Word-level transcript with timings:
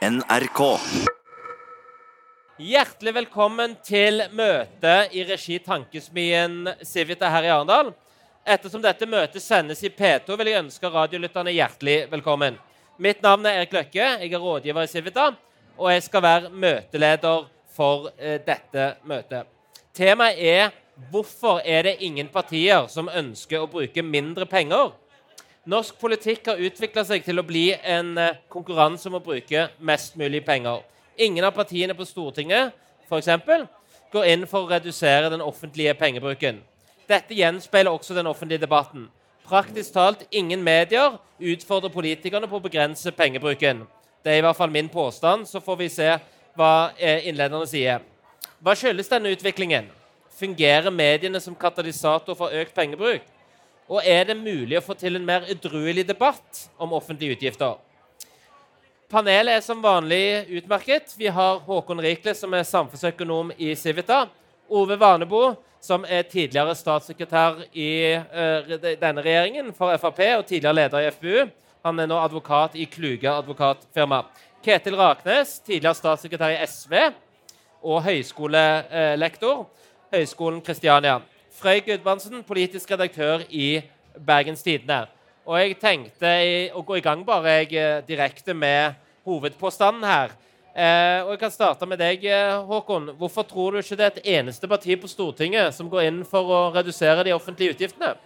NRK. 0.00 0.78
Hjertelig 2.56 3.12
velkommen 3.18 3.74
til 3.84 4.22
møte 4.32 4.94
i 5.12 5.26
regi 5.28 5.58
Tankesmien 5.60 6.70
Civita 6.88 7.28
her 7.28 7.44
i 7.44 7.50
Arendal. 7.52 7.90
Ettersom 8.48 8.80
dette 8.80 9.04
møtet 9.04 9.44
sendes 9.44 9.84
i 9.84 9.90
P2, 9.92 10.38
vil 10.40 10.48
jeg 10.48 10.62
ønske 10.62 10.88
radiolytterne 10.94 11.52
hjertelig 11.52 11.98
velkommen. 12.14 12.56
Mitt 12.96 13.20
navn 13.20 13.44
er 13.44 13.60
Erik 13.60 13.76
Løkke, 13.76 14.06
jeg 14.24 14.32
er 14.32 14.40
rådgiver 14.40 14.88
i 14.88 14.92
Civita, 14.94 15.26
og 15.76 15.92
jeg 15.92 16.06
skal 16.08 16.24
være 16.24 16.54
møteleder 16.64 17.44
for 17.76 18.08
eh, 18.16 18.40
dette 18.46 18.94
møtet. 19.04 19.52
Temaet 19.92 20.40
er 20.40 20.72
hvorfor 21.12 21.60
er 21.60 21.90
det 21.90 21.98
ingen 22.08 22.32
partier 22.32 22.88
som 22.88 23.12
ønsker 23.12 23.60
å 23.60 23.68
bruke 23.68 24.00
mindre 24.00 24.48
penger? 24.48 24.94
Norsk 25.70 26.00
politikk 26.00 26.48
har 26.50 26.58
utvikla 26.66 27.04
seg 27.06 27.22
til 27.22 27.38
å 27.38 27.46
bli 27.46 27.68
en 27.76 28.16
eh, 28.18 28.38
konkurranse 28.50 29.06
om 29.06 29.18
å 29.20 29.22
bruke 29.22 29.68
mest 29.78 30.16
mulig 30.18 30.40
penger. 30.42 30.80
Ingen 31.20 31.46
av 31.46 31.54
partiene 31.54 31.94
på 31.94 32.06
Stortinget 32.08 32.72
for 33.10 33.20
eksempel, 33.20 33.66
går 34.10 34.26
inn 34.32 34.46
for 34.50 34.64
å 34.64 34.70
redusere 34.70 35.30
den 35.30 35.44
offentlige 35.44 35.94
pengebruken. 35.98 36.60
Dette 37.10 37.34
gjenspeiler 37.34 37.92
også 37.92 38.14
den 38.16 38.30
offentlige 38.30 38.64
debatten. 38.64 39.08
Praktisk 39.46 39.94
talt 39.94 40.24
ingen 40.30 40.62
medier 40.62 41.18
utfordrer 41.38 41.90
politikerne 41.94 42.50
på 42.50 42.58
å 42.58 42.64
begrense 42.66 43.10
pengebruken. 43.14 43.84
Det 44.22 44.32
er 44.32 44.40
i 44.40 44.44
hvert 44.46 44.58
fall 44.58 44.70
min 44.70 44.90
påstand. 44.90 45.46
Så 45.46 45.62
får 45.62 45.80
vi 45.80 45.90
se 45.90 46.12
hva 46.58 46.72
eh, 46.98 47.28
innlederne 47.30 47.66
sier. 47.70 48.02
Hva 48.62 48.74
skyldes 48.78 49.10
denne 49.10 49.34
utviklingen? 49.34 49.90
Fungerer 50.38 50.90
mediene 50.94 51.42
som 51.42 51.54
katalysator 51.58 52.38
for 52.38 52.54
økt 52.62 52.74
pengebruk? 52.74 53.26
Og 53.90 54.06
er 54.06 54.28
det 54.28 54.36
mulig 54.38 54.78
å 54.78 54.84
få 54.84 54.94
til 54.94 55.18
en 55.18 55.24
mer 55.26 55.48
edruelig 55.50 56.04
debatt 56.06 56.66
om 56.78 56.92
offentlige 56.94 57.34
utgifter? 57.34 57.74
Panelet 59.10 59.56
er 59.58 59.64
som 59.66 59.80
vanlig 59.82 60.46
utmerket. 60.60 61.16
Vi 61.18 61.26
har 61.26 61.58
Håkon 61.66 62.02
Rikle, 62.04 62.30
som 62.38 62.54
er 62.54 62.68
samfunnsøkonom 62.68 63.50
i 63.58 63.72
Civita. 63.74 64.28
Ove 64.70 64.94
Vanebo, 65.00 65.56
som 65.82 66.04
er 66.06 66.28
tidligere 66.30 66.76
statssekretær 66.78 67.64
i 67.74 67.90
uh, 68.14 68.70
denne 68.78 69.24
regjeringen 69.24 69.72
for 69.74 69.90
Frp 69.98 70.22
og 70.36 70.46
tidligere 70.46 70.76
leder 70.78 71.02
i 71.02 71.10
FBU. 71.16 71.50
Han 71.82 71.98
er 71.98 72.06
nå 72.12 72.20
advokat 72.22 72.78
i 72.78 72.86
Kluge 72.86 73.32
advokatfirma. 73.32 74.22
Ketil 74.62 74.94
Raknes, 75.00 75.56
tidligere 75.66 75.98
statssekretær 75.98 76.54
i 76.54 76.62
SV 76.68 76.94
og 77.82 78.04
høyskolelektor. 78.06 79.64
Høgskolen 80.14 80.62
Kristiania. 80.62 81.18
Frøy 81.60 81.82
Gudbrandsen, 81.84 82.40
politisk 82.48 82.88
redaktør 82.90 83.42
i 83.52 83.82
Bergens 84.16 84.62
Tidende. 84.64 85.02
Og 85.44 85.58
jeg 85.60 85.74
tenkte 85.76 86.30
å 86.72 86.80
gå 86.88 86.96
i 86.96 87.02
gang 87.04 87.20
bare 87.26 87.58
jeg, 87.58 87.74
eh, 87.76 88.00
direkte 88.06 88.54
med 88.54 88.94
hovedpåstanden 89.28 90.06
her. 90.08 90.32
Eh, 90.74 91.20
og 91.20 91.34
jeg 91.34 91.38
kan 91.42 91.50
starte 91.50 91.86
med 91.86 91.98
deg, 91.98 92.24
eh, 92.24 92.64
Håkon. 92.64 93.12
Hvorfor 93.18 93.42
tror 93.42 93.72
du 93.72 93.78
ikke 93.78 93.96
det 93.96 94.00
er 94.00 94.16
et 94.16 94.40
eneste 94.40 94.66
parti 94.66 94.96
på 94.96 95.08
Stortinget 95.08 95.74
som 95.74 95.90
går 95.90 96.02
inn 96.06 96.24
for 96.24 96.44
å 96.44 96.72
redusere 96.72 97.24
de 97.24 97.32
offentlige 97.32 97.74
utgiftene? 97.76 98.16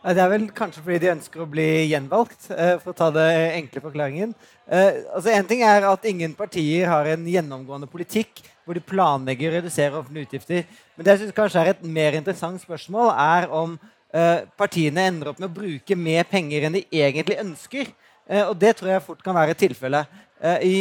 Det 0.00 0.16
er 0.16 0.30
vel 0.32 0.46
kanskje 0.56 0.80
fordi 0.80 0.98
de 1.02 1.10
ønsker 1.12 1.42
å 1.42 1.48
bli 1.50 1.66
gjenvalgt, 1.90 2.46
eh, 2.54 2.78
for 2.80 2.94
å 2.94 2.96
ta 2.96 3.10
det 3.12 3.26
enkle 3.58 3.82
forklaringen. 3.84 4.34
altså 4.70 5.28
En 5.34 5.44
ting 5.44 5.62
er 5.62 5.84
at 5.84 6.04
ingen 6.04 6.32
partier 6.32 6.86
har 6.86 7.04
en 7.04 7.26
gjennomgående 7.26 7.90
politikk 7.90 8.40
hvor 8.64 8.74
de 8.74 8.80
planlegger 8.80 9.50
å 9.50 9.54
redusere 9.58 9.98
offentlige 9.98 10.28
utgifter. 10.28 10.64
Men 10.96 11.04
det 11.04 11.12
jeg 11.12 11.18
synes 11.20 11.36
kanskje 11.36 11.60
er 11.60 11.70
et 11.74 11.82
mer 11.82 12.12
interessant 12.12 12.60
spørsmål, 12.62 13.12
er 13.12 13.50
om 13.50 13.78
partiene 14.56 15.04
ender 15.06 15.28
opp 15.30 15.38
med 15.38 15.50
å 15.50 15.54
bruke 15.54 15.96
mer 15.96 16.24
penger 16.24 16.64
enn 16.66 16.78
de 16.78 16.86
egentlig 16.90 17.38
ønsker. 17.38 17.92
Og 18.48 18.56
det 18.58 18.76
tror 18.76 18.90
jeg 18.90 19.02
fort 19.02 19.22
kan 19.22 19.34
være 19.34 19.54
tilfellet. 19.54 20.06
Uh, 20.40 20.56
I 20.64 20.76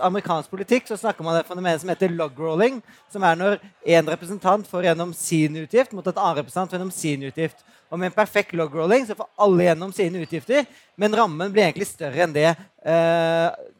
amerikansk 0.00 0.48
politikk 0.48 0.86
så 0.88 0.96
snakker 0.96 1.24
man 1.24 1.36
om 1.36 1.64
det 1.64 1.74
som 1.80 1.92
heter 1.92 2.14
log-rolling. 2.14 2.80
Som 3.12 3.26
er 3.28 3.36
når 3.36 3.58
én 3.84 4.08
representant 4.08 4.68
får 4.68 4.88
gjennom 4.90 5.12
sin 5.16 5.60
utgift 5.64 5.92
mot 5.92 6.06
et 6.06 6.16
annet 6.16 6.40
representant 6.40 6.72
gjennom 6.72 6.94
sin 6.94 7.26
utgift. 7.28 7.60
Og 7.90 8.00
med 8.00 8.10
en 8.10 8.16
perfekt 8.16 8.56
log-rolling 8.56 9.04
så 9.06 9.18
får 9.18 9.28
alle 9.44 9.68
gjennom 9.68 9.92
sine 9.94 10.24
utgifter, 10.24 10.64
men 10.98 11.14
rammen 11.14 11.52
blir 11.54 11.68
egentlig 11.68 11.86
større 11.86 12.24
enn 12.24 12.34
det 12.34 12.48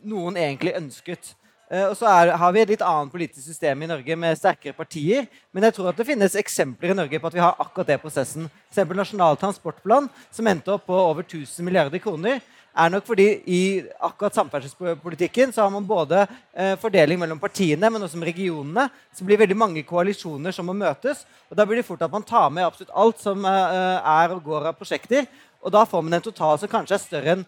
noen 0.06 0.38
egentlig 0.38 0.76
ønsket. 0.78 1.32
Eh, 1.66 1.88
og 1.88 1.96
så 1.98 2.06
er, 2.06 2.30
har 2.38 2.52
vi 2.54 2.60
et 2.62 2.70
litt 2.70 2.82
annet 2.86 3.10
politisk 3.10 3.42
system 3.42 3.80
i 3.82 3.88
Norge 3.90 4.16
med 4.18 4.38
sterkere 4.38 4.76
partier. 4.76 5.26
Men 5.54 5.66
jeg 5.66 5.76
tror 5.76 5.90
at 5.90 5.98
det 5.98 6.06
finnes 6.06 6.38
eksempler 6.38 6.92
i 6.92 6.98
Norge 6.98 7.20
på 7.20 7.30
at 7.30 7.36
vi 7.36 7.42
har 7.42 7.58
akkurat 7.62 7.90
det 7.90 7.98
prosessen. 8.02 8.46
For 8.74 8.98
Nasjonal 8.98 9.38
transportplan, 9.40 10.06
som 10.30 10.50
endte 10.50 10.76
opp 10.76 10.86
på 10.86 10.98
over 11.00 11.26
1000 11.26 11.66
milliarder 11.66 12.02
kroner, 12.02 12.38
er 12.76 12.92
nok 12.92 13.06
fordi 13.08 13.26
i 13.48 13.60
akkurat 14.04 14.36
samferdselspolitikken 14.36 15.52
så 15.54 15.64
har 15.64 15.72
man 15.72 15.86
både 15.86 16.26
eh, 16.52 16.74
fordeling 16.80 17.18
mellom 17.20 17.40
partiene, 17.40 17.90
men 17.90 18.02
også 18.02 18.20
med 18.20 18.28
regionene. 18.30 18.88
Så 19.16 19.24
blir 19.24 19.40
veldig 19.40 19.56
mange 19.56 19.84
koalisjoner 19.86 20.52
som 20.52 20.68
må 20.68 20.76
møtes. 20.76 21.24
Og 21.50 21.56
da 21.56 21.64
blir 21.64 21.80
det 21.80 21.86
fort 21.88 22.04
at 22.04 22.12
man 22.12 22.26
tar 22.26 22.50
med 22.52 22.66
absolutt 22.66 22.92
alt 22.92 23.22
som 23.22 23.48
eh, 23.48 24.12
er 24.12 24.36
og 24.36 24.44
går 24.44 24.70
av 24.70 24.76
prosjekter. 24.76 25.24
Og 25.64 25.72
da 25.72 25.86
får 25.88 26.04
man 26.04 26.18
en 26.18 26.28
total 26.28 26.60
som 26.60 26.70
kanskje 26.70 26.98
er 26.98 27.02
større 27.02 27.36
enn 27.36 27.46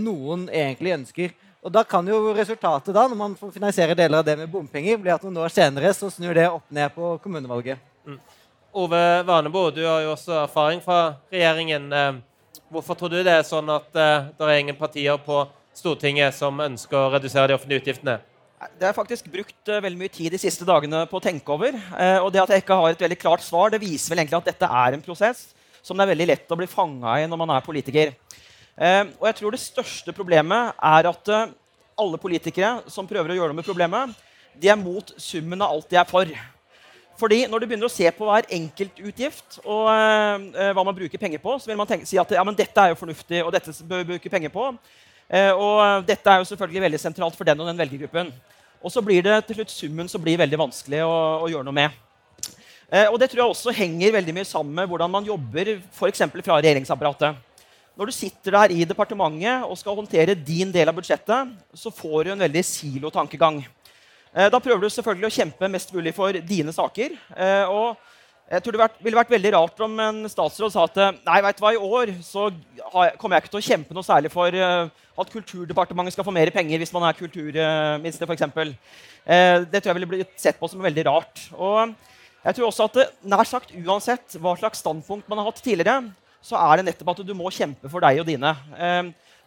noen 0.00 0.48
egentlig 0.48 0.96
ønsker. 0.96 1.36
Og 1.60 1.72
da 1.72 1.84
kan 1.84 2.06
jo 2.08 2.32
resultatet 2.32 2.94
da, 2.96 3.04
når 3.04 3.18
man 3.18 3.36
får 3.36 3.52
finansiere 3.52 3.96
deler 3.96 4.22
av 4.22 4.24
det 4.24 4.38
med 4.40 4.48
bompenger, 4.48 4.96
bli 5.00 5.12
at 5.12 5.24
noen 5.26 5.42
år 5.44 5.52
senere 5.52 5.92
så 5.96 6.08
snur 6.12 6.32
det 6.36 6.48
opp 6.48 6.64
ned 6.72 6.92
på 6.94 7.18
kommunevalget. 7.20 7.80
Mm. 8.08 8.16
Ove 8.80 9.00
Vanebo, 9.28 9.66
du 9.74 9.82
har 9.84 10.00
jo 10.06 10.14
også 10.14 10.38
erfaring 10.46 10.80
fra 10.80 11.18
regjeringen. 11.32 11.92
Eh, 11.92 12.20
hvorfor 12.70 12.98
tror 12.98 13.12
du 13.12 13.20
det 13.20 13.34
er 13.34 13.46
sånn 13.46 13.68
at 13.74 13.88
uh, 13.92 14.30
det 14.32 14.48
er 14.48 14.62
ingen 14.62 14.78
partier 14.78 15.20
på 15.22 15.44
Stortinget 15.76 16.34
som 16.36 16.58
ønsker 16.62 16.98
å 16.98 17.12
redusere 17.14 17.50
de 17.50 17.56
offentlige 17.58 17.84
utgiftene? 17.84 18.18
Det 18.76 18.84
har 18.84 18.90
jeg 18.92 18.98
faktisk 18.98 19.30
brukt 19.32 19.70
uh, 19.72 19.80
veldig 19.82 20.00
mye 20.00 20.12
tid 20.12 20.32
de 20.34 20.40
siste 20.40 20.66
dagene 20.68 21.04
på 21.10 21.20
å 21.20 21.24
tenke 21.24 21.54
over. 21.54 21.76
Uh, 21.94 22.18
og 22.24 22.32
det 22.34 22.42
at 22.42 22.54
jeg 22.54 22.64
ikke 22.64 22.78
har 22.80 22.92
et 22.94 23.06
veldig 23.06 23.20
klart 23.20 23.44
svar, 23.44 23.72
det 23.72 23.82
viser 23.82 24.12
vel 24.12 24.22
egentlig 24.22 24.40
at 24.40 24.52
dette 24.52 24.74
er 24.82 24.96
en 24.96 25.04
prosess 25.04 25.48
som 25.82 25.96
det 25.96 26.04
er 26.04 26.12
veldig 26.12 26.28
lett 26.28 26.52
å 26.52 26.58
bli 26.58 26.68
fanga 26.70 27.16
i 27.20 27.28
når 27.28 27.40
man 27.40 27.54
er 27.56 27.64
politiker. 27.64 28.12
Eh, 28.80 29.02
og 29.18 29.26
jeg 29.28 29.38
tror 29.40 29.54
det 29.54 29.62
største 29.62 30.14
problemet 30.16 30.76
er 30.76 31.08
at 31.10 31.32
eh, 31.32 31.52
alle 32.00 32.20
politikere 32.20 32.90
som 32.92 33.08
prøver 33.08 33.34
å 33.34 33.38
gjøre 33.38 33.52
noe 33.52 33.60
med 33.60 33.66
problemet, 33.66 34.14
de 34.60 34.70
er 34.72 34.78
mot 34.80 35.12
summen 35.20 35.60
av 35.60 35.74
alt 35.74 35.90
de 35.90 35.98
er 36.00 36.08
for. 36.08 36.30
Fordi 37.20 37.42
når 37.50 37.60
du 37.60 37.66
begynner 37.68 37.88
å 37.90 37.92
se 37.92 38.08
på 38.16 38.24
hver 38.24 38.48
enkelt 38.56 39.00
utgift 39.04 39.58
og 39.60 39.90
eh, 39.92 40.70
hva 40.72 40.84
man 40.86 40.96
bruker 40.96 41.20
penger 41.20 41.42
på, 41.42 41.58
så 41.60 41.68
vil 41.68 41.76
man 41.76 41.88
tenke, 41.88 42.08
si 42.08 42.16
at 42.20 42.32
ja, 42.32 42.44
dette 42.56 42.84
er 42.84 42.94
jo 42.94 43.00
fornuftig, 43.00 43.42
og 43.44 43.52
dette 43.52 43.74
bør 43.84 44.00
vi 44.00 44.14
bruke 44.14 44.32
penger 44.32 44.52
på. 44.54 44.70
Eh, 45.28 45.50
og 45.52 46.06
dette 46.08 46.32
er 46.32 46.40
jo 46.40 46.48
selvfølgelig 46.48 46.86
veldig 46.86 47.02
sentralt 47.02 47.36
for 47.36 47.48
den 47.48 47.60
og 47.60 47.68
den 47.68 47.78
velgergruppen. 47.78 48.32
Og 48.80 48.92
så 48.92 49.02
blir 49.04 49.22
det 49.26 49.36
til 49.46 49.60
slutt 49.60 49.74
summen 49.74 50.08
som 50.08 50.22
blir 50.24 50.40
veldig 50.40 50.62
vanskelig 50.62 51.02
å, 51.04 51.16
å 51.44 51.50
gjøre 51.52 51.68
noe 51.68 51.76
med. 51.76 51.98
Eh, 52.90 53.06
og 53.06 53.20
det 53.20 53.28
tror 53.30 53.44
jeg 53.44 53.52
også 53.52 53.76
henger 53.76 54.16
veldig 54.16 54.34
mye 54.40 54.48
sammen 54.48 54.74
med 54.80 54.88
hvordan 54.90 55.12
man 55.12 55.28
jobber 55.28 55.76
f.eks. 55.76 56.24
fra 56.40 56.56
regjeringsapparatet. 56.58 57.46
Når 58.00 58.08
du 58.08 58.14
sitter 58.16 58.56
der 58.56 58.72
i 58.72 58.86
departementet 58.88 59.66
og 59.66 59.76
skal 59.76 59.98
håndtere 59.98 60.38
din 60.38 60.72
del 60.72 60.88
av 60.88 60.96
budsjettet, 60.96 61.52
så 61.76 61.92
får 61.92 62.24
du 62.24 62.32
en 62.32 62.42
veldig 62.46 62.64
silotankegang. 62.64 63.60
Eh, 63.60 63.79
da 64.30 64.60
prøver 64.62 64.84
du 64.84 64.92
selvfølgelig 64.92 65.26
å 65.26 65.34
kjempe 65.34 65.68
mest 65.72 65.90
mulig 65.94 66.12
for 66.14 66.36
dine 66.46 66.72
saker. 66.74 67.16
Eh, 67.34 67.66
og 67.66 67.96
jeg 68.50 68.62
tror 68.62 68.76
Det 68.76 69.04
ville 69.06 69.18
vært 69.18 69.30
veldig 69.30 69.52
rart 69.54 69.80
om 69.86 69.92
en 70.02 70.24
statsråd 70.30 70.72
sa 70.74 70.84
at 70.88 70.96
nei, 71.22 71.38
vet 71.46 71.58
du 71.58 71.62
hva, 71.62 71.70
i 71.74 71.78
år 71.78 72.10
så 72.26 72.48
kommer 73.18 73.36
jeg 73.36 73.44
ikke 73.44 73.52
til 73.52 73.60
å 73.60 73.66
kjempe 73.68 73.94
noe 73.94 74.06
særlig 74.06 74.32
for 74.34 74.54
eh, 74.54 74.90
at 74.90 75.32
Kulturdepartementet 75.34 76.16
skal 76.16 76.26
få 76.26 76.34
mer 76.34 76.50
penger 76.54 76.82
hvis 76.82 76.94
man 76.94 77.06
er 77.06 77.18
kulturminister, 77.18 78.26
f.eks. 78.26 78.74
Det 79.70 79.82
tror 79.82 79.90
jeg 79.90 79.98
ville 79.98 80.10
blitt 80.10 80.34
sett 80.40 80.58
på 80.58 80.70
som 80.70 80.82
veldig 80.82 81.04
rart. 81.06 81.44
Og 81.54 81.92
jeg 82.40 82.56
tror 82.56 82.70
også 82.70 82.86
at 82.88 83.18
nær 83.28 83.46
sagt 83.46 83.74
uansett 83.76 84.38
hva 84.40 84.56
slags 84.58 84.80
standpunkt 84.82 85.28
man 85.30 85.42
har 85.42 85.50
hatt 85.50 85.60
tidligere, 85.62 86.08
så 86.40 86.56
er 86.56 86.80
det 86.80 86.86
nettopp 86.88 87.12
at 87.12 87.26
du 87.26 87.34
må 87.36 87.52
kjempe 87.52 87.90
for 87.92 88.02
deg 88.02 88.22
og 88.22 88.30
dine. 88.30 88.54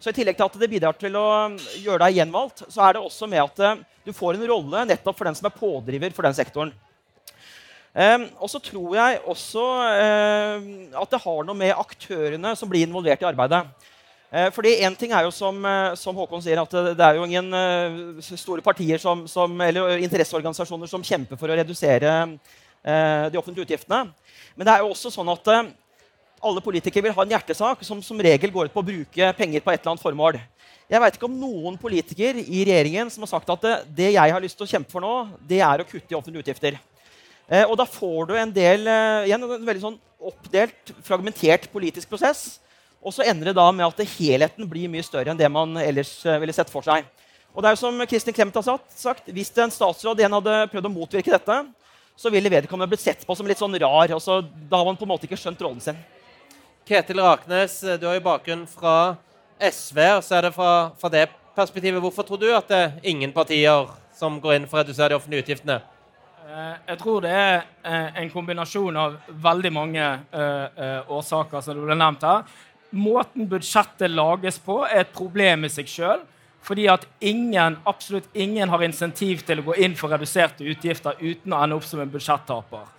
Så 0.04 0.12
I 0.12 0.16
tillegg 0.18 0.36
til 0.36 0.44
at 0.44 0.56
det 0.60 0.68
bidrar 0.68 0.96
til 1.00 1.14
å 1.16 1.28
gjøre 1.80 2.02
deg 2.02 2.18
gjenvalgt, 2.18 2.66
så 2.68 2.82
er 2.84 2.92
det 2.92 3.00
også 3.00 3.24
med 3.24 3.40
at 3.40 3.60
eh, 3.64 3.78
du 4.04 4.10
får 4.12 4.36
en 4.36 4.50
rolle 4.50 4.82
nettopp 4.90 5.16
for 5.16 5.24
den 5.24 5.36
som 5.38 5.46
er 5.48 5.54
pådriver 5.56 6.12
for 6.12 6.26
den 6.26 6.34
sektoren. 6.36 6.72
Um, 7.94 8.26
og 8.42 8.50
så 8.52 8.58
tror 8.60 8.98
jeg 8.98 9.22
også 9.32 9.62
um, 9.64 10.66
at 11.00 11.14
det 11.14 11.20
har 11.22 11.46
noe 11.46 11.56
med 11.56 11.72
aktørene 11.72 12.52
som 12.58 12.68
blir 12.68 12.84
involvert 12.84 13.24
i 13.24 13.28
arbeidet. 13.30 13.62
Uh, 14.28 14.50
fordi 14.52 14.74
en 14.84 14.98
ting 14.98 15.14
er 15.16 15.24
jo 15.24 15.32
som, 15.32 15.62
uh, 15.64 15.94
som, 15.96 16.20
Håkon 16.20 16.44
sier, 16.44 16.60
at 16.60 16.76
det 16.98 17.06
er 17.06 17.16
jo 17.16 17.24
ingen 17.24 17.48
uh, 17.54 18.20
store 18.26 18.66
partier 18.66 19.00
som, 19.00 19.24
som, 19.30 19.56
eller 19.56 20.02
interesseorganisasjoner 20.04 20.90
som 20.90 21.06
kjemper 21.06 21.40
for 21.40 21.48
å 21.48 21.56
redusere 21.62 22.12
de 22.84 23.38
offentlige 23.40 23.64
utgiftene. 23.64 24.10
Men 24.52 24.68
det 24.68 24.72
er 24.74 24.82
jo 24.84 24.90
også 24.92 25.08
sånn 25.08 25.30
at 25.32 25.46
alle 26.44 26.62
politikere 26.64 27.08
vil 27.08 27.14
ha 27.16 27.24
en 27.24 27.34
hjertesak 27.34 27.84
som 27.86 28.02
som 28.04 28.20
regel 28.20 28.52
går 28.52 28.68
ut 28.68 28.74
på 28.74 28.82
å 28.82 28.86
bruke 28.86 29.30
penger 29.38 29.64
på 29.64 29.72
et 29.72 29.80
eller 29.80 29.94
annet 29.94 30.04
formål. 30.04 30.40
Jeg 30.90 31.00
vet 31.00 31.16
ikke 31.16 31.28
om 31.30 31.38
noen 31.40 31.76
politiker 31.80 32.36
i 32.42 32.64
regjeringen 32.68 33.10
som 33.12 33.24
har 33.24 33.32
sagt 33.32 33.52
at 33.54 33.62
det, 33.64 33.76
det 34.02 34.10
jeg 34.14 34.34
har 34.36 34.42
lyst 34.44 34.58
til 34.58 34.66
å 34.66 34.72
kjempe 34.74 34.92
for 34.92 35.04
nå, 35.04 35.14
det 35.40 35.62
er 35.64 35.80
å 35.80 35.86
kutte 35.88 36.12
i 36.12 36.18
offentlige 36.18 36.44
utgifter. 36.44 36.76
Eh, 37.48 37.64
og 37.64 37.76
da 37.80 37.86
får 37.88 38.28
du 38.28 38.34
en 38.36 38.52
del, 38.52 38.86
eh, 38.88 39.30
igjen, 39.30 39.42
en 39.44 39.66
veldig 39.68 39.84
sånn 39.84 39.98
oppdelt, 40.24 40.92
fragmentert 41.04 41.70
politisk 41.72 42.12
prosess. 42.12 42.58
Og 43.04 43.12
så 43.12 43.24
ender 43.28 43.50
det 43.50 43.58
da 43.58 43.66
med 43.72 43.84
at 43.84 44.16
helheten 44.16 44.68
blir 44.68 44.88
mye 44.92 45.04
større 45.04 45.32
enn 45.32 45.40
det 45.40 45.50
man 45.52 45.76
ellers 45.80 46.16
eh, 46.24 46.38
ville 46.40 46.56
sett 46.56 46.72
for 46.72 46.84
seg. 46.84 47.04
Og 47.54 47.62
det 47.62 47.70
er 47.70 47.76
jo 47.76 47.82
som 47.84 48.00
Kristin 48.08 48.34
Clemet 48.34 48.56
har 48.58 48.80
sagt, 48.90 49.28
Hvis 49.30 49.52
en 49.62 49.70
statsråd 49.70 50.18
igjen 50.18 50.32
hadde 50.32 50.56
prøvd 50.72 50.88
å 50.88 50.94
motvirke 50.94 51.30
dette, 51.30 51.58
så 52.16 52.30
ville 52.30 52.50
vedkommende 52.50 52.90
blitt 52.90 53.04
sett 53.04 53.26
på 53.26 53.36
som 53.36 53.46
litt 53.46 53.60
sånn 53.60 53.76
rar. 53.78 54.12
og 54.12 54.22
så 54.22 54.40
Da 54.42 54.78
har 54.78 54.84
man 54.84 54.96
på 54.96 55.04
en 55.04 55.12
måte 55.12 55.28
ikke 55.28 55.38
skjønt 55.38 55.60
rollen 55.60 55.80
sin. 55.80 55.96
Ketil 56.84 57.20
Raknes, 57.24 57.78
du 57.80 58.06
har 58.06 58.18
jo 58.18 58.24
bakgrunn 58.26 58.66
fra 58.68 59.16
SV. 59.56 59.98
og 60.18 60.24
så 60.24 60.36
er 60.36 60.42
det 60.46 60.52
fra, 60.52 60.90
fra 61.00 61.08
det 61.08 61.28
perspektivet. 61.56 62.00
Hvorfor 62.00 62.26
tror 62.28 62.40
du 62.42 62.50
at 62.52 62.68
det 62.68 62.76
er 62.76 62.92
ingen 63.08 63.32
partier 63.32 63.88
som 64.12 64.36
går 64.40 64.58
inn 64.58 64.66
for 64.68 64.78
å 64.78 64.82
redusere 64.82 65.14
de 65.14 65.16
offentlige 65.16 65.46
utgiftene? 65.46 65.78
Eh, 66.44 66.74
jeg 66.90 66.98
tror 67.00 67.24
det 67.24 67.32
er 67.32 67.54
eh, 67.88 68.20
en 68.20 68.28
kombinasjon 68.30 68.98
av 69.00 69.16
veldig 69.46 69.72
mange 69.72 70.10
årsaker. 71.08 71.60
som 71.64 71.78
du 71.78 71.86
ble 71.86 71.96
nevnt 71.96 72.22
her. 72.28 72.44
Måten 72.92 73.48
budsjettet 73.48 74.12
lages 74.12 74.60
på, 74.60 74.82
er 74.84 75.06
et 75.06 75.16
problem 75.16 75.64
i 75.64 75.72
seg 75.72 75.88
sjøl. 75.88 76.20
Fordi 76.64 76.84
at 76.88 77.06
ingen, 77.20 77.78
absolutt 77.84 78.28
ingen 78.32 78.68
har 78.68 78.84
insentiv 78.84 79.42
til 79.44 79.60
å 79.60 79.66
gå 79.70 79.80
inn 79.84 79.96
for 79.96 80.12
reduserte 80.12 80.64
utgifter 80.64 81.16
uten 81.20 81.52
å 81.52 81.64
ende 81.64 81.76
opp 81.76 81.88
som 81.88 82.00
en 82.00 82.12
budsjettaper. 82.12 82.93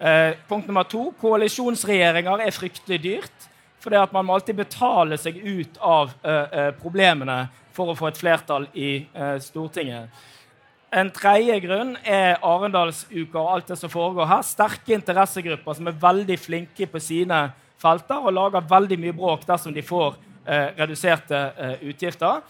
Eh, 0.00 0.32
punkt 0.48 0.66
nummer 0.66 0.86
to 0.88 1.10
koalisjonsregjeringer 1.20 2.40
er 2.46 2.56
fryktelig 2.56 3.02
dyrt. 3.04 3.48
Fordi 3.80 3.96
at 3.96 4.12
man 4.12 4.26
må 4.28 4.36
alltid 4.36 4.58
betale 4.58 5.16
seg 5.20 5.38
ut 5.40 5.78
av 5.80 6.12
eh, 6.24 6.68
problemene 6.80 7.46
for 7.76 7.92
å 7.92 7.96
få 7.96 8.10
et 8.10 8.20
flertall 8.20 8.66
i 8.76 8.90
eh, 9.12 9.36
Stortinget. 9.40 10.10
En 10.90 11.10
tredje 11.14 11.54
grunn 11.62 11.94
er 12.02 12.40
Arendalsuka 12.42 13.38
og 13.38 13.52
alt 13.54 13.68
det 13.70 13.78
som 13.78 13.92
foregår 13.92 14.26
her. 14.26 14.42
Sterke 14.44 14.96
interessegrupper 14.96 15.76
som 15.78 15.88
er 15.88 16.00
veldig 16.02 16.38
flinke 16.40 16.88
på 16.90 17.02
sine 17.02 17.44
felter 17.80 18.24
og 18.24 18.34
lager 18.34 18.66
veldig 18.72 18.98
mye 19.00 19.16
bråk 19.16 19.46
dersom 19.48 19.76
de 19.76 19.84
får 19.86 20.18
eh, 20.44 20.72
reduserte 20.80 21.44
eh, 21.56 21.86
utgifter. 21.92 22.42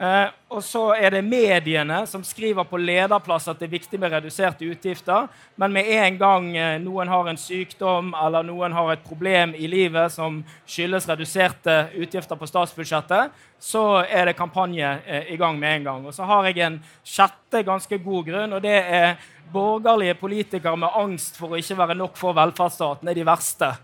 Eh, 0.00 0.28
og 0.48 0.62
så 0.64 0.94
er 0.96 1.12
det 1.12 1.20
mediene 1.28 1.98
som 2.08 2.22
skriver 2.24 2.64
på 2.64 2.78
lederplass 2.80 3.50
at 3.50 3.58
det 3.60 3.66
er 3.66 3.74
viktig 3.74 3.98
med 4.00 4.14
reduserte 4.14 4.64
utgifter. 4.64 5.26
Men 5.60 5.74
med 5.76 5.90
en 5.92 6.16
gang 6.16 6.46
eh, 6.56 6.78
noen 6.80 7.10
har 7.12 7.28
en 7.28 7.40
sykdom 7.40 8.14
eller 8.16 8.46
noen 8.48 8.72
har 8.72 8.94
et 8.94 9.04
problem 9.04 9.52
i 9.52 9.68
livet 9.68 10.08
som 10.14 10.38
skyldes 10.64 11.08
reduserte 11.10 11.74
utgifter 12.00 12.40
på 12.40 12.48
statsbudsjettet, 12.48 13.36
så 13.60 13.84
er 14.08 14.30
det 14.30 14.38
kampanje 14.38 14.94
eh, 15.04 15.34
i 15.34 15.36
gang 15.36 15.60
med 15.60 15.82
en 15.82 15.86
gang. 15.90 16.08
Og 16.08 16.16
så 16.16 16.24
har 16.24 16.48
jeg 16.48 16.64
en 16.64 16.80
sjette 17.04 17.60
ganske 17.68 18.00
god 18.00 18.32
grunn, 18.32 18.56
og 18.56 18.64
det 18.64 18.78
er 18.80 19.20
borgerlige 19.52 20.16
politikere 20.16 20.80
med 20.80 20.96
angst 20.96 21.36
for 21.36 21.52
å 21.52 21.60
ikke 21.60 21.76
være 21.76 21.98
nok 22.00 22.16
for 22.16 22.40
velferdsstaten 22.40 23.12
er 23.12 23.20
de 23.20 23.28
verste. 23.28 23.74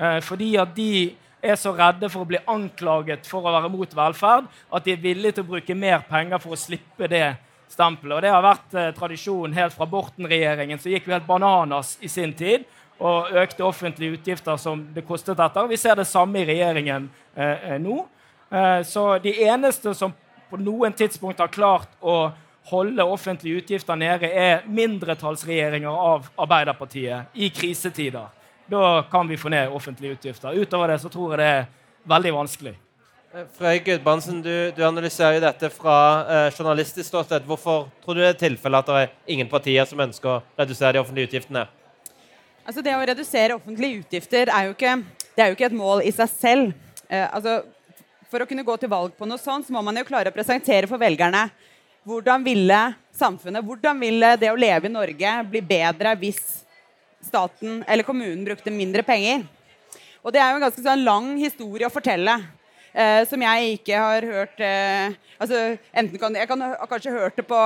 Eh, 0.00 0.18
fordi 0.24 0.54
at 0.56 0.72
de 0.76 0.92
er 1.46 1.58
så 1.60 1.72
redde 1.76 2.10
for 2.12 2.24
å 2.24 2.28
bli 2.28 2.40
anklaget 2.50 3.26
for 3.28 3.46
å 3.46 3.54
være 3.54 3.70
mot 3.72 3.96
velferd 3.98 4.46
at 4.46 4.86
de 4.86 4.94
er 4.94 5.02
villige 5.02 5.38
til 5.38 5.46
å 5.46 5.50
bruke 5.54 5.76
mer 5.78 6.04
penger 6.08 6.42
for 6.42 6.56
å 6.56 6.60
slippe 6.60 7.08
det 7.10 7.36
stempelet. 7.72 8.16
Og 8.16 8.22
Det 8.22 8.32
har 8.32 8.44
vært 8.44 8.74
eh, 8.74 8.90
tradisjon 8.96 9.54
helt 9.56 9.74
fra 9.76 9.88
Borten-regjeringen, 9.90 10.80
som 10.80 10.92
gikk 10.92 11.08
jo 11.08 11.16
helt 11.16 11.28
bananas 11.28 11.96
i 12.00 12.10
sin 12.10 12.34
tid 12.36 12.66
og 12.96 13.32
økte 13.36 13.64
offentlige 13.66 14.16
utgifter 14.16 14.56
som 14.60 14.86
det 14.94 15.04
kostet 15.04 15.40
etter. 15.42 15.68
Vi 15.68 15.76
ser 15.80 15.98
det 15.98 16.06
samme 16.08 16.40
i 16.40 16.48
regjeringen 16.48 17.10
eh, 17.34 17.72
eh 17.72 17.78
nå. 17.82 18.00
Eh, 18.50 18.80
så 18.86 19.18
de 19.18 19.34
eneste 19.44 19.94
som 19.94 20.14
på 20.50 20.58
noen 20.62 20.94
tidspunkt 20.94 21.42
har 21.42 21.52
klart 21.52 21.90
å 22.00 22.30
holde 22.70 23.04
offentlige 23.04 23.62
utgifter 23.62 23.98
nede, 23.98 24.30
er 24.30 24.64
mindretallsregjeringer 24.66 25.90
av 25.90 26.30
Arbeiderpartiet 26.38 27.34
i 27.34 27.50
krisetider. 27.54 28.32
Da 28.66 29.02
kan 29.10 29.28
vi 29.28 29.36
få 29.36 29.48
ned 29.48 29.70
offentlige 29.70 30.12
utgifter. 30.12 30.52
Utover 30.52 30.88
det 30.88 30.98
så 30.98 31.08
tror 31.08 31.34
jeg 31.34 31.38
det 31.38 31.50
er 31.52 31.68
veldig 32.10 32.32
vanskelig. 32.34 32.74
Eh, 33.34 33.44
Frøy 33.58 33.78
Gudbrandsen, 33.84 34.40
du, 34.42 34.72
du, 34.74 34.82
analyserer 34.86 35.36
jo 35.36 35.44
dette 35.44 35.70
fra 35.70 35.98
eh, 36.24 36.48
journalistisk 36.50 37.06
ståsted. 37.08 37.46
Hvorfor 37.46 37.86
tror 38.02 38.18
du 38.18 38.24
det 38.24 38.32
er 38.32 38.40
tilfellet 38.40 38.82
at 38.82 38.90
det 38.90 39.04
er 39.04 39.14
ingen 39.36 39.50
partier 39.50 39.86
som 39.86 40.02
ønsker 40.02 40.32
å 40.32 40.40
redusere 40.58 40.96
de 40.96 41.02
offentlige 41.04 41.30
utgiftene? 41.30 41.66
Altså 42.66 42.82
Det 42.82 42.96
å 42.96 43.06
redusere 43.06 43.54
offentlige 43.54 44.02
utgifter 44.02 44.50
er 44.50 44.66
jo 44.66 44.74
ikke, 44.74 44.98
er 45.38 45.52
jo 45.52 45.58
ikke 45.58 45.70
et 45.70 45.78
mål 45.78 46.02
i 46.02 46.14
seg 46.16 46.34
selv. 46.34 46.74
Eh, 47.06 47.22
altså, 47.30 47.60
for 48.26 48.42
å 48.42 48.50
kunne 48.50 48.66
gå 48.66 48.78
til 48.82 48.90
valg 48.90 49.14
på 49.14 49.30
noe 49.30 49.38
sånt, 49.38 49.68
så 49.68 49.78
må 49.78 49.84
man 49.86 50.02
jo 50.02 50.08
klare 50.08 50.34
å 50.34 50.34
presentere 50.34 50.90
for 50.90 50.98
velgerne 50.98 51.46
hvordan 52.06 52.42
ville 52.46 52.82
samfunnet, 53.14 53.62
hvordan 53.66 53.98
ville 53.98 54.36
det 54.38 54.50
å 54.50 54.58
leve 54.58 54.86
i 54.86 54.94
Norge 54.94 55.40
bli 55.50 55.62
bedre 55.62 56.12
hvis 56.18 56.65
staten 57.26 57.82
eller 57.86 58.06
kommunen 58.06 58.44
brukte 58.46 58.72
mindre 58.74 59.04
penger. 59.06 59.44
Og 60.26 60.32
det 60.34 60.40
er 60.42 60.50
jo 60.50 60.58
en 60.58 60.64
ganske 60.66 60.82
sånn 60.82 61.04
lang 61.06 61.34
historie 61.38 61.86
å 61.86 61.92
fortelle. 61.92 62.34
Eh, 62.96 63.22
som 63.28 63.42
jeg 63.44 63.74
ikke 63.76 63.98
har 64.00 64.24
hørt 64.24 64.60
eh, 64.64 65.12
altså, 65.36 65.58
enten 65.92 66.16
kan, 66.16 66.32
Jeg 66.32 66.48
kan 66.48 66.62
har 66.64 66.88
kanskje 66.88 67.12
hørt 67.12 67.36
det 67.36 67.44
på 67.44 67.58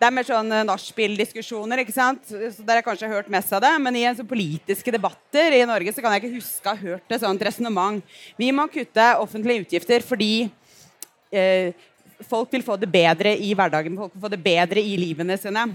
Det 0.00 0.06
er 0.06 0.14
mer 0.16 0.24
sånn 0.24 0.48
eh, 0.48 0.64
nachspiel-diskusjoner, 0.64 1.82
ikke 1.82 1.92
sant? 1.92 2.24
Der 2.32 2.70
har 2.72 2.80
jeg 2.80 2.86
kanskje 2.86 3.10
hørt 3.12 3.28
mest 3.30 3.52
av 3.52 3.60
det. 3.62 3.74
Men 3.84 3.98
i 4.00 4.06
en 4.08 4.16
sånn 4.18 4.30
politiske 4.30 4.94
debatter 4.94 5.58
i 5.58 5.62
Norge 5.68 5.92
så 5.92 6.02
kan 6.02 6.16
jeg 6.16 6.24
ikke 6.24 6.40
huske 6.40 6.66
å 6.66 6.74
ha 6.74 6.88
hørt 6.88 7.14
et 7.14 7.22
sånt 7.22 7.46
resonnement. 7.46 8.16
Vi 8.40 8.50
må 8.56 8.66
kutte 8.72 9.12
offentlige 9.20 9.66
utgifter 9.66 10.02
fordi 10.08 10.32
eh, 11.30 11.70
folk 12.26 12.50
vil 12.56 12.64
få 12.66 12.80
det 12.80 12.90
bedre 12.90 13.36
i 13.36 13.52
hverdagen. 13.54 14.00
Folk 14.00 14.16
vil 14.16 14.26
få 14.26 14.32
det 14.32 14.42
bedre 14.42 14.82
i 14.82 14.96
livene 14.98 15.38
sine. 15.38 15.68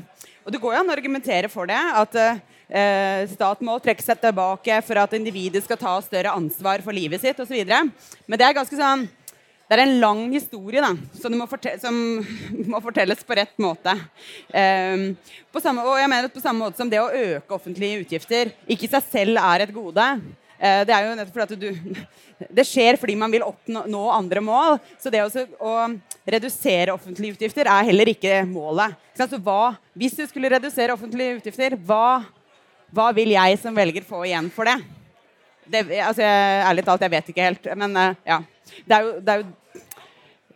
Og 0.43 0.51
det 0.51 0.63
går 0.63 0.75
jo 0.75 0.81
an 0.81 0.91
å 0.91 0.97
argumentere 0.97 1.53
for 1.53 1.69
det. 1.69 1.79
at 2.01 2.17
Eh, 2.17 2.43
staten 2.67 3.63
må 3.63 3.77
trekke 3.79 4.03
seg 4.03 4.19
tilbake 4.19 4.81
for 4.83 4.99
at 4.99 5.13
individet 5.15 5.63
skal 5.63 5.79
ta 5.79 5.93
større 6.03 6.33
ansvar 6.35 6.81
for 6.83 6.91
livet 6.91 7.21
sitt 7.23 7.39
osv. 7.39 7.61
Men 7.63 8.35
det 8.35 8.43
er 8.43 8.57
ganske 8.57 8.75
sånn 8.75 9.05
det 9.67 9.75
er 9.75 9.83
en 9.83 9.97
lang 9.99 10.21
historie 10.31 10.79
da, 10.79 10.93
som, 11.19 11.33
må, 11.35 11.45
som 11.81 11.95
må, 12.71 12.79
fortelles 12.83 13.23
på 13.27 13.35
rett 13.35 13.57
måte. 13.59 13.97
Um, 14.47 15.09
på 15.51 15.63
samme, 15.63 15.83
og 15.83 15.99
jeg 15.99 16.11
mener 16.11 16.29
at 16.29 16.35
på 16.35 16.43
samme 16.43 16.63
måte 16.63 16.79
som 16.79 16.91
det 16.91 17.01
å 17.03 17.11
øke 17.11 17.57
offentlige 17.57 18.05
utgifter 18.05 18.53
ikke 18.63 18.87
i 18.87 18.93
seg 18.93 19.09
selv 19.11 19.41
er 19.41 19.65
et 19.65 19.73
gode. 19.75 20.05
Uh, 20.55 20.81
det 20.87 20.95
er 20.95 21.03
jo 21.03 21.17
nettopp 21.19 21.35
fordi 21.35 21.59
du, 21.59 21.99
det 22.61 22.67
skjer 22.69 22.95
fordi 23.01 23.17
man 23.19 23.33
vil 23.33 23.43
oppnå 23.43 24.05
andre 24.15 24.45
mål. 24.47 24.79
Så 25.03 25.11
det 25.11 25.25
også, 25.25 25.43
å 25.59 25.75
redusere 26.23 26.95
offentlige 26.95 27.35
utgifter 27.35 27.67
er 27.67 27.91
heller 27.91 28.13
ikke 28.15 28.39
målet. 28.47 28.95
Så 29.19 29.27
hva, 29.35 29.75
hvis 29.99 30.15
du 30.15 30.23
skulle 30.29 30.53
redusere 30.55 30.95
offentlige 30.95 31.41
utgifter, 31.41 31.75
hva 31.75 32.21
hva 32.93 33.09
vil 33.15 33.33
jeg 33.35 33.59
som 33.61 33.75
velger 33.75 34.05
få 34.07 34.23
igjen 34.27 34.49
for 34.53 34.69
det? 34.69 34.77
det 35.67 35.83
altså, 35.99 36.23
ærlig 36.23 36.85
talt, 36.87 37.03
jeg 37.03 37.11
vet 37.11 37.31
ikke 37.31 37.47
helt. 37.49 37.69
Men 37.75 37.97
uh, 37.97 38.13
ja. 38.27 38.41
Det 38.87 38.95
er 38.95 39.03
jo, 39.05 39.11
det 39.23 39.33
er 39.33 39.41
jo, 39.41 39.83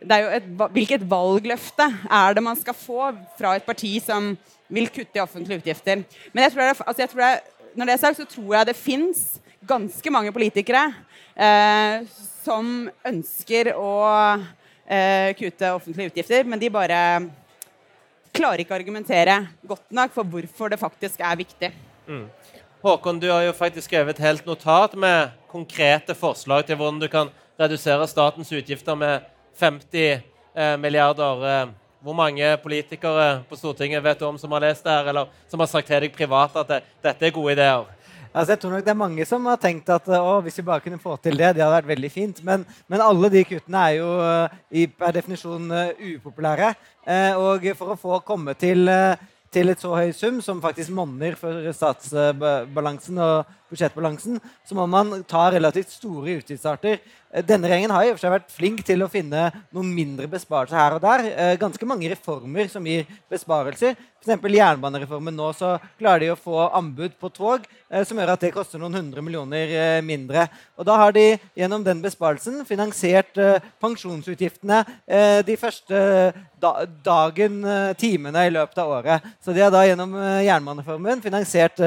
det 0.02 0.16
er 0.16 0.24
jo 0.24 0.32
et, 0.38 0.48
hvilket 0.76 1.04
valgløfte 1.08 1.86
er 2.10 2.36
det 2.36 2.44
man 2.44 2.58
skal 2.58 2.76
få 2.76 3.12
fra 3.38 3.54
et 3.56 3.66
parti 3.66 3.94
som 4.04 4.32
vil 4.72 4.88
kutte 4.92 5.20
i 5.20 5.22
offentlige 5.22 5.62
utgifter? 5.62 6.02
Men 6.32 6.46
jeg 6.46 6.54
tror 6.54 6.64
det, 6.64 6.74
altså 6.86 7.04
jeg 7.04 7.12
tror 7.12 7.24
det, 7.24 7.32
når 7.76 7.88
det 7.88 7.94
er 7.94 8.02
sagt, 8.02 8.20
så 8.20 8.28
tror 8.28 8.56
jeg 8.56 8.68
det 8.68 8.76
fins 8.76 9.22
ganske 9.68 10.12
mange 10.12 10.32
politikere 10.34 10.82
eh, 11.36 12.02
som 12.42 12.90
ønsker 13.06 13.72
å 13.78 13.92
eh, 14.84 15.30
kutte 15.38 15.70
offentlige 15.76 16.12
utgifter, 16.12 16.44
men 16.48 16.60
de 16.60 16.72
bare 16.72 16.98
klarer 18.34 18.64
ikke 18.64 18.74
å 18.74 18.80
argumentere 18.80 19.38
godt 19.68 19.88
nok 19.94 20.12
for 20.14 20.28
hvorfor 20.34 20.72
det 20.72 20.80
faktisk 20.80 21.22
er 21.22 21.38
viktig. 21.38 21.72
Mm. 22.08 22.26
Håkon, 22.82 23.20
du 23.22 23.28
har 23.30 23.44
jo 23.46 23.52
faktisk 23.54 23.86
skrevet 23.86 24.16
et 24.16 24.24
helt 24.24 24.46
notat 24.46 24.94
med 24.98 25.30
konkrete 25.52 26.16
forslag 26.18 26.66
til 26.66 26.76
hvordan 26.80 26.98
du 26.98 27.06
kan 27.12 27.30
redusere 27.60 28.08
statens 28.10 28.50
utgifter 28.52 28.98
med 28.98 29.28
50 29.60 30.02
eh, 30.02 30.76
milliarder. 30.82 31.46
Eh, 31.46 31.68
hvor 32.02 32.16
mange 32.18 32.56
politikere 32.58 33.44
på 33.48 33.56
Stortinget 33.56 34.02
vet 34.02 34.18
du 34.18 34.26
om 34.26 34.38
som 34.38 34.50
har 34.52 34.64
lest 34.64 34.84
det 34.84 34.90
her, 34.90 35.10
eller 35.12 35.30
som 35.48 35.60
har 35.62 35.70
sagt 35.70 35.86
til 35.86 36.02
deg 36.02 36.14
privat 36.16 36.56
at 36.58 36.72
det, 36.72 36.80
dette 37.04 37.28
er 37.28 37.34
gode 37.36 37.54
ideer? 37.54 37.86
Altså, 38.32 38.52
jeg 38.54 38.60
tror 38.60 38.70
nok 38.72 38.84
Det 38.84 38.90
er 38.90 38.96
mange 38.96 39.24
som 39.28 39.46
har 39.46 39.58
tenkt 39.60 39.90
at 39.92 40.08
å, 40.16 40.40
hvis 40.42 40.56
vi 40.58 40.64
bare 40.66 40.80
kunne 40.80 40.98
få 40.98 41.18
til 41.20 41.36
det, 41.36 41.52
det 41.54 41.62
hadde 41.62 41.76
vært 41.76 41.90
veldig 41.90 42.10
fint. 42.10 42.40
Men, 42.42 42.64
men 42.88 43.04
alle 43.04 43.28
de 43.30 43.44
kuttene 43.44 43.82
er 43.90 43.98
jo 43.98 44.08
uh, 44.18 44.54
i, 44.72 44.86
per 44.88 45.12
definisjon 45.18 45.68
uh, 45.68 45.92
upopulære. 46.16 46.72
Eh, 47.06 47.36
og 47.36 47.66
for 47.76 47.92
å 47.92 47.98
få 48.00 48.22
komme 48.24 48.54
til 48.56 48.88
til 49.52 49.72
et 49.72 49.82
så 49.82 49.92
høy 49.92 50.12
sum, 50.16 50.40
som 50.44 50.62
faktisk 50.62 50.92
monner 50.96 51.36
for 51.38 51.72
statsbalansen 51.76 53.20
og 53.20 53.50
budsjettbalansen, 53.72 54.38
så 54.68 54.78
må 54.78 54.86
man 54.90 55.24
ta 55.28 55.48
relativt 55.54 55.90
store 55.96 56.38
utgiftsarter. 56.42 57.00
Denne 57.32 57.64
regjeringen 57.64 57.92
har 57.94 58.04
i 58.04 58.10
og 58.12 58.18
for 58.18 58.26
seg 58.26 58.32
vært 58.34 58.50
flink 58.52 58.82
til 58.84 59.00
å 59.00 59.08
finne 59.08 59.46
noen 59.72 59.88
mindre 59.96 60.26
besparelser 60.28 60.76
her 60.76 60.96
og 60.98 61.00
der. 61.00 61.22
Eh, 61.32 61.52
ganske 61.60 61.86
mange 61.88 62.10
reformer 62.12 62.68
som 62.68 62.84
gir 62.84 63.06
besparelser. 63.32 63.96
F.eks. 64.20 64.44
jernbanereformen 64.52 65.34
nå, 65.34 65.48
så 65.56 65.78
klarer 65.96 66.26
de 66.26 66.28
å 66.34 66.36
få 66.36 66.66
anbud 66.68 67.16
på 67.16 67.32
tog 67.32 67.64
eh, 67.64 68.04
som 68.04 68.20
gjør 68.20 68.34
at 68.34 68.44
det 68.44 68.52
koster 68.52 68.82
noen 68.82 69.00
hundre 69.00 69.24
millioner 69.24 69.72
eh, 69.72 70.02
mindre. 70.04 70.44
Og 70.76 70.84
da 70.84 70.98
har 71.00 71.16
de 71.16 71.24
gjennom 71.56 71.88
den 71.88 72.04
besparelsen 72.04 72.66
finansiert 72.68 73.40
pensjonsutgiftene 73.80 74.82
de 75.46 75.54
første 75.56 75.98
dagen, 77.04 77.60
timene 77.98 78.44
i 78.46 78.52
løpet 78.52 78.80
av 78.82 78.92
året. 78.98 79.28
Så 79.42 79.54
de 79.54 79.62
har 79.62 79.72
da 79.72 79.84
gjennom 79.86 80.14
jernbanereformen 80.42 81.22
finansiert 81.24 81.80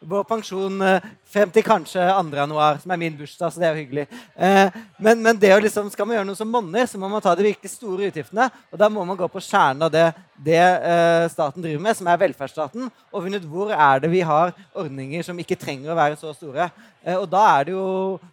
vår 0.00 0.24
pensjon 0.24 0.80
eh, 0.80 1.04
frem 1.28 1.50
til 1.52 1.64
kanskje 1.64 2.00
2. 2.00 2.36
januar, 2.38 2.78
som 2.80 2.92
er 2.92 3.00
min 3.02 3.16
bursdag. 3.18 3.52
så 3.52 3.60
det 3.60 3.66
er 3.68 3.74
jo 3.74 3.82
hyggelig. 3.82 4.06
Eh, 4.34 4.78
men, 4.98 5.20
men 5.20 5.38
det 5.38 5.52
å 5.52 5.60
liksom, 5.60 5.90
skal 5.92 6.08
man 6.08 6.16
gjøre 6.16 6.28
noe 6.30 6.38
som 6.38 6.48
monner, 6.48 6.86
så 6.88 6.98
må 6.98 7.10
man 7.10 7.20
ta 7.20 7.34
de 7.36 7.44
virkelig 7.44 7.74
store 7.74 8.08
utgiftene. 8.08 8.48
Og 8.72 8.80
da 8.80 8.88
må 8.88 9.04
man 9.04 9.18
gå 9.18 9.28
på 9.28 9.42
kjernen 9.44 9.84
av 9.84 9.92
det, 9.92 10.06
det 10.40 10.60
eh, 10.60 11.26
staten 11.32 11.64
driver 11.64 11.84
med, 11.84 11.98
som 11.98 12.08
er 12.08 12.22
velferdsstaten, 12.22 12.88
og 13.12 13.26
finne 13.26 13.42
ut 13.42 13.50
hvor 13.50 13.74
er 13.76 14.00
det 14.00 14.12
vi 14.12 14.22
har 14.24 14.54
ordninger 14.72 15.26
som 15.26 15.42
ikke 15.42 15.58
trenger 15.60 15.92
å 15.92 15.98
være 15.98 16.16
så 16.20 16.32
store. 16.36 16.70
Og 17.16 17.24
da 17.32 17.42
er 17.54 17.68
det 17.68 17.72
jo 17.72 17.84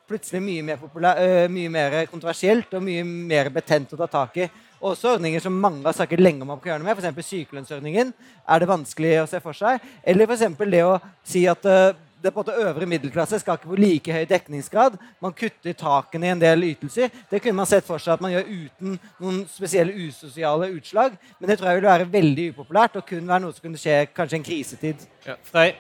plutselig 0.08 0.42
mye 0.44 0.64
mer, 0.72 0.80
populær, 0.80 1.20
mye 1.52 1.70
mer 1.72 1.94
kontroversielt 2.12 2.74
og 2.76 2.84
mye 2.84 3.04
mer 3.08 3.48
betent 3.56 3.94
å 3.96 4.00
ta 4.02 4.10
tak 4.12 4.42
i. 4.44 4.48
Også 4.78 5.16
ordninger 5.16 5.42
som 5.42 5.56
mange 5.58 5.86
har 5.86 5.96
snakket 5.98 6.22
lenge 6.22 6.46
om 6.46 6.54
kan 6.60 6.74
gjøre 6.74 6.84
noe 6.84 6.90
med. 6.90 7.00
F.eks. 7.00 7.32
sykelønnsordningen 7.32 8.12
er 8.14 8.60
det 8.62 8.70
vanskelig 8.70 9.14
å 9.24 9.30
se 9.30 9.42
for 9.42 9.58
seg. 9.58 9.82
Eller 10.06 10.30
f.eks. 10.30 10.46
det 10.70 10.84
å 10.86 10.98
si 11.26 11.48
at 11.50 11.66
uh, 11.66 11.96
det 12.22 12.32
på 12.34 12.42
en 12.42 12.46
måte 12.46 12.66
øvre 12.66 12.88
middelklasse 12.90 13.40
skal 13.42 13.58
ikke 13.58 13.70
få 13.70 13.78
like 13.80 14.14
høy 14.14 14.26
dekningsgrad. 14.30 14.98
Man 15.22 15.36
kutter 15.38 15.76
takene 15.78 16.28
i 16.28 16.34
en 16.34 16.42
del 16.42 16.66
ytelser. 16.72 17.14
Det 17.30 17.42
kunne 17.44 17.60
man 17.60 17.70
sett 17.70 17.86
for 17.86 18.02
seg 18.02 18.16
at 18.16 18.24
man 18.26 18.34
gjør 18.34 18.50
uten 18.50 19.00
noen 19.22 19.40
spesielle 19.52 19.94
usosiale 20.08 20.72
utslag. 20.74 21.18
Men 21.38 21.52
det 21.52 21.60
tror 21.60 21.72
jeg 21.72 21.80
ville 21.80 21.94
være 21.94 22.12
veldig 22.18 22.48
upopulært 22.54 22.98
og 22.98 23.08
kun 23.10 23.26
være 23.26 23.46
noe 23.46 23.56
som 23.56 23.66
kunne 23.66 23.82
skje 23.82 24.00
kanskje 24.18 24.40
en 24.40 24.48
krisetid. 24.48 25.10
Ja. 25.28 25.38
Frei. 25.46 25.72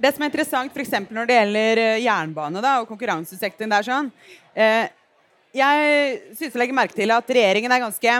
Det 0.00 0.14
som 0.14 0.24
er 0.24 0.30
interessant 0.30 0.72
for 0.72 1.12
når 1.14 1.28
det 1.28 1.36
gjelder 1.36 1.82
eh, 1.82 2.02
jernbane 2.06 2.62
da, 2.64 2.78
og 2.80 2.88
konkurransesektoren 2.88 3.74
der 3.74 3.84
sånn, 3.84 4.08
eh, 4.56 4.88
jeg 5.54 6.20
synes 6.36 6.52
jeg 6.52 6.60
legger 6.60 6.76
merke 6.76 6.94
til 6.94 7.10
at 7.14 7.32
regjeringen 7.34 7.72
er 7.74 7.82
ganske 7.82 8.18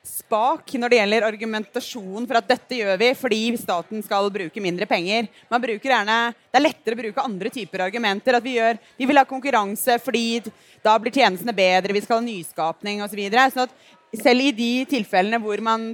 spak 0.00 0.72
når 0.80 0.92
det 0.92 0.98
gjelder 1.00 1.26
argumentasjon 1.26 2.24
for 2.24 2.38
at 2.38 2.48
dette 2.48 2.78
gjør 2.78 2.96
vi 3.02 3.10
fordi 3.18 3.40
staten 3.60 4.00
skal 4.04 4.30
bruke 4.32 4.62
mindre 4.64 4.88
penger. 4.88 5.28
Man 5.50 5.60
bruker 5.60 5.92
gjerne, 5.92 6.18
Det 6.50 6.56
er 6.58 6.64
lettere 6.64 6.96
å 6.96 7.00
bruke 7.02 7.24
andre 7.24 7.52
typer 7.52 7.84
argumenter. 7.84 8.34
At 8.34 8.44
vi, 8.44 8.56
gjør, 8.56 8.80
vi 8.96 9.08
vil 9.10 9.20
ha 9.20 9.26
konkurranse 9.28 9.98
fordi 10.00 10.40
da 10.82 10.96
blir 10.96 11.12
tjenestene 11.12 11.52
bedre, 11.52 11.92
vi 11.92 12.00
skal 12.00 12.20
ha 12.20 12.24
nyskapning 12.24 13.02
osv. 13.04 13.12
Så 13.12 13.20
videre. 13.20 13.50
sånn 13.52 13.68
at 13.68 14.22
selv 14.24 14.42
i 14.42 14.50
de 14.56 14.72
tilfellene 14.90 15.38
hvor 15.38 15.60
man 15.62 15.92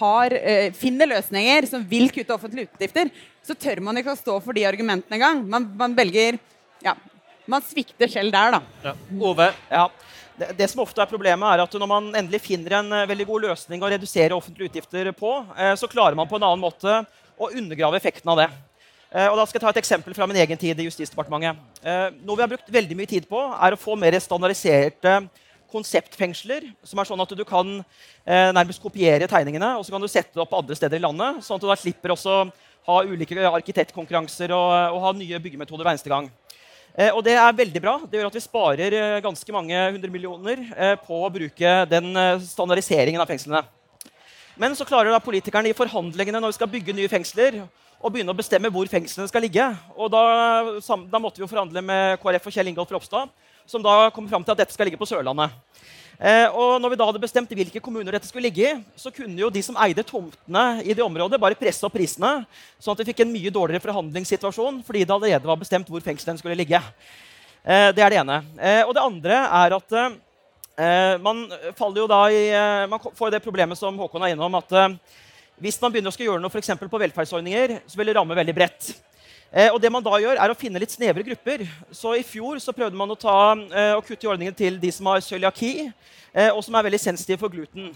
har, 0.00 0.34
uh, 0.34 0.68
finner 0.76 1.08
løsninger 1.14 1.70
som 1.70 1.86
vil 1.86 2.10
kutte 2.12 2.34
offentlige 2.34 2.68
utgifter, 2.68 3.12
så 3.46 3.54
tør 3.54 3.80
man 3.86 3.96
ikke 3.96 4.12
å 4.12 4.18
stå 4.18 4.34
for 4.42 4.52
de 4.52 4.66
argumentene 4.68 5.16
engang. 5.16 5.46
Man, 5.48 5.70
man 5.78 5.94
velger 5.96 6.42
ja, 6.84 6.92
man 7.48 7.64
svikter 7.64 8.10
selv 8.12 8.34
der, 8.34 8.58
da. 8.58 8.60
Ja. 8.84 8.92
Ove? 9.30 9.48
Ja. 9.70 9.86
Det, 10.38 10.52
det, 10.54 10.68
som 10.70 10.84
ofte 10.84 11.02
er 11.02 11.10
problemet 11.10 11.50
er 11.50 11.64
at 11.64 11.72
Når 11.80 11.90
man 11.90 12.12
endelig 12.14 12.44
finner 12.44 12.78
en 12.78 12.92
uh, 12.94 13.06
veldig 13.10 13.26
god 13.26 13.46
løsning 13.48 13.82
å 13.82 13.90
redusere 13.90 14.36
offentlige 14.36 14.70
utgifter 14.70 15.10
på, 15.16 15.32
uh, 15.42 15.74
så 15.74 15.90
klarer 15.90 16.14
man 16.18 16.28
på 16.30 16.38
en 16.38 16.46
annen 16.46 16.62
måte 16.62 17.00
å 17.38 17.50
undergrave 17.50 17.98
effekten 17.98 18.30
av 18.30 18.38
det. 18.42 18.46
Uh, 19.10 19.26
og 19.32 19.38
da 19.40 19.46
skal 19.48 19.58
jeg 19.58 19.64
ta 19.64 19.72
et 19.72 19.80
eksempel 19.82 20.14
fra 20.14 20.28
min 20.30 20.38
egen 20.38 20.60
tid 20.60 20.78
i 20.78 20.86
Justisdepartementet. 20.86 21.58
noe 22.22 22.36
vi 22.36 22.44
har 22.44 22.50
brukt 22.50 22.70
veldig 22.70 22.96
mye 22.98 23.10
tid 23.10 23.26
på, 23.30 23.40
er 23.40 23.74
å 23.74 23.80
få 23.80 23.96
mer 23.98 24.14
standardiserte 24.22 25.18
konseptfengsler. 25.72 26.70
Som 26.86 27.00
er 27.00 27.08
sånn 27.08 27.24
at 27.24 27.34
du 27.34 27.44
kan 27.48 27.80
nærmest 28.26 28.82
kopiere 28.82 29.28
tegningene 29.28 29.74
og 29.78 29.84
så 29.86 29.94
kan 29.94 30.02
du 30.04 30.08
sette 30.10 30.36
det 30.36 30.42
opp 30.44 30.54
andre 30.56 30.76
steder 30.76 31.00
i 31.00 31.04
landet. 31.04 31.42
Sånn 31.44 31.58
at 31.58 31.64
du 31.64 31.68
da 31.70 31.76
slipper 31.78 32.14
også 32.14 32.42
ha 32.88 33.00
ulike 33.04 33.36
arkitektkonkurranser 33.48 34.52
og, 34.56 34.70
og 34.94 35.02
ha 35.04 35.14
nye 35.16 35.40
byggemetoder 35.44 35.84
hver 35.84 35.96
eneste 35.96 36.12
gang. 36.12 36.30
Eh, 36.98 37.14
og 37.14 37.22
det 37.22 37.36
er 37.38 37.54
veldig 37.54 37.80
bra. 37.82 37.94
Det 38.10 38.18
gjør 38.18 38.26
at 38.26 38.36
vi 38.36 38.42
sparer 38.42 38.94
eh, 38.98 39.20
ganske 39.22 39.52
mange 39.54 39.82
hundre 39.94 40.10
millioner 40.10 40.64
eh, 40.74 40.94
på 40.98 41.20
å 41.22 41.30
bruke 41.30 41.74
den 41.86 42.10
standardiseringen 42.42 43.22
av 43.22 43.30
fengslene. 43.30 43.62
Men 44.58 44.74
så 44.74 44.86
klarer 44.86 45.14
da 45.14 45.20
politikerne 45.22 45.70
i 45.70 45.76
forhandlingene 45.78 46.40
når 46.42 46.50
vi 46.50 46.56
skal 46.56 46.70
bygge 46.72 46.96
nye 46.98 47.10
fengsler, 47.10 47.60
å 47.98 48.10
begynne 48.10 48.34
å 48.34 48.38
bestemme 48.38 48.70
hvor 48.74 48.90
fengslene 48.90 49.30
skal 49.30 49.46
ligge. 49.46 49.68
Og 49.94 50.10
da, 50.10 50.24
da 50.82 51.20
måtte 51.22 51.38
vi 51.38 51.46
jo 51.46 51.50
forhandle 51.50 51.82
med 51.86 52.18
KrF 52.22 52.50
og 52.50 52.56
Kjell 52.56 52.72
Ingolf 52.72 52.90
Ropstad, 52.94 53.30
som 53.68 53.84
da 53.84 54.10
kom 54.14 54.26
fram 54.30 54.42
til 54.42 54.56
at 54.56 54.64
dette 54.64 54.74
skal 54.74 54.90
ligge 54.90 54.98
på 54.98 55.06
Sørlandet. 55.06 55.54
Eh, 56.18 56.50
og 56.50 56.80
når 56.82 56.90
vi 56.90 56.96
da 56.98 57.06
hadde 57.06 57.20
bestemt 57.22 57.52
hvilke 57.54 57.80
kommuner 57.82 58.16
dette 58.16 58.26
skulle 58.26 58.48
ligge 58.48 58.64
i, 58.66 58.78
så 58.98 59.12
kunne 59.14 59.38
jo 59.38 59.52
de 59.54 59.62
som 59.62 59.76
eide 59.84 60.02
tomtene 60.02 60.82
i 60.82 60.96
det 60.96 61.04
området, 61.04 61.38
bare 61.38 61.58
presse 61.58 61.86
opp 61.86 61.94
prisene, 61.94 62.40
sånn 62.82 62.96
at 62.96 63.02
vi 63.04 63.06
fikk 63.12 63.22
en 63.22 63.30
mye 63.30 63.52
dårligere 63.54 63.84
forhandlingssituasjon 63.84 64.80
fordi 64.86 65.04
det 65.06 65.14
allerede 65.14 65.46
var 65.46 65.60
bestemt 65.60 65.90
hvor 65.92 66.02
fengslene 66.02 66.42
skulle 66.42 66.58
ligge. 66.58 66.82
Eh, 67.62 67.92
det 67.94 68.02
er 68.02 68.10
det 68.10 68.18
ene. 68.24 68.40
Eh, 68.58 68.82
og 68.82 68.96
det 68.98 69.04
andre 69.04 69.38
er 69.46 69.76
at 69.78 69.98
eh, 70.00 71.14
man 71.22 71.46
faller 71.78 72.02
jo 72.02 72.10
da 72.10 72.20
i 72.34 72.44
eh, 72.50 72.84
Man 72.90 73.02
får 73.02 73.36
det 73.36 73.44
problemet 73.46 73.78
som 73.78 73.98
Håkon 74.02 74.26
er 74.26 74.34
innom, 74.34 74.58
at 74.58 74.74
eh, 74.74 74.98
hvis 75.62 75.78
man 75.82 75.94
begynner 75.94 76.10
å 76.10 76.24
gjøre 76.24 76.42
noe 76.42 76.50
for 76.50 76.90
på 76.90 77.02
velferdsordninger, 77.06 77.78
så 77.86 77.98
vil 77.98 78.10
det 78.10 78.18
ramme 78.18 78.34
veldig 78.34 78.58
bredt. 78.58 78.90
Eh, 79.48 79.70
og 79.72 79.80
det 79.80 79.88
man 79.92 80.04
da 80.04 80.18
gjør, 80.20 80.36
er 80.36 80.52
å 80.52 80.56
finne 80.58 80.80
litt 80.82 80.92
snevre 80.92 81.24
grupper. 81.24 81.64
Så 81.94 82.12
I 82.18 82.26
fjor 82.26 82.60
så 82.60 82.74
prøvde 82.76 82.98
man 82.98 83.08
å, 83.08 83.16
ta, 83.16 83.54
eh, 83.72 83.94
å 83.96 84.04
kutte 84.04 84.26
i 84.26 84.30
ordningen 84.30 84.56
til 84.56 84.76
de 84.80 84.90
som 84.92 85.08
har 85.08 85.24
cøliaki, 85.24 85.90
eh, 86.34 86.50
og 86.52 86.60
som 86.64 86.76
er 86.76 86.84
veldig 86.84 87.00
sensitive 87.00 87.40
for 87.40 87.48
gluten. 87.48 87.94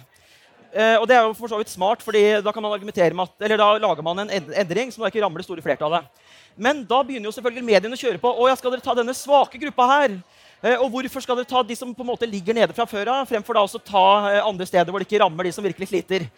Eh, 0.73 0.97
og 0.97 1.07
Det 1.07 1.17
er 1.17 1.27
jo 1.27 1.35
for 1.37 1.53
så 1.53 1.59
vidt 1.61 1.69
smart, 1.69 2.01
fordi 2.01 2.41
da, 2.41 2.53
kan 2.53 2.63
man 2.65 2.73
argumentere 2.73 3.13
med 3.13 3.29
at, 3.29 3.45
eller 3.45 3.61
da 3.61 3.77
lager 3.77 4.03
man 4.03 4.25
en 4.25 4.31
endring 4.31 4.91
som 4.91 5.05
da 5.05 5.11
ikke 5.11 5.21
rammer 5.21 5.43
det 5.43 5.45
store 5.45 5.61
flertallet. 5.61 6.09
Men 6.57 6.85
da 6.85 7.03
begynner 7.05 7.29
jo 7.29 7.37
selvfølgelig 7.37 7.65
mediene 7.65 7.97
å 7.97 8.01
kjøre 8.01 8.21
på. 8.21 8.33
å 8.33 8.49
ja, 8.49 8.57
skal 8.57 8.73
dere 8.73 8.85
ta 8.85 8.95
denne 8.97 9.13
svake 9.13 9.61
gruppa 9.61 9.89
her? 9.89 10.17
Eh, 10.63 10.79
og 10.79 10.93
hvorfor 10.95 11.25
skal 11.25 11.41
dere 11.41 11.51
ta 11.51 11.61
de 11.67 11.75
som 11.75 11.91
på 11.91 12.05
en 12.05 12.11
måte 12.13 12.27
ligger 12.29 12.55
nede 12.55 12.75
fra 12.77 12.87
før 12.87 13.09
av, 13.11 13.25
fremfor 13.27 13.57
da 13.59 13.65
også 13.67 13.81
ta 13.83 14.05
eh, 14.31 14.45
andre 14.47 14.67
steder 14.69 14.95
hvor 14.95 15.03
det 15.03 15.09
ikke 15.09 15.19
rammer 15.25 15.49
de 15.49 15.51
som 15.55 15.65
virkelig 15.67 15.89
sliter? 15.91 16.29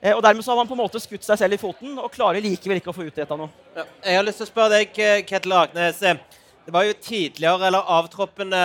Eh, 0.00 0.14
og 0.14 0.22
Dermed 0.24 0.46
så 0.46 0.54
har 0.54 0.62
man 0.62 0.70
på 0.70 0.76
en 0.76 0.80
måte 0.80 1.02
skutt 1.04 1.26
seg 1.26 1.42
selv 1.42 1.58
i 1.58 1.60
foten 1.60 1.98
og 2.00 2.08
klarer 2.14 2.40
likevel 2.40 2.80
ikke 2.80 2.94
å 2.94 2.96
få 2.96 3.04
utretta 3.10 3.36
noe. 3.36 3.52
Ja, 3.76 3.84
jeg 4.06 4.16
har 4.16 4.24
lyst 4.24 4.40
til 4.40 4.48
å 4.48 4.52
spørre 4.52 4.78
deg, 4.78 4.96
Ketil 5.28 5.56
Agnes. 5.58 6.00
Det 6.00 6.72
var 6.72 6.86
jo 6.88 6.96
tidligere 6.96 7.68
eller 7.68 7.92
avtroppende 7.98 8.62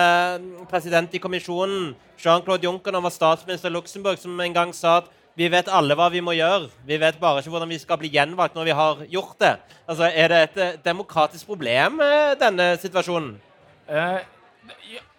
president 0.70 1.12
i 1.12 1.20
kommisjonen, 1.20 1.92
Jean-Claude 2.20 2.64
Juncker, 2.64 2.88
da 2.88 3.02
han 3.02 3.04
var 3.04 3.12
statsminister 3.12 3.68
i 3.68 3.76
Luxembourg, 3.76 4.16
som 4.20 4.40
en 4.40 4.56
gang 4.56 4.72
sa 4.76 5.02
at 5.02 5.12
vi 5.36 5.52
vet 5.52 5.68
alle 5.72 5.94
hva 5.96 6.08
vi 6.12 6.24
må 6.24 6.32
gjøre. 6.32 6.72
Vi 6.88 6.96
vet 7.00 7.20
bare 7.20 7.44
ikke 7.44 7.52
hvordan 7.52 7.68
vi 7.68 7.80
skal 7.80 8.00
bli 8.00 8.08
gjenvalgt 8.16 8.56
når 8.56 8.72
vi 8.72 8.80
har 8.80 9.06
gjort 9.12 9.36
det. 9.44 9.54
Altså, 9.84 10.08
Er 10.08 10.32
det 10.32 10.42
et 10.48 10.84
demokratisk 10.84 11.52
problem, 11.52 12.00
denne 12.40 12.72
situasjonen? 12.80 13.34
Uh, 13.84 14.20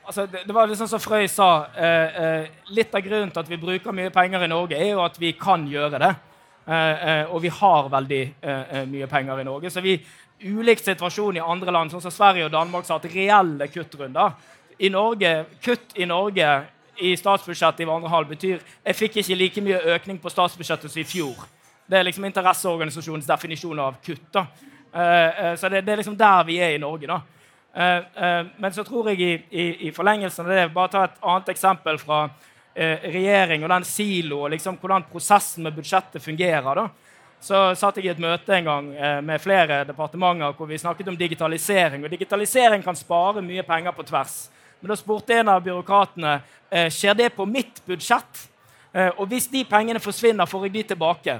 altså, 0.05 0.25
det, 0.25 0.43
det, 0.47 0.53
var 0.53 0.67
liksom 0.67 0.87
som 0.87 0.99
Frøy 0.99 1.27
sa. 1.31 1.51
Eh, 1.75 2.23
eh, 2.23 2.49
litt 2.75 2.95
av 2.95 3.03
grunnen 3.05 3.31
til 3.31 3.43
at 3.43 3.49
vi 3.49 3.59
bruker 3.61 3.95
mye 3.95 4.11
penger 4.13 4.45
i 4.45 4.51
Norge, 4.51 4.77
er 4.77 4.93
jo 4.93 5.05
at 5.05 5.17
vi 5.19 5.33
kan 5.39 5.67
gjøre 5.69 6.01
det. 6.01 6.13
Eh, 6.67 7.07
eh 7.09 7.33
og 7.33 7.41
vi 7.41 7.49
har 7.49 7.89
veldig 7.89 8.21
eh, 8.41 8.75
eh, 8.77 8.85
mye 8.89 9.07
penger 9.07 9.41
i 9.41 9.47
Norge. 9.47 9.69
Så 9.69 9.81
vi, 9.81 9.97
ulik 10.43 10.79
situasjon 10.79 11.37
i 11.37 11.45
andre 11.45 11.71
land, 11.71 11.91
sånn 11.91 12.03
som 12.03 12.13
Sverige 12.13 12.47
og 12.47 12.53
Danmark, 12.53 12.87
har 12.87 12.99
hatt 12.99 13.13
reelle 13.13 13.67
kuttrunder. 13.67 14.37
I 14.81 14.89
Norge, 14.89 15.33
Kutt 15.61 15.93
i 15.95 16.07
Norge 16.09 16.47
i 17.01 17.15
statsbudsjettet 17.17 17.83
i 17.83 17.89
andre 17.89 18.09
halv 18.09 18.29
betyr 18.29 18.59
jeg 18.59 18.97
fikk 18.97 19.19
ikke 19.21 19.35
like 19.37 19.61
mye 19.61 19.81
økning 19.95 20.17
på 20.21 20.29
statsbudsjettet 20.29 20.91
som 20.91 21.01
i 21.01 21.05
fjor. 21.05 21.45
Det 21.85 21.99
er 21.99 22.07
liksom 22.07 22.25
interesseorganisasjonens 22.25 23.29
definisjon 23.29 23.79
av 23.79 23.99
kutt. 24.05 24.25
da. 24.33 24.45
så 25.57 25.69
det, 25.69 25.81
det, 25.85 25.91
er 25.91 26.01
liksom 26.01 26.17
der 26.17 26.43
vi 26.47 26.57
er 26.57 26.75
i 26.75 26.81
Norge. 26.81 27.07
da. 27.07 27.19
Eh, 27.73 27.97
eh, 27.97 28.45
men 28.57 28.73
så 28.73 28.83
tror 28.83 29.09
jeg 29.09 29.21
i, 29.21 29.33
i, 29.49 29.65
i 29.87 29.91
forlengelsen 29.95 30.43
av 30.43 30.51
det 30.51 30.63
Bare 30.75 30.91
ta 30.91 31.03
et 31.07 31.21
annet 31.23 31.51
eksempel 31.53 31.99
fra 32.01 32.25
eh, 32.75 33.05
regjering 33.13 33.63
og 33.63 33.71
den 33.71 33.85
silo, 33.87 34.41
og 34.43 34.51
liksom 34.51 34.75
hvordan 34.81 35.07
prosessen 35.11 35.63
med 35.63 35.77
budsjettet 35.77 36.23
fungerer. 36.23 36.75
da. 36.75 36.89
Så 37.41 37.61
satt 37.79 37.97
jeg 37.97 38.05
i 38.05 38.11
et 38.11 38.21
møte 38.21 38.53
en 38.53 38.67
gang 38.67 38.89
med 39.25 39.41
flere 39.41 39.79
departementer 39.89 40.53
hvor 40.53 40.67
vi 40.69 40.77
snakket 40.77 41.07
om 41.09 41.15
digitalisering. 41.17 42.03
Og 42.05 42.11
digitalisering 42.13 42.83
kan 42.85 42.95
spare 42.95 43.41
mye 43.41 43.63
penger 43.65 43.95
på 43.97 44.05
tvers. 44.05 44.35
Men 44.79 44.91
da 44.91 44.97
spurte 44.99 45.39
en 45.39 45.49
av 45.49 45.63
byråkratene 45.65 46.35
skjer 46.93 47.17
det 47.17 47.31
på 47.33 47.47
mitt 47.49 47.81
budsjett. 47.87 48.43
Og 49.17 49.23
hvis 49.31 49.49
de 49.49 49.63
pengene 49.65 49.97
forsvinner, 50.03 50.45
får 50.45 50.67
jeg 50.67 50.75
de 50.75 50.83
tilbake. 50.93 51.39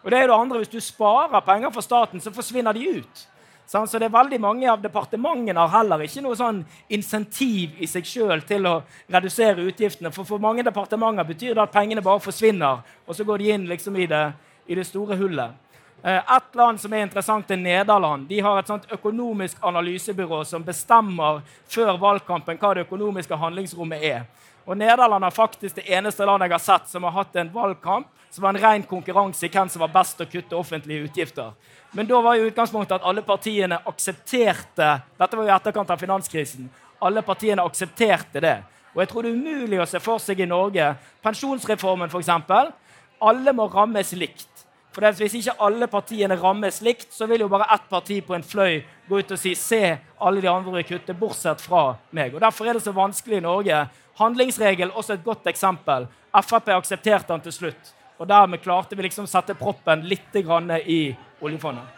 Og 0.00 0.10
det 0.10 0.22
er 0.22 0.32
det 0.32 0.38
andre, 0.40 0.62
Hvis 0.64 0.72
du 0.72 0.80
sparer 0.80 1.44
penger 1.44 1.70
for 1.70 1.84
staten, 1.84 2.20
så 2.20 2.32
forsvinner 2.32 2.72
de 2.72 2.88
ut. 2.96 3.26
Så 3.72 3.98
det 3.98 4.04
er 4.04 4.12
veldig 4.12 4.40
Mange 4.40 4.68
av 4.68 4.82
departementene 4.82 5.60
har 5.60 5.70
heller 5.78 6.02
ikke 6.04 6.20
noe 6.20 6.36
sånn 6.36 6.58
insentiv 6.92 7.78
i 7.80 7.88
seg 7.88 8.04
sjøl 8.04 8.42
til 8.44 8.68
å 8.68 8.74
redusere 9.08 9.64
utgiftene. 9.64 10.12
For 10.12 10.28
for 10.28 10.42
mange 10.42 10.64
departementer 10.66 11.24
betyr 11.24 11.54
det 11.56 11.62
at 11.64 11.72
pengene 11.72 12.04
bare 12.04 12.20
forsvinner, 12.20 12.82
og 13.06 13.16
så 13.16 13.24
går 13.24 13.40
de 13.40 13.52
inn 13.54 13.64
liksom 13.70 13.96
i, 13.96 14.06
det, 14.10 14.26
i 14.68 14.76
det 14.76 14.84
store 14.84 15.16
hullet. 15.16 15.56
Eh, 16.04 16.20
et 16.36 16.58
land 16.58 16.80
som 16.82 16.92
er 16.92 17.06
interessant, 17.06 17.50
er 17.50 17.56
Nederland. 17.56 18.28
De 18.28 18.40
har 18.44 18.58
et 18.60 18.68
sånt 18.68 18.92
økonomisk 18.92 19.64
analysebyrå 19.64 20.42
som 20.44 20.64
bestemmer 20.66 21.40
før 21.70 21.96
valgkampen 22.02 22.60
hva 22.60 22.74
det 22.74 22.84
økonomiske 22.84 23.38
handlingsrommet 23.40 24.04
er. 24.04 24.26
Og 24.66 24.78
Nederland 24.78 25.24
er 25.24 25.34
faktisk 25.34 25.80
det 25.80 25.88
eneste 25.90 26.26
landet 26.26 26.48
jeg 26.48 26.54
har 26.54 26.64
sett 26.64 26.90
som 26.92 27.06
har 27.06 27.16
hatt 27.16 27.36
en 27.36 27.50
valgkamp 27.52 28.10
som 28.32 28.42
var 28.42 28.54
en 28.54 28.62
ren 28.62 28.82
konkurranse 28.88 29.44
i 29.46 29.50
hvem 29.52 29.68
som 29.68 29.82
var 29.82 29.90
best 29.92 30.16
til 30.16 30.24
å 30.26 30.30
kutte 30.32 30.56
offentlige 30.56 31.08
utgifter. 31.08 31.50
Men 31.92 32.08
da 32.08 32.20
var 32.24 32.38
jo 32.38 32.46
utgangspunktet 32.48 32.94
at 32.96 33.08
alle 33.08 33.24
partiene 33.26 33.82
aksepterte 33.90 34.92
Dette 35.18 35.36
var 35.36 35.44
jo 35.44 35.56
etterkant 35.56 35.90
av 35.92 36.00
finanskrisen. 36.00 36.70
Alle 37.02 37.20
partiene 37.26 37.64
aksepterte 37.66 38.40
det. 38.40 38.56
Og 38.94 39.02
jeg 39.02 39.10
tror 39.10 39.24
det 39.26 39.32
er 39.32 39.40
umulig 39.40 39.82
å 39.82 39.88
se 39.88 40.00
for 40.00 40.22
seg 40.22 40.40
i 40.40 40.48
Norge 40.48 40.94
Pensjonsreformen, 41.24 42.08
f.eks. 42.12 42.32
Alle 43.22 43.52
må 43.56 43.68
rammes 43.72 44.14
likt. 44.16 44.51
For 44.92 45.12
Hvis 45.16 45.34
ikke 45.38 45.56
alle 45.64 45.86
partiene 45.88 46.36
rammes 46.36 46.82
likt, 46.84 47.08
så 47.14 47.26
vil 47.26 47.40
jo 47.40 47.48
bare 47.48 47.68
ett 47.74 47.88
parti 47.88 48.20
på 48.20 48.34
en 48.36 48.44
fløy 48.44 48.82
gå 49.08 49.18
ut 49.18 49.32
og 49.32 49.40
si 49.40 49.54
se 49.56 49.98
alle 50.20 50.40
de 50.40 50.50
andre 50.50 50.82
kutte, 50.84 51.14
bortsett 51.16 51.60
fra 51.60 51.96
meg. 52.10 52.34
Og 52.34 52.40
Derfor 52.40 52.68
er 52.68 52.76
det 52.76 52.84
så 52.84 52.92
vanskelig 52.92 53.40
i 53.40 53.44
Norge. 53.44 53.86
Handlingsregel 54.20 54.92
også 54.92 55.16
et 55.16 55.24
godt 55.24 55.48
eksempel. 55.48 56.06
Frp 56.32 56.68
aksepterte 56.76 57.32
den 57.32 57.40
til 57.40 57.52
slutt. 57.52 57.94
Og 58.20 58.28
dermed 58.28 58.60
klarte 58.62 58.96
vi 58.96 59.02
liksom 59.02 59.26
sette 59.26 59.56
proppen 59.58 60.04
litt 60.06 60.36
grann 60.44 60.70
i 60.84 61.16
oljefondet. 61.42 61.88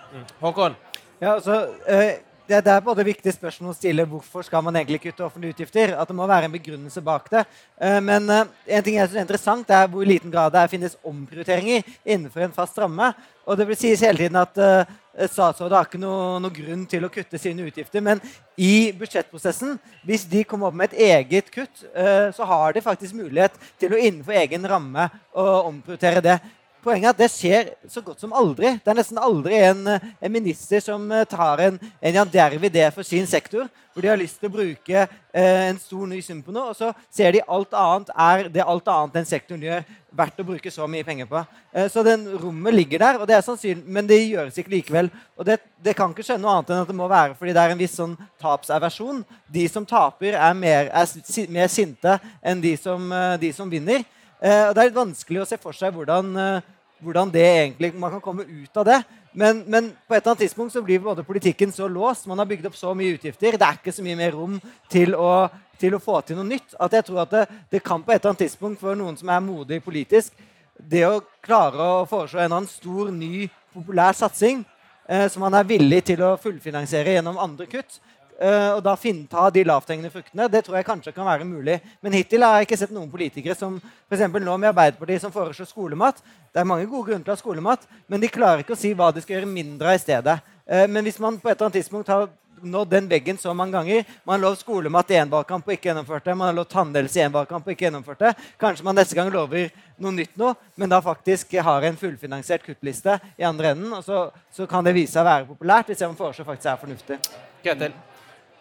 Håkon? 0.41 0.77
Ja, 1.21 1.35
altså, 1.35 1.75
eh, 1.87 2.23
det, 2.47 2.61
det 2.67 2.73
er 2.73 2.83
både 2.85 3.05
viktig 3.07 3.33
spørsmål 3.33 3.73
å 3.73 3.77
stille 3.77 4.05
hvorfor 4.09 4.45
skal 4.45 4.65
man 4.67 4.77
egentlig 4.77 5.01
kutte 5.07 5.25
offentlige 5.25 5.57
utgifter. 5.57 5.95
At 5.97 6.11
det 6.11 6.17
må 6.17 6.27
være 6.29 6.49
en 6.49 6.55
begrunnelse 6.55 7.01
bak 7.05 7.31
det. 7.33 7.45
Eh, 7.81 8.01
men 8.05 8.29
eh, 8.33 8.51
en 8.77 8.85
ting 8.85 8.99
jeg 8.99 9.09
synes 9.09 9.21
er 9.21 9.25
interessant, 9.25 9.71
er 9.73 9.89
hvor 9.89 10.05
i 10.05 10.11
liten 10.11 10.33
grad 10.33 10.53
det 10.53 10.67
finnes 10.73 10.99
omprioriteringer 11.09 11.87
innenfor 12.05 12.45
en 12.45 12.57
fast 12.57 12.77
ramme. 12.83 13.13
Og 13.49 13.57
det 13.57 13.69
blir 13.69 13.79
sies 13.81 14.01
hele 14.05 14.23
tiden 14.23 14.39
at 14.41 14.57
uh, 14.57 14.93
statsrådet 15.29 15.77
har 15.77 15.85
ikke 15.85 15.99
noe, 16.01 16.39
noe, 16.41 16.53
grunn 16.55 16.87
til 16.89 17.05
å 17.05 17.11
kutte 17.13 17.37
sine 17.41 17.67
utgifter. 17.69 18.01
Men 18.05 18.23
i 18.57 18.89
budsjettprosessen, 18.97 19.77
hvis 20.09 20.25
de 20.31 20.47
kommer 20.49 20.71
opp 20.71 20.79
med 20.81 20.95
et 20.95 21.11
eget 21.11 21.51
kutt, 21.53 21.85
så 22.33 22.49
har 22.49 22.73
de 22.73 22.81
faktisk 22.81 23.19
mulighet 23.21 23.61
til 23.77 23.93
å 23.93 24.01
innenfor 24.01 24.33
egen 24.41 24.65
ramme 24.73 25.11
å 25.37 25.45
omprioritere 25.69 26.25
det. 26.25 26.39
Poenget 26.85 27.09
er 27.09 27.15
at 27.15 27.21
det 27.23 27.31
skjer 27.33 27.69
så 27.89 28.03
godt 28.05 28.21
som 28.21 28.35
aldri. 28.37 28.75
Det 28.77 28.91
er 28.93 28.99
nesten 28.99 29.21
aldri 29.21 29.57
en, 29.65 29.87
en 29.89 30.33
minister 30.33 30.83
som 30.85 31.07
eh, 31.09 31.25
tar 31.25 31.63
en, 31.65 31.79
en 31.81 32.19
djerv 32.29 32.67
idé 32.69 32.85
for 32.93 33.07
sin 33.09 33.25
sektor, 33.27 33.71
hvor 33.95 34.05
de 34.05 34.11
har 34.11 34.19
lyst 34.21 34.37
til 34.37 34.51
å 34.51 34.53
bruke 34.53 35.05
eh, 35.07 35.63
en 35.71 35.79
stor 35.81 36.05
ny 36.11 36.19
sum 36.21 36.43
på 36.45 36.53
noe, 36.53 36.75
og 36.75 36.77
så 36.77 36.91
ser 37.09 37.33
de 37.33 37.41
alt 37.49 37.73
annet 37.79 38.11
er 38.13 38.51
det 38.53 38.67
alt 38.67 38.91
annet 38.93 39.17
den 39.17 39.29
sektoren 39.29 39.65
gjør, 39.65 39.87
verdt 40.15 40.43
å 40.43 40.47
bruke 40.47 40.73
så 40.75 40.89
mye 40.91 41.07
penger 41.07 41.31
på. 41.31 41.41
Eh, 41.73 41.87
så 41.89 42.05
den 42.05 42.27
rommet 42.43 42.77
ligger 42.77 43.01
der, 43.01 43.21
og 43.21 43.31
det 43.31 43.39
er 43.39 43.47
sannsynlig, 43.47 43.87
men 43.89 44.11
det 44.11 44.21
gjøres 44.21 44.59
ikke 44.61 44.75
likevel. 44.77 45.09
Og 45.39 45.49
det, 45.49 45.63
det, 45.81 45.95
kan 45.97 46.13
ikke 46.13 46.27
skjønne 46.27 46.45
noe 46.45 46.59
annet 46.59 46.75
enn 46.75 46.83
at 46.85 46.91
det 46.91 46.99
må 46.99 47.09
være 47.09 47.39
fordi 47.39 47.55
det 47.57 47.63
er 47.65 47.73
en 47.73 47.81
viss 47.81 47.97
sånn 47.97 48.19
tapsaversjon. 48.45 49.25
De 49.57 49.65
som 49.73 49.89
taper, 49.89 50.37
er 50.37 50.59
mer, 50.59 50.93
er 50.93 51.49
mer 51.55 51.73
sinte 51.73 52.19
enn 52.45 52.61
de 52.61 52.77
som, 52.77 53.09
eh, 53.09 53.39
de 53.41 53.55
som 53.57 53.73
vinner. 53.73 54.05
Eh, 54.45 54.69
og 54.69 54.75
det 54.77 54.83
er 54.83 54.91
litt 54.91 54.99
vanskelig 54.99 55.41
å 55.41 55.49
se 55.49 55.57
for 55.61 55.77
seg 55.77 55.95
hvordan 55.97 56.35
eh, 56.37 56.73
hvordan 57.05 57.31
det 57.33 57.45
egentlig, 57.45 57.95
man 57.95 58.11
kan 58.11 58.21
komme 58.21 58.43
ut 58.43 58.77
av 58.77 58.87
det. 58.89 59.03
Men, 59.33 59.65
men, 59.67 59.91
på 60.07 60.15
et 60.15 60.23
eller 60.23 60.33
annet 60.33 60.45
tidspunkt 60.45 60.73
så 60.73 60.83
blir 60.83 61.03
både 61.03 61.25
politikken 61.27 61.73
så 61.75 61.89
låst, 61.91 62.27
man 62.31 62.39
har 62.39 62.49
bygd 62.49 62.69
opp 62.71 62.77
så 62.79 62.95
mye 62.95 63.17
utgifter, 63.17 63.59
det 63.59 63.67
er 63.67 63.81
ikke 63.81 63.95
så 63.95 64.05
mye 64.07 64.19
mer 64.19 64.35
rom 64.37 64.61
til 64.93 65.17
å, 65.19 65.49
til 65.81 65.97
å 65.97 66.03
få 66.03 66.21
til 66.23 66.39
noe 66.39 66.49
nytt. 66.49 66.77
At 66.81 66.95
jeg 66.95 67.09
tror 67.09 67.25
at 67.25 67.35
det, 67.35 67.45
det, 67.73 67.83
kan 67.85 68.03
på 68.03 68.15
et 68.15 68.21
eller 68.21 68.35
annet 68.35 68.45
tidspunkt 68.47 68.83
for 68.83 68.99
noen 68.99 69.19
som 69.21 69.33
er 69.35 69.43
modig 69.45 69.81
politisk, 69.85 70.37
det 70.79 71.05
å 71.07 71.23
klare 71.45 71.91
å 72.01 72.07
foreslå 72.11 72.41
en 72.41 72.47
eller 72.47 72.61
annen 72.63 72.71
stor, 72.71 73.11
ny, 73.15 73.49
populær 73.75 74.15
satsing 74.15 74.63
eh, 75.09 75.27
som 75.31 75.43
man 75.45 75.59
er 75.59 75.67
villig 75.67 76.05
til 76.13 76.23
å 76.23 76.37
fullfinansiere 76.41 77.17
gjennom 77.19 77.41
andre 77.43 77.67
kutt, 77.71 77.99
og 78.35 78.81
da 78.83 78.97
finta 78.99 79.47
de 79.55 79.63
lavthengende 79.65 80.11
fruktene. 80.11 80.49
Det 80.51 80.65
tror 80.67 80.81
jeg 80.81 80.87
kanskje 80.89 81.13
kan 81.15 81.27
være 81.27 81.47
mulig. 81.47 81.77
Men 82.03 82.17
hittil 82.19 82.43
har 82.43 82.59
jeg 82.59 82.69
ikke 82.69 82.79
sett 82.81 82.95
noen 82.95 83.11
politikere 83.13 83.55
som 83.55 83.77
for 84.11 84.43
nå 84.43 84.57
med 84.59 84.73
Arbeiderpartiet 84.73 85.23
som 85.23 85.33
foreslår 85.35 85.71
skolemat. 85.71 86.19
Det 86.53 86.63
er 86.63 86.67
mange 86.69 86.87
gode 86.87 87.11
grunner 87.11 87.25
til 87.25 87.33
å 87.33 87.37
ha 87.37 87.41
skolemat, 87.41 87.87
men 88.11 88.23
de 88.23 88.31
klarer 88.31 88.65
ikke 88.65 88.75
å 88.75 88.79
si 88.79 88.93
hva 88.95 89.13
de 89.15 89.23
skal 89.23 89.39
gjøre 89.39 89.51
mindre 89.51 89.93
av 89.93 89.99
i 89.99 90.03
stedet. 90.03 90.39
Uh, 90.65 90.87
men 90.91 91.05
hvis 91.07 91.21
man 91.23 91.39
på 91.39 91.51
et 91.51 91.57
eller 91.57 91.69
annet 91.69 91.81
tidspunkt 91.83 92.11
har 92.11 92.29
nådd 92.65 92.89
den 92.89 93.09
veggen 93.09 93.39
så 93.39 93.53
mange 93.55 93.73
ganger 93.73 94.05
Man 94.25 94.39
har 94.39 94.43
lovt 94.45 94.63
skolemat 94.63 95.11
i 95.11 95.19
én 95.19 95.31
valgkamp 95.31 95.67
og 95.67 95.75
ikke 95.75 95.91
gjennomført 95.91 96.25
det. 96.25 96.37
Man 96.39 96.49
har 96.49 96.57
lovt 96.57 96.73
tannhelse 96.73 97.21
i 97.21 97.25
én 97.27 97.35
valgkamp 97.35 97.67
og 97.67 97.75
ikke 97.75 97.89
gjennomført 97.89 98.23
det. 98.23 98.33
Kanskje 98.61 98.87
man 98.87 98.97
neste 98.97 99.19
gang 99.19 99.29
lover 99.33 99.69
noe 99.99 100.15
nytt 100.15 100.33
nå, 100.41 100.55
men 100.81 100.91
da 100.91 101.03
faktisk 101.05 101.55
har 101.67 101.85
en 101.85 102.01
fullfinansiert 102.01 102.65
kuttliste 102.65 103.19
i 103.37 103.45
andre 103.45 103.75
enden. 103.75 103.93
Og 103.93 104.05
så, 104.07 104.25
så 104.55 104.67
kan 104.71 104.87
det 104.87 104.97
vise 104.97 105.13
seg 105.13 105.27
å 105.27 105.31
være 105.31 105.51
populært 105.53 105.93
hvis 105.93 106.07
man 106.07 106.19
foreslår 106.19 106.51
faktisk 106.55 106.73
er 106.73 106.83
fornuftig. 106.87 107.23
Ketil. 107.67 108.03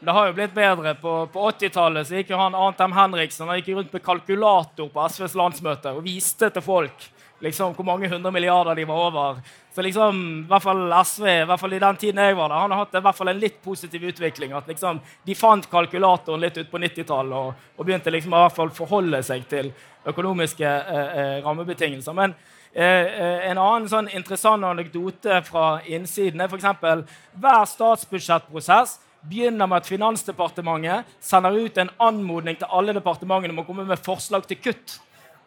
Det 0.04 0.12
har 0.12 0.28
jo 0.28 0.34
blitt 0.36 0.54
bedre. 0.54 0.96
På, 1.00 1.12
på 1.32 1.48
80-tallet 1.52 2.10
gikk 2.12 2.34
jo 2.34 2.40
han 2.42 2.56
Arnt 2.60 2.82
M. 2.84 2.92
Henriksen 2.92 3.48
han 3.48 3.62
gikk 3.62 3.70
rundt 3.78 3.94
med 3.94 4.04
kalkulator 4.04 4.90
på 4.92 5.10
SVs 5.10 5.36
landsmøte 5.40 5.94
og 5.96 6.04
viste 6.04 6.50
til 6.52 6.66
folk 6.66 7.06
liksom, 7.44 7.76
hvor 7.76 7.88
mange 7.88 8.10
hundre 8.12 8.32
milliarder 8.32 8.76
de 8.76 8.86
var 8.88 9.06
over. 9.08 9.40
Så 9.76 9.82
liksom, 9.82 10.20
i 10.44 10.50
hvert 10.50 10.64
fall 10.64 10.82
SV, 11.00 11.28
i 11.28 11.46
hvert 11.50 11.60
fall 11.60 11.76
i 11.76 11.82
den 11.82 12.00
tiden 12.00 12.22
jeg 12.22 12.38
var 12.38 12.52
der, 12.52 12.62
han 12.62 12.76
har 12.76 12.84
hatt 12.84 12.98
i 12.98 13.04
hvert 13.04 13.18
fall 13.18 13.32
en 13.32 13.40
litt 13.40 13.62
positiv 13.64 14.04
utvikling. 14.12 14.54
at 14.54 14.68
liksom, 14.68 15.00
De 15.26 15.36
fant 15.36 15.70
kalkulatoren 15.70 16.44
litt 16.44 16.58
ut 16.58 16.72
på 16.72 16.82
90-tallet 16.84 17.38
og, 17.38 17.70
og, 17.78 17.86
begynte 17.86 18.12
liksom 18.12 18.36
i 18.36 18.44
hvert 18.44 18.58
fall 18.58 18.74
forholde 18.76 19.24
seg 19.24 19.48
til 19.50 19.72
økonomiske 20.06 20.68
eh, 20.68 21.16
eh, 21.24 21.38
rammebetingelser. 21.46 22.14
Men 22.14 22.36
eh, 22.74 23.08
eh 23.08 23.50
en 23.50 23.58
annen 23.58 23.90
sånn 23.90 24.12
interessant 24.12 24.64
anekdote 24.68 25.42
fra 25.48 25.80
innsiden 25.88 26.42
er 26.42 26.52
f.eks. 26.52 27.10
hver 27.40 27.66
statsbudsjettprosess 27.72 29.00
begynner 29.30 29.70
med 29.70 29.82
at 29.82 29.88
Finansdepartementet 29.88 31.10
sender 31.24 31.56
ut 31.56 31.78
en 31.78 31.92
anmodning 32.00 32.58
til 32.60 32.70
alle 32.70 32.96
departementene 32.96 33.56
om 33.56 33.64
å 33.64 33.68
komme 33.68 33.86
med 33.88 34.02
forslag 34.04 34.48
til 34.48 34.60
kutt. 34.60 34.98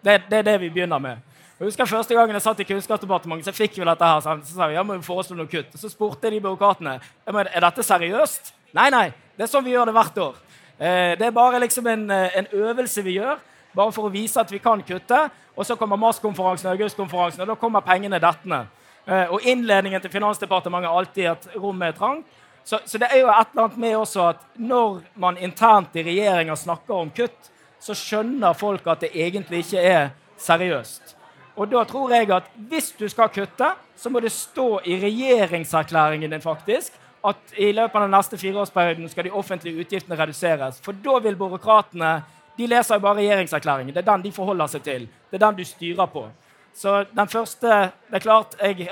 Det, 0.05 0.23
det 0.31 0.41
er 0.41 0.47
det 0.47 0.61
vi 0.63 0.71
begynner 0.73 1.03
med. 1.03 1.25
Jeg 1.57 1.71
husker 1.71 1.89
Første 1.89 2.15
gangen 2.15 2.37
jeg 2.37 2.45
satt 2.45 2.59
i 2.61 2.67
Kunnskapsdepartementet, 2.69 3.49
så 3.49 3.57
fikk 3.57 3.79
vi 3.79 3.87
dette 3.89 4.05
her, 4.05 4.21
så 4.21 4.37
sa 4.45 4.67
vi, 4.69 4.77
ja, 4.77 4.83
må 4.85 4.99
foreslå 5.05 5.39
noe 5.39 5.49
kutt. 5.49 5.73
Så 5.81 5.89
spurte 5.89 6.29
de 6.33 6.41
byråkratene 6.45 6.99
er 7.01 7.65
dette 7.65 7.85
seriøst. 7.87 8.53
Nei, 8.77 8.91
nei, 8.93 9.07
det 9.37 9.47
er 9.47 9.53
sånn 9.53 9.65
vi 9.65 9.73
gjør 9.73 9.89
det 9.89 9.97
hvert 9.97 10.21
år. 10.21 10.41
Eh, 10.77 11.15
det 11.17 11.25
er 11.25 11.33
bare 11.33 11.61
liksom 11.63 11.87
en, 11.89 12.11
eh, 12.11 12.37
en, 12.37 12.49
øvelse 12.53 13.05
vi 13.05 13.17
gjør, 13.17 13.41
bare 13.73 13.93
for 13.93 14.09
å 14.09 14.13
vise 14.13 14.41
at 14.41 14.53
vi 14.53 14.61
kan 14.61 14.83
kutte. 14.85 15.23
Og 15.57 15.65
så 15.65 15.79
kommer 15.81 15.97
MAS-konferansen 15.97 16.69
og 16.69 16.77
augustkonferansen, 16.77 17.41
og 17.41 17.49
da 17.49 17.55
kommer 17.57 17.81
pengene 17.81 18.21
dettende. 18.21 18.67
Eh, 19.09 19.33
og 19.33 19.41
innledningen 19.49 20.01
til 20.05 20.13
Finansdepartementet 20.13 20.91
er 20.91 20.99
alltid 20.99 21.31
at 21.31 21.49
rommet 21.57 21.89
er 21.95 21.97
trangt. 21.97 22.27
Så, 22.67 22.81
så, 22.85 22.99
det 22.99 23.07
er 23.13 23.21
jo 23.23 23.29
et 23.31 23.53
eller 23.53 23.63
annet 23.63 23.79
med 23.79 23.93
også 23.95 24.23
at 24.27 24.41
når 24.59 24.97
man 25.23 25.37
internt 25.39 25.95
i 25.95 26.03
regjeringa 26.03 26.57
snakker 26.59 26.95
om 26.99 27.13
kutt, 27.15 27.51
så 27.79 27.95
skjønner 27.95 28.57
folk 28.59 28.89
at 28.91 29.05
det 29.05 29.13
egentlig 29.15 29.63
ikke 29.63 29.85
er 29.87 30.09
seriøst. 30.43 31.15
Og 31.57 31.71
da 31.71 31.85
tror 31.87 32.11
jeg 32.11 32.31
at 32.35 32.49
hvis 32.69 32.91
du 32.99 33.07
skal 33.09 33.31
kutte, 33.31 33.69
så 33.97 34.11
må 34.11 34.21
det 34.21 34.33
stå 34.35 34.81
i 34.85 34.99
regjeringserklæringen 35.01 36.35
din 36.35 36.43
faktisk 36.43 36.99
at 37.27 37.55
i 37.59 37.71
løpet 37.73 37.97
av 37.97 38.05
den 38.05 38.15
neste 38.15 38.39
fireårsperioden 38.39 39.09
skal 39.11 39.27
de 39.27 39.35
offentlige 39.35 39.81
utgiftene 39.83 40.19
reduseres. 40.19 40.83
For 40.83 40.95
da 41.07 41.21
vil 41.23 41.39
byråkratene 41.39 42.11
de 42.57 42.67
leser 42.67 42.97
jo 42.97 43.05
bare 43.05 43.21
regjeringserklæringen. 43.21 43.95
Det 43.95 44.03
er 44.03 44.11
den 44.11 44.25
de 44.25 44.33
forholder 44.33 44.71
seg 44.73 44.85
til. 44.85 45.09
Det 45.31 45.39
er 45.39 45.47
den 45.47 45.59
du 45.59 45.65
styrer 45.65 46.07
på. 46.11 46.27
Så 46.75 47.05
den 47.15 47.29
første 47.29 47.67
Det 47.67 48.15
er 48.15 48.19
klart, 48.19 48.57
jeg, 48.63 48.89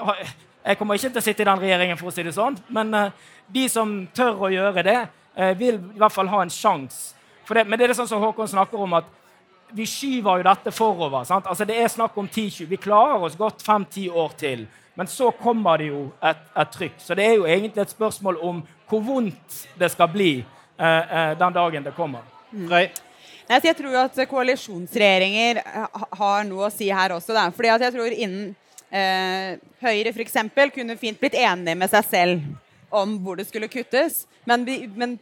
jeg 0.64 0.78
kommer 0.80 0.96
ikke 0.96 1.10
til 1.12 1.20
å 1.20 1.24
sitte 1.24 1.44
i 1.44 1.48
den 1.48 1.60
regjeringen, 1.60 1.98
for 2.00 2.08
å 2.08 2.14
si 2.14 2.24
det 2.24 2.32
sånn, 2.36 2.56
men 2.72 2.94
uh, 2.96 3.34
de 3.52 3.66
som 3.68 3.90
tør 4.16 4.46
å 4.46 4.52
gjøre 4.52 4.84
det, 4.86 5.00
uh, 5.36 5.52
vil 5.58 5.76
i 5.76 6.00
hvert 6.00 6.14
fall 6.14 6.30
ha 6.32 6.40
en 6.44 6.52
sjanse. 6.52 7.12
Men 7.50 7.76
det 7.76 7.84
er 7.84 7.92
det 7.92 7.98
sånn 7.98 8.08
som 8.08 8.22
Håkon 8.24 8.48
snakker 8.48 8.80
om, 8.80 8.96
at 8.96 9.10
vi 9.74 9.84
skyver 9.88 10.40
jo 10.40 10.46
dette 10.46 10.72
forover. 10.72 11.26
Sant? 11.28 11.48
Altså 11.50 11.66
Det 11.68 11.76
er 11.76 11.90
snakk 11.92 12.16
om 12.16 12.28
10-20. 12.28 12.68
Vi 12.70 12.80
klarer 12.80 13.20
oss 13.26 13.36
godt 13.36 13.62
fem-ti 13.66 14.06
år 14.08 14.32
til. 14.38 14.64
Men 14.94 15.10
så 15.10 15.30
kommer 15.34 15.82
det 15.82 15.90
jo 15.90 16.04
et, 16.22 16.44
et, 16.54 16.70
trykk. 16.70 17.00
Så 17.02 17.16
det 17.18 17.26
er 17.26 17.34
jo 17.34 17.48
egentlig 17.48 17.82
et 17.82 17.90
spørsmål 17.90 18.38
om 18.46 18.62
hvor 18.88 19.02
vondt 19.02 19.64
det 19.80 19.90
skal 19.90 20.08
bli 20.12 20.36
eh, 20.78 21.32
den 21.38 21.56
dagen 21.56 21.84
det 21.84 21.94
kommer. 21.96 22.22
Mm. 22.52 22.70
Jeg 23.50 23.76
tror 23.76 23.96
at 24.04 24.20
koalisjonsregjeringer 24.30 25.60
har 26.20 26.46
noe 26.46 26.68
å 26.68 26.72
si 26.72 26.92
her 26.94 27.16
også. 27.16 27.34
Da. 27.34 27.48
Fordi 27.52 27.72
at 27.74 27.82
jeg 27.88 27.96
tror 27.96 28.14
innen 28.14 28.52
Eh, 28.94 29.56
Høyre 29.82 30.12
f.eks. 30.14 30.36
kunne 30.74 30.98
fint 31.00 31.18
blitt 31.18 31.34
enige 31.34 31.78
med 31.78 31.90
seg 31.90 32.04
selv 32.06 32.94
om 32.94 33.16
hvor 33.22 33.38
det 33.40 33.48
skulle 33.48 33.70
kuttes. 33.70 34.22
Men, 34.46 34.66
men 34.94 35.16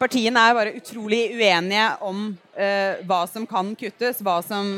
partiene 0.00 0.40
er 0.40 0.56
bare 0.56 0.76
utrolig 0.78 1.26
uenige 1.36 1.88
om 2.04 2.30
eh, 2.56 3.02
hva 3.04 3.24
som 3.30 3.44
kan 3.48 3.74
kuttes, 3.76 4.22
hva 4.24 4.38
som, 4.44 4.70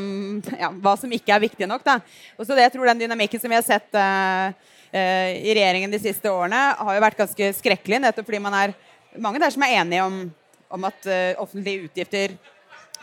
ja, 0.59 0.71
hva 0.71 0.97
som 0.99 1.13
ikke 1.13 1.35
er 1.35 1.45
viktig 1.45 1.69
nok. 1.69 1.85
Da. 1.87 1.99
Og 2.35 2.43
så 2.43 2.53
det, 2.53 2.67
jeg 2.67 2.75
tror 2.75 2.91
Den 2.91 3.05
dynamikken 3.05 3.41
som 3.41 3.53
vi 3.53 3.59
har 3.59 3.65
sett 3.65 3.95
eh, 3.95 4.51
eh, 4.91 5.31
i 5.47 5.55
regjeringen 5.55 5.93
de 5.93 6.01
siste 6.03 6.31
årene, 6.31 6.59
har 6.79 6.97
jo 6.97 7.05
vært 7.07 7.23
ganske 7.23 7.53
skrekkelig. 7.61 8.01
Nettopp 8.03 8.27
fordi 8.27 8.43
man 8.43 8.59
er 8.59 8.75
mange 9.23 9.41
der 9.41 9.55
som 9.55 9.63
er 9.65 9.79
enige 9.79 10.03
om, 10.03 10.19
om 10.67 10.85
at 10.85 11.07
uh, 11.07 11.39
offentlige 11.41 11.87
utgifter 11.87 12.33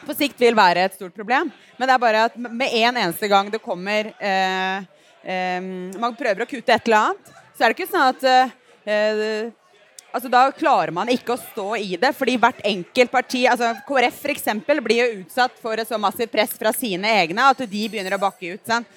på 0.04 0.14
sikt 0.16 0.40
vil 0.42 0.56
være 0.56 0.84
et 0.84 0.96
stort 0.98 1.14
problem. 1.16 1.48
Men 1.78 1.88
det 1.88 1.94
er 1.94 2.02
bare 2.02 2.26
at 2.28 2.36
med 2.36 2.68
en 2.68 2.98
eneste 3.06 3.28
gang 3.30 3.48
det 3.50 3.62
kommer 3.64 4.10
eh, 4.18 4.84
man 5.24 6.16
prøver 6.18 6.44
å 6.44 6.48
kutte 6.48 6.74
et 6.74 6.88
eller 6.88 7.10
annet, 7.10 7.34
så 7.54 7.64
er 7.64 7.72
det 7.72 7.78
ikke 7.78 7.88
sånn 7.88 8.10
at 8.10 8.24
uh, 8.28 9.52
altså 10.14 10.30
Da 10.30 10.42
klarer 10.52 10.92
man 10.94 11.08
ikke 11.08 11.32
å 11.34 11.40
stå 11.40 11.68
i 11.80 11.96
det, 12.00 12.10
fordi 12.14 12.36
hvert 12.42 12.60
enkelt 12.68 13.10
parti 13.10 13.46
altså 13.48 13.72
KrF 13.88 14.20
for 14.26 14.34
eksempel, 14.34 14.82
blir 14.84 15.00
jo 15.00 15.22
utsatt 15.22 15.56
for 15.62 15.80
et 15.80 15.88
så 15.88 15.98
massivt 15.98 16.34
press 16.34 16.52
fra 16.58 16.74
sine 16.76 17.08
egne 17.22 17.48
at 17.50 17.64
de 17.64 17.86
begynner 17.88 18.18
å 18.18 18.22
bakke 18.26 18.54
ut. 18.54 18.64
Sant? 18.68 18.90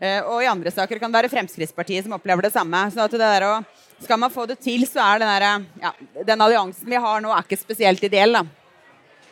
og 0.00 0.38
i 0.40 0.46
andre 0.48 0.70
saker 0.72 0.96
kan 0.96 1.12
det 1.12 1.18
være 1.18 1.28
Fremskrittspartiet 1.28 2.06
som 2.06 2.14
opplever 2.16 2.46
det 2.46 2.54
samme. 2.54 2.78
så 2.88 3.02
at 3.04 3.12
det 3.12 3.18
der 3.20 3.44
å, 3.44 3.50
Skal 4.00 4.16
man 4.16 4.32
få 4.32 4.46
det 4.48 4.56
til, 4.64 4.86
så 4.88 5.02
er 5.04 5.20
den, 5.20 5.28
der, 5.28 5.66
ja, 5.82 5.90
den 6.24 6.40
alliansen 6.40 6.88
vi 6.88 6.96
har 6.96 7.20
nå, 7.20 7.28
er 7.34 7.44
ikke 7.44 7.60
spesielt 7.60 8.06
ideell. 8.08 8.32
da. 8.38 8.46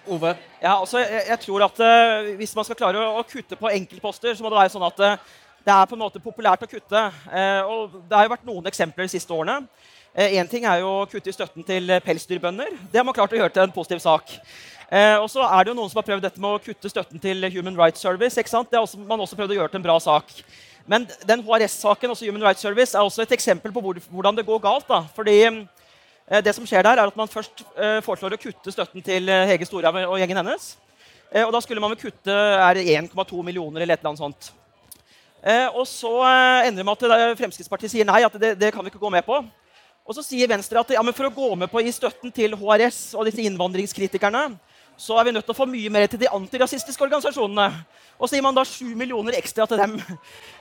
Ove? 0.08 0.34
Ja, 0.61 0.74
altså, 0.74 1.00
jeg, 1.02 1.24
jeg 1.28 1.40
tror 1.44 1.64
at 1.66 1.80
uh, 1.82 2.30
Hvis 2.38 2.54
man 2.56 2.66
skal 2.66 2.78
klare 2.78 3.02
å, 3.02 3.20
å 3.20 3.26
kutte 3.28 3.58
på 3.58 3.70
enkeltposter, 3.70 4.34
så 4.34 4.44
må 4.44 4.52
det 4.52 4.61
være 4.61 4.72
sånn 4.72 4.87
at 4.88 5.02
uh, 5.04 5.37
det 5.68 5.74
er 5.74 5.88
på 5.88 5.96
en 5.98 6.00
måte 6.00 6.20
populært 6.22 6.64
å 6.64 6.70
kutte. 6.70 7.00
Eh, 7.28 7.61
og 7.68 7.98
det 8.09 8.16
har 8.16 8.24
jo 8.24 8.33
vært 8.33 8.46
noen 8.48 8.70
eksempler 8.70 9.04
de 9.04 9.12
siste 9.12 9.35
årene. 9.35 9.61
Én 10.16 10.40
eh, 10.40 10.48
ting 10.48 10.64
er 10.64 10.81
jo 10.81 11.02
å 11.02 11.07
kutte 11.11 11.28
i 11.28 11.35
støtten 11.35 11.66
til 11.66 11.92
pelsdyrbønder. 12.07 12.72
Det 12.88 13.00
har 13.00 13.04
man 13.07 13.16
klart 13.16 13.35
å 13.35 13.38
gjøre 13.38 13.52
til 13.52 13.66
en 13.66 13.74
positiv 13.74 14.00
sak. 14.00 14.33
Eh, 14.88 15.16
og 15.20 15.28
så 15.28 15.44
er 15.44 15.66
det 15.66 15.74
jo 15.74 15.76
noen 15.76 15.92
som 15.92 16.00
har 16.00 16.07
prøvd 16.09 16.24
dette 16.24 16.40
med 16.40 16.57
å 16.57 16.62
kutte 16.64 16.88
støtten 16.88 17.20
til 17.20 17.50
Human 17.52 17.76
Rights 17.76 18.00
Service. 18.00 18.40
ikke 18.40 18.54
sant? 18.54 18.70
Det 18.72 18.81
har 18.81 19.04
man 19.11 19.20
også 19.20 19.37
prøvd 19.37 19.52
å 19.52 19.59
gjøre 19.61 19.74
til 19.74 19.83
en 19.83 19.87
bra 19.90 19.98
sak. 20.00 20.33
Men 20.88 21.04
den 21.28 21.44
HRS-saken, 21.44 22.14
også 22.14 22.31
Human 22.31 22.46
Rights 22.48 22.64
Service, 22.64 22.96
er 22.96 23.04
også 23.04 23.26
et 23.26 23.35
eksempel 23.37 23.74
på 23.74 23.83
hvor, 23.85 24.00
hvordan 24.09 24.38
det 24.38 24.48
går 24.48 24.62
galt. 24.64 24.88
da. 24.88 25.02
Fordi 25.14 25.37
det 26.44 26.54
som 26.57 26.64
skjer 26.68 26.87
der, 26.87 26.96
er 26.96 27.12
at 27.12 27.16
man 27.16 27.28
først 27.28 27.61
foreslår 28.04 28.37
å 28.37 28.40
kutte 28.40 28.72
støtten 28.72 29.04
til 29.04 29.28
Hege 29.28 29.68
Storhaug 29.68 30.00
og 30.07 30.16
gjengen 30.20 30.40
hennes. 30.40 30.70
Og 31.44 31.52
da 31.52 31.61
skulle 31.61 31.85
man 31.85 31.92
vel 31.92 32.00
kutte 32.00 32.38
1,2 32.81 33.44
millioner 33.44 33.85
eller 33.85 33.96
et 33.96 34.00
eller 34.00 34.14
annet 34.14 34.24
sånt. 34.24 34.50
Eh, 35.42 35.68
og 35.70 35.87
så 35.87 36.11
eh, 36.27 36.68
ender 36.68 36.83
det 36.83 36.87
med 36.88 36.98
at 36.98 37.38
Fremskrittspartiet 37.38 37.92
sier 37.92 38.09
nei, 38.09 38.24
at 38.27 38.38
det, 38.40 38.57
det, 38.59 38.72
kan 38.74 38.83
vi 38.85 38.90
ikke 38.92 39.03
gå 39.03 39.12
med 39.14 39.27
på. 39.27 39.42
Og 40.09 40.16
så 40.16 40.24
sier 40.24 40.48
Venstre 40.51 40.81
at 40.81 40.94
ja, 40.96 41.03
for 41.12 41.29
å 41.29 41.35
gå 41.35 41.53
med 41.61 41.70
på 41.70 41.83
i 41.85 41.92
støtten 41.92 42.33
til 42.35 42.57
HRS 42.57 43.12
og 43.18 43.29
disse 43.29 43.44
innvandringskritikerne, 43.44 44.48
så 44.98 45.14
er 45.20 45.29
vi 45.29 45.35
nødt 45.37 45.46
til 45.46 45.55
å 45.55 45.59
få 45.61 45.66
mye 45.70 45.90
mer 45.94 46.09
til 46.11 46.18
de 46.18 46.31
antirasistiske 46.35 47.05
organisasjonene. 47.05 47.68
Og 48.18 48.27
så 48.27 48.35
gir 48.35 48.42
man 48.42 48.57
da 48.57 48.64
7 48.66 48.96
millioner 48.98 49.38
ekstra 49.38 49.68
til 49.70 49.81
dem. 49.85 49.98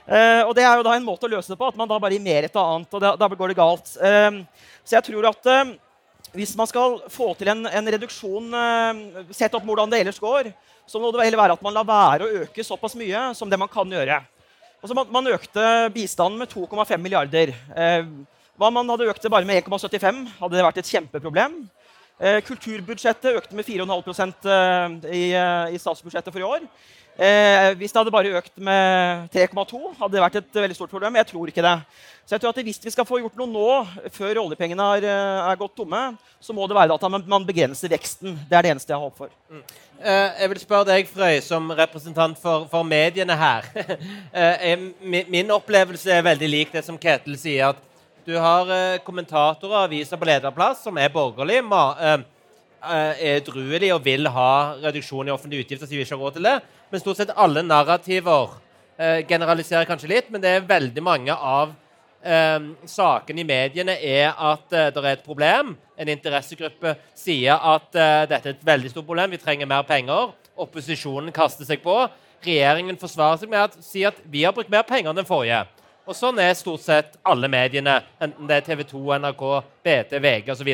Eh, 0.08 0.40
og 0.40 0.54
det 0.56 0.62
er 0.64 0.78
jo 0.78 0.84
da 0.86 0.94
en 0.96 1.04
måte 1.04 1.26
å 1.26 1.28
løse 1.28 1.52
det 1.52 1.58
på, 1.60 1.66
at 1.68 1.76
man 1.76 1.84
da 1.90 1.98
bare 2.00 2.16
gir 2.16 2.22
mer 2.24 2.46
til 2.48 2.62
annet. 2.62 2.94
og 2.96 3.02
da, 3.02 3.10
da 3.20 3.26
går 3.28 3.50
det 3.52 3.56
galt. 3.58 3.90
Eh, 4.00 4.38
så 4.80 4.94
jeg 4.94 5.04
tror 5.04 5.26
at 5.28 5.48
eh, 5.52 5.74
hvis 6.32 6.54
man 6.56 6.70
skal 6.70 6.96
få 7.12 7.26
til 7.36 7.50
en, 7.52 7.66
en 7.68 7.90
reduksjon, 7.92 8.56
sett 9.36 9.52
opp 9.58 9.66
hvordan 9.68 9.92
det 9.92 10.00
ellers 10.00 10.22
går, 10.22 10.48
så 10.88 11.02
må 11.02 11.10
det 11.12 11.26
heller 11.26 11.42
være 11.42 11.58
at 11.58 11.66
man 11.66 11.76
lar 11.76 11.84
være 11.84 12.24
å 12.24 12.40
øke 12.46 12.64
såpass 12.64 12.96
mye 12.96 13.26
som 13.36 13.52
det 13.52 13.60
man 13.60 13.68
kan 13.68 13.92
gjøre. 13.92 14.22
Altså 14.78 14.94
man, 14.94 15.08
man 15.10 15.26
økte 15.32 15.62
bistanden 15.90 16.38
med 16.38 16.52
2,5 16.52 17.00
milliarder. 17.02 17.50
Eh, 17.74 18.04
hva 18.58 18.70
man 18.74 18.86
hadde 18.90 19.08
økt 19.10 19.24
det 19.24 19.30
bare 19.32 19.46
med 19.46 19.58
1,75, 19.64 20.20
hadde 20.38 20.54
det 20.54 20.66
vært 20.66 20.78
et 20.82 20.90
kjempeproblem. 20.92 21.56
Eh, 22.18 22.38
kulturbudsjettet 22.46 23.40
økte 23.40 23.58
med 23.58 23.66
4,5 23.66 24.46
eh, 24.50 24.94
i, 25.14 25.24
eh, 25.34 25.74
i 25.74 25.80
statsbudsjettet 25.82 26.34
for 26.34 26.42
i 26.42 26.46
år. 26.46 26.68
Eh, 27.18 27.72
hvis 27.74 27.90
det 27.90 27.98
hadde 27.98 28.14
bare 28.14 28.36
økt 28.38 28.52
med 28.62 29.26
3,2, 29.34 29.80
hadde 29.98 30.14
det 30.14 30.22
vært 30.22 30.36
et 30.38 30.60
veldig 30.62 30.76
stort 30.78 30.92
problem. 30.92 31.16
Jeg 31.18 31.26
tror 31.26 31.50
ikke 31.50 31.64
det. 31.66 31.74
Så 32.28 32.36
jeg 32.36 32.42
tror 32.42 32.52
at 32.52 32.62
Hvis 32.62 32.78
vi 32.84 32.90
skal 32.92 33.06
få 33.08 33.18
gjort 33.18 33.36
noe 33.40 33.48
nå, 33.50 33.68
før 34.14 34.38
oljepengene 34.44 34.84
er, 34.98 35.04
eh, 35.08 35.50
er 35.50 35.58
gått 35.58 35.74
tomme, 35.74 36.16
så 36.40 36.54
må 36.54 36.68
det 36.68 36.76
være 36.76 36.94
at 36.94 37.26
man 37.26 37.46
begrenser 37.46 37.88
veksten. 37.90 38.38
Det 38.48 38.54
er 38.54 38.62
det 38.62 38.70
eneste 38.70 38.92
jeg 38.92 39.00
har 39.00 39.08
håp 39.08 39.16
for. 39.16 39.30
Mm. 39.50 39.62
Eh, 39.98 40.40
jeg 40.40 40.50
vil 40.52 40.60
spørre 40.60 40.86
deg, 40.92 41.08
Frøy, 41.10 41.40
som 41.42 41.70
representant 41.74 42.38
for, 42.38 42.68
for 42.70 42.86
mediene 42.86 43.34
her. 43.34 43.66
eh, 44.32 44.78
min, 45.02 45.50
opplevelse 45.50 46.12
er 46.12 46.22
veldig 46.22 46.50
lik 46.52 46.70
det 46.72 46.84
som 46.86 46.98
Ketil 46.98 47.34
sier. 47.34 47.72
at 47.72 47.82
Du 48.28 48.36
har 48.36 48.68
uh, 48.68 48.98
kommentatorer 49.02 49.72
og 49.72 49.86
aviser 49.88 50.20
på 50.20 50.28
lederplass 50.28 50.84
som 50.84 50.98
er 51.00 51.08
borgerlige, 51.08 51.64
er 52.82 53.20
edruelige 53.36 53.96
og 53.96 54.04
vil 54.04 54.28
ha 54.30 54.52
reduksjon 54.84 55.28
i 55.28 55.34
offentlige 55.34 55.66
utgifter. 55.66 55.86
så 55.86 55.94
vi 55.94 56.04
ikke 56.04 56.16
har 56.16 56.24
råd 56.24 56.38
til 56.38 56.48
det. 56.48 56.56
Men 56.90 57.00
stort 57.00 57.20
sett 57.20 57.34
alle 57.36 57.62
narrativer 57.62 58.56
generaliserer 58.98 59.86
kanskje 59.86 60.08
litt, 60.10 60.30
men 60.30 60.42
det 60.42 60.50
er 60.50 60.64
veldig 60.66 61.02
mange 61.06 61.34
av 61.34 61.76
Um, 62.18 62.72
sakene 62.82 63.44
i 63.44 63.46
mediene 63.46 63.94
er 64.02 64.32
at 64.34 64.64
uh, 64.74 64.88
det 64.90 65.02
er 65.04 65.12
et 65.12 65.22
problem. 65.22 65.76
En 65.94 66.08
interessegruppe 66.10 66.96
sier 67.14 67.54
at 67.54 67.94
uh, 67.94 68.24
dette 68.26 68.50
er 68.50 68.56
et 68.56 68.64
veldig 68.66 68.90
stort 68.90 69.06
problem, 69.06 69.30
vi 69.30 69.38
trenger 69.38 69.70
mer 69.70 69.84
penger. 69.86 70.32
Opposisjonen 70.58 71.30
kaster 71.34 71.68
seg 71.68 71.84
på. 71.84 71.94
Regjeringen 72.42 72.98
forsvarer 72.98 73.38
seg 73.38 73.52
med 73.52 73.68
at, 73.68 73.78
si 73.86 74.02
at 74.06 74.18
vi 74.26 74.42
har 74.42 74.54
brukt 74.56 74.72
mer 74.72 74.82
penger 74.88 75.12
enn 75.12 75.20
den 75.20 75.28
forrige. 75.28 75.62
Og 76.08 76.16
Sånn 76.16 76.40
er 76.42 76.56
stort 76.58 76.82
sett 76.82 77.14
alle 77.22 77.50
mediene, 77.52 78.00
enten 78.18 78.50
det 78.50 78.56
er 78.56 78.66
TV 78.66 78.82
2, 78.88 79.02
NRK, 79.22 79.42
BT, 79.84 80.18
VG 80.24 80.52
osv. 80.54 80.70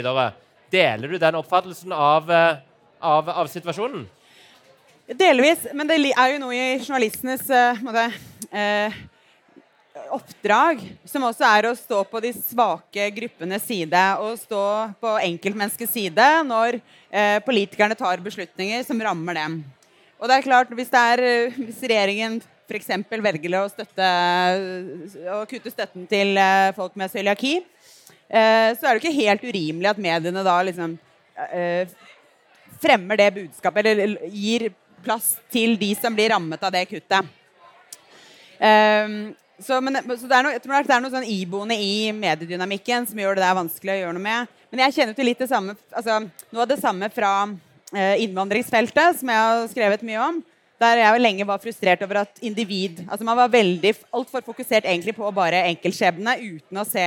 Deler 0.73 1.09
du 1.09 1.19
den 1.19 1.39
oppfattelsen 1.39 1.93
av, 1.93 2.31
eh, 2.31 2.63
av, 3.01 3.29
av 3.29 3.51
situasjonen? 3.53 4.07
Delvis, 5.05 5.67
men 5.77 5.89
det 5.89 5.99
er 6.15 6.31
jo 6.33 6.41
noe 6.41 6.55
i 6.57 6.79
journalistenes 6.79 7.51
måte, 7.85 8.07
eh, 8.51 8.95
oppdrag, 10.15 10.81
som 11.07 11.25
også 11.27 11.47
er 11.49 11.69
å 11.69 11.77
stå 11.77 12.01
på 12.09 12.21
de 12.23 12.33
svake 12.37 13.07
gruppenes 13.15 13.63
side 13.67 14.03
og 14.23 14.39
stå 14.41 14.65
på 15.03 15.13
enkeltmenneskets 15.23 15.95
side 15.95 16.27
når 16.47 16.81
eh, 17.11 17.39
politikerne 17.47 17.97
tar 17.99 18.23
beslutninger 18.25 18.83
som 18.87 19.01
rammer 19.03 19.39
dem. 19.39 19.61
Og 20.19 20.31
det 20.31 20.39
er 20.39 20.47
klart, 20.47 20.73
Hvis, 20.75 20.91
det 20.91 21.05
er, 21.13 21.23
eh, 21.23 21.61
hvis 21.61 21.83
regjeringen 21.83 22.41
f.eks. 22.65 22.91
velger 23.11 23.59
å, 23.61 23.69
støtte, 23.69 24.11
å 25.31 25.45
kutte 25.51 25.73
støtten 25.73 26.09
til 26.11 26.39
eh, 26.41 26.73
folk 26.77 26.97
med 26.97 27.13
cøliaki, 27.13 27.59
eh, 27.61 27.74
så 28.75 28.89
er 28.89 28.97
det 28.97 29.03
ikke 29.03 29.21
helt 29.21 29.45
urimelig 29.45 29.91
at 29.91 30.01
mediene 30.01 30.43
da 30.47 30.57
liksom 30.65 30.97
eh, 31.51 31.93
fremmer 32.83 33.21
det 33.21 33.31
budskapet, 33.37 33.87
eller 33.93 34.27
gir 34.33 34.71
plass 35.05 35.35
til 35.53 35.77
de 35.81 35.93
som 35.99 36.15
blir 36.17 36.33
rammet 36.33 36.63
av 36.65 36.73
det 36.75 36.87
kuttet. 36.91 37.33
Um, 38.55 39.35
så, 39.61 39.79
men, 39.85 40.01
så 40.19 40.29
noe, 40.29 40.55
jeg 40.57 40.63
tror 40.65 40.87
det 40.87 40.95
er 40.97 41.03
noe 41.05 41.13
sånn 41.13 41.29
iboende 41.31 41.77
i 41.79 42.11
mediedynamikken 42.17 43.07
som 43.07 43.21
gjør 43.21 43.37
det 43.37 43.45
der 43.45 43.59
vanskelig 43.59 43.93
å 43.95 44.01
gjøre 44.01 44.17
noe 44.17 44.25
med. 44.25 44.57
Men 44.73 44.83
jeg 44.87 44.97
kjenner 44.97 45.17
til 45.17 45.29
litt 45.31 45.45
det 45.45 45.51
samme, 45.51 45.77
altså, 45.95 46.19
noe 46.51 46.65
av 46.65 46.73
det 46.73 46.81
samme 46.81 47.11
fra 47.15 47.35
eh, 47.95 48.25
innvandringsfeltet, 48.25 49.21
som 49.21 49.31
jeg 49.31 49.45
har 49.47 49.69
skrevet 49.71 50.03
mye 50.07 50.25
om. 50.25 50.41
Der 50.83 50.99
jeg 50.99 51.23
lenge 51.23 51.47
var 51.47 51.63
frustrert 51.63 52.03
over 52.03 52.25
at 52.25 52.41
individ 52.43 53.05
altså 53.05 53.23
Man 53.23 53.39
var 53.39 53.53
veldig 53.53 53.93
altfor 54.11 54.43
fokusert 54.43 54.89
egentlig 54.91 55.15
på 55.15 55.29
bare 55.33 55.61
enkeltskjebne 55.69 56.35
uten 56.43 56.81
å 56.83 56.85
se 56.89 57.07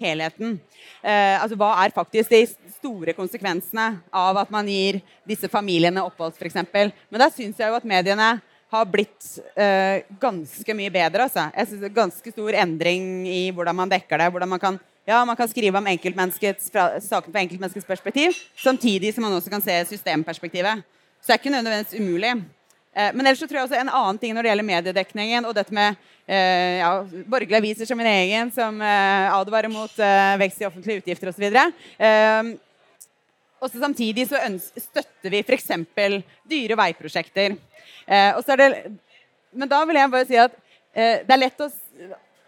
helheten. 0.00 0.58
Eh, 1.02 1.36
altså 1.42 1.58
Hva 1.58 1.72
er 1.82 1.94
faktisk 1.94 2.32
de 2.32 2.44
store 2.78 3.14
konsekvensene 3.16 3.90
av 4.14 4.38
at 4.40 4.52
man 4.54 4.68
gir 4.70 5.00
disse 5.28 5.50
familiene 5.50 6.04
opphold, 6.06 6.36
f.eks. 6.38 6.60
Men 6.72 7.22
der 7.22 7.34
syns 7.34 7.58
jeg 7.58 7.70
jo 7.70 7.78
at 7.78 7.88
mediene 7.88 8.36
har 8.68 8.84
blitt 8.88 9.24
eh, 9.56 10.04
ganske 10.20 10.76
mye 10.76 10.92
bedre. 10.92 11.24
Altså. 11.24 11.48
Jeg 11.54 11.70
synes 11.70 11.82
det 11.82 11.90
er 11.90 11.96
Ganske 12.02 12.32
stor 12.34 12.58
endring 12.62 13.24
i 13.28 13.40
hvordan 13.54 13.76
man 13.76 13.90
dekker 13.92 14.20
det. 14.20 14.30
hvordan 14.30 14.48
Man 14.48 14.60
kan, 14.60 14.78
ja, 15.08 15.24
man 15.24 15.36
kan 15.36 15.48
skrive 15.48 15.78
om 15.78 15.88
saken 15.88 17.32
fra 17.32 17.40
enkeltmenneskets 17.40 17.88
perspektiv, 17.88 18.36
samtidig 18.56 19.14
som 19.14 19.24
man 19.24 19.32
også 19.32 19.50
kan 19.50 19.64
se 19.64 19.84
systemperspektivet. 19.88 20.84
Så 21.20 21.32
det 21.32 21.34
er 21.34 21.40
ikke 21.40 21.56
nødvendigvis 21.56 22.00
umulig. 22.00 22.34
Uh, 22.98 23.10
men 23.14 23.24
ellers 23.26 23.38
så 23.38 23.46
tror 23.46 23.60
jeg 23.60 23.68
også 23.68 23.78
en 23.78 23.92
annen 24.02 24.18
ting 24.18 24.34
når 24.34 24.44
det 24.44 24.52
gjelder 24.52 24.70
mediedekningen 24.74 25.46
og 25.46 25.54
dette 25.54 25.74
med 25.74 25.94
eh, 26.26 26.82
ja, 26.82 26.92
borgerlige 27.30 27.62
aviser 27.62 27.88
som 27.88 28.00
min 28.00 28.10
egen, 28.10 28.50
som 28.52 28.82
advarer 28.82 29.70
mot 29.72 29.94
vekst 30.42 30.64
i 30.64 30.66
offentlige 30.66 31.04
utgifter 31.04 31.30
osv. 31.30 31.46
Og 33.58 33.70
så 33.70 33.80
samtidig 33.80 34.28
så 34.30 34.38
støtter 34.78 35.32
vi 35.32 35.40
f.eks. 35.42 35.70
dyre 36.48 36.76
veiprosjekter. 36.78 37.56
Eh, 38.06 38.56
det, 38.56 38.68
men 39.50 39.70
da 39.70 39.82
vil 39.84 39.98
jeg 39.98 40.12
bare 40.12 40.28
si 40.28 40.38
at 40.38 40.54
eh, 40.94 41.24
det 41.26 41.34
er 41.34 41.42
lett 41.42 41.64
å, 41.64 41.68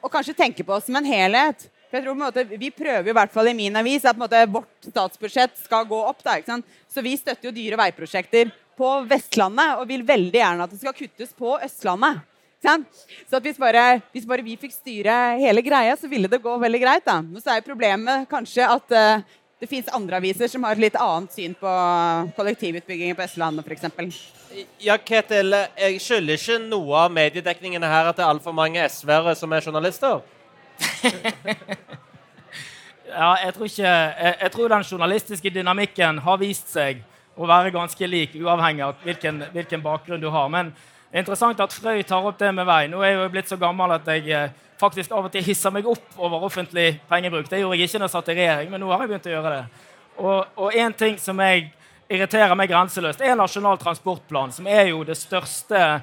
å, 0.01 0.09
kanskje 0.13 0.37
tenke 0.39 0.65
på 0.65 0.77
oss 0.77 0.87
som 0.87 0.97
en 1.01 1.09
helhet. 1.09 1.67
For 1.90 1.98
jeg 1.98 2.07
tror 2.07 2.14
på 2.14 2.20
en 2.20 2.26
måte, 2.29 2.59
Vi 2.59 2.70
prøver 2.70 3.11
i 3.11 3.18
hvert 3.18 3.33
fall 3.35 3.50
i 3.50 3.57
min 3.59 3.76
avis 3.76 4.05
at 4.07 4.18
måte, 4.18 4.46
vårt 4.46 4.87
statsbudsjett 4.87 5.59
skal 5.59 5.88
gå 5.90 5.98
opp. 6.07 6.22
Da, 6.22 6.38
Så 6.88 7.03
vi 7.03 7.16
støtter 7.16 7.50
jo 7.50 7.55
dyre 7.55 7.76
veiprosjekter 7.76 8.53
på 8.79 8.90
Vestlandet 9.11 9.81
og 9.81 9.88
vil 9.88 10.07
veldig 10.07 10.38
gjerne 10.38 10.64
at 10.64 10.70
det 10.70 10.81
skal 10.81 10.94
kuttes 10.94 11.35
på 11.37 11.59
Østlandet. 11.59 12.22
Så 12.61 13.40
hvis 13.40 13.59
bare, 13.59 14.00
hvis 14.12 14.26
bare, 14.29 14.44
vi 14.44 14.57
fikk 14.61 14.72
styre 14.74 15.16
hele 15.40 15.62
greia, 15.64 15.96
så 15.96 16.09
ville 16.09 16.29
det 16.29 16.42
gå 16.44 16.57
veldig 16.61 16.81
greit. 16.81 17.05
da. 17.05 17.20
Men 17.24 17.40
så 17.40 17.57
er 17.57 17.64
problemet 17.64 18.29
kanskje 18.29 18.66
at 18.68 18.92
uh, 18.92 19.22
det 19.61 19.68
fins 19.68 19.88
andre 19.92 20.20
aviser 20.20 20.48
som 20.48 20.64
har 20.64 20.76
et 20.76 20.85
litt 20.85 20.96
annet 20.96 21.33
syn 21.33 21.57
på 21.59 21.72
kollektivutbyggingen 22.37 23.16
på 23.16 23.24
Østlandet 23.24 23.66
f.eks. 23.66 24.20
Ja, 24.83 24.96
Ketil, 24.96 25.57
jeg 25.79 26.00
skylder 26.03 26.37
ikke 26.37 26.61
noe 26.64 27.07
av 27.07 27.12
mediedekningen 27.14 27.85
her 27.85 28.11
at 28.11 28.18
det 28.18 28.24
er 28.24 28.33
altfor 28.33 28.57
mange 28.57 28.85
SV-ere 28.88 29.35
som 29.38 29.53
er 29.53 29.64
journalister? 29.64 30.20
ja, 33.11 33.31
jeg 33.45 33.55
tror 33.57 33.67
ikke 33.67 33.87
jeg, 33.87 34.37
jeg, 34.41 34.53
tror 34.55 34.75
den 34.75 34.87
journalistiske 34.93 35.53
dynamikken 35.55 36.21
har 36.25 36.41
vist 36.41 36.73
seg 36.73 37.03
å 37.41 37.49
være 37.49 37.73
ganske 37.75 38.09
lik, 38.11 38.35
uavhengig 38.37 38.85
av 38.85 39.05
hvilken, 39.05 39.45
hvilken 39.55 39.85
bakgrunn 39.85 40.21
du 40.21 40.29
har. 40.33 40.49
Men 40.53 40.73
det 40.75 41.19
er 41.19 41.25
interessant 41.25 41.63
at 41.63 41.75
Frøy 41.75 42.03
tar 42.07 42.27
opp 42.27 42.39
det 42.39 42.51
med 42.55 42.69
vei. 42.69 42.85
Nå 42.91 43.01
er 43.01 43.15
jeg 43.15 43.23
jo 43.23 43.31
blitt 43.33 43.51
så 43.51 43.59
gammel 43.61 43.97
at 43.97 44.09
jeg 44.13 44.29
eh, 44.35 44.53
faktisk 44.81 45.13
av 45.17 45.29
og 45.29 45.33
til 45.33 45.45
hisser 45.45 45.73
meg 45.75 45.89
opp 45.89 46.19
over 46.19 46.47
offentlig 46.47 46.93
pengebruk. 47.09 47.49
Det 47.51 47.63
gjorde 47.63 47.79
jeg 47.79 47.89
ikke 47.89 48.03
da 48.03 48.09
jeg 48.09 48.15
satt 48.15 48.33
i 48.33 48.39
regjering, 48.39 48.73
men 48.73 48.83
nå 48.83 48.93
har 48.93 49.05
jeg 49.05 49.13
begynt 49.13 49.31
å 49.31 49.35
gjøre 49.35 49.57
det. 49.57 49.87
Og 50.21 50.77
en 50.77 50.97
ting 51.01 51.17
som 51.21 51.41
jeg 51.41 51.71
irriterer 52.11 52.57
meg 52.59 52.71
grenseløst, 52.71 53.23
er 53.23 53.39
Nasjonal 53.39 53.79
transportplan, 53.81 54.53
som 54.53 54.67
er 54.69 54.91
jo 54.91 55.05
det 55.07 55.17
største 55.19 56.01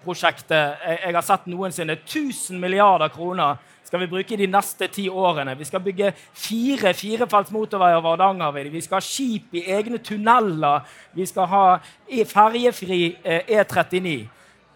megalonomaniprosjektet 0.00 1.04
jeg 1.04 1.14
har 1.14 1.22
sett 1.22 1.46
noensinne. 1.46 1.96
1000 2.04 2.60
milliarder 2.60 3.08
kroner 3.08 3.56
skal 3.84 4.00
vi 4.00 4.06
bruke 4.06 4.36
de 4.36 4.46
neste 4.46 4.88
ti 4.88 5.08
årene. 5.08 5.56
Vi 5.58 5.64
skal 5.64 5.80
bygge 5.80 6.12
fire 6.32 6.94
firefelts 6.94 7.50
motorveier 7.50 7.96
over 7.98 8.10
Hardangervidda. 8.10 8.70
Vi 8.70 8.80
skal 8.80 8.96
ha 8.96 9.00
skip 9.00 9.54
i 9.54 9.64
egne 9.66 9.98
tunneler. 9.98 10.80
Vi 11.12 11.26
skal 11.26 11.46
ha 11.46 11.78
ferjefri 12.08 13.16
E39. 13.24 14.06
Eh, 14.06 14.20
e 14.20 14.28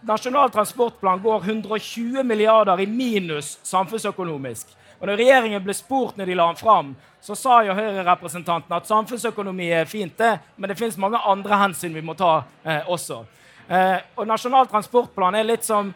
Nasjonal 0.05 0.51
transportplan 0.51 1.21
går 1.21 1.43
120 1.43 2.23
milliarder 2.23 2.79
i 2.79 2.85
minus 2.85 3.57
samfunnsøkonomisk. 3.63 4.67
Og 4.99 5.07
når 5.07 5.17
regjeringen 5.17 5.63
ble 5.63 5.73
spurt 5.73 6.17
når 6.17 6.25
de 6.25 6.35
la 6.35 6.45
den 6.51 6.59
fram, 6.59 6.91
så 7.21 7.35
sa 7.35 7.63
jo 7.65 7.73
Høyre-representanten 7.73 8.75
at 8.75 8.85
samfunnsøkonomi 8.87 9.71
er 9.73 9.85
fint, 9.89 10.13
det, 10.17 10.37
men 10.57 10.69
det 10.69 10.77
fins 10.77 10.97
mange 10.97 11.17
andre 11.17 11.57
hensyn 11.57 11.95
vi 11.95 12.03
må 12.05 12.13
ta 12.13 12.43
eh, 12.63 12.85
også. 12.85 13.23
Eh, 13.67 13.97
og 14.15 14.27
Nasjonal 14.29 14.67
transportplan 14.69 15.35
er 15.35 15.47
litt 15.47 15.65
som 15.65 15.93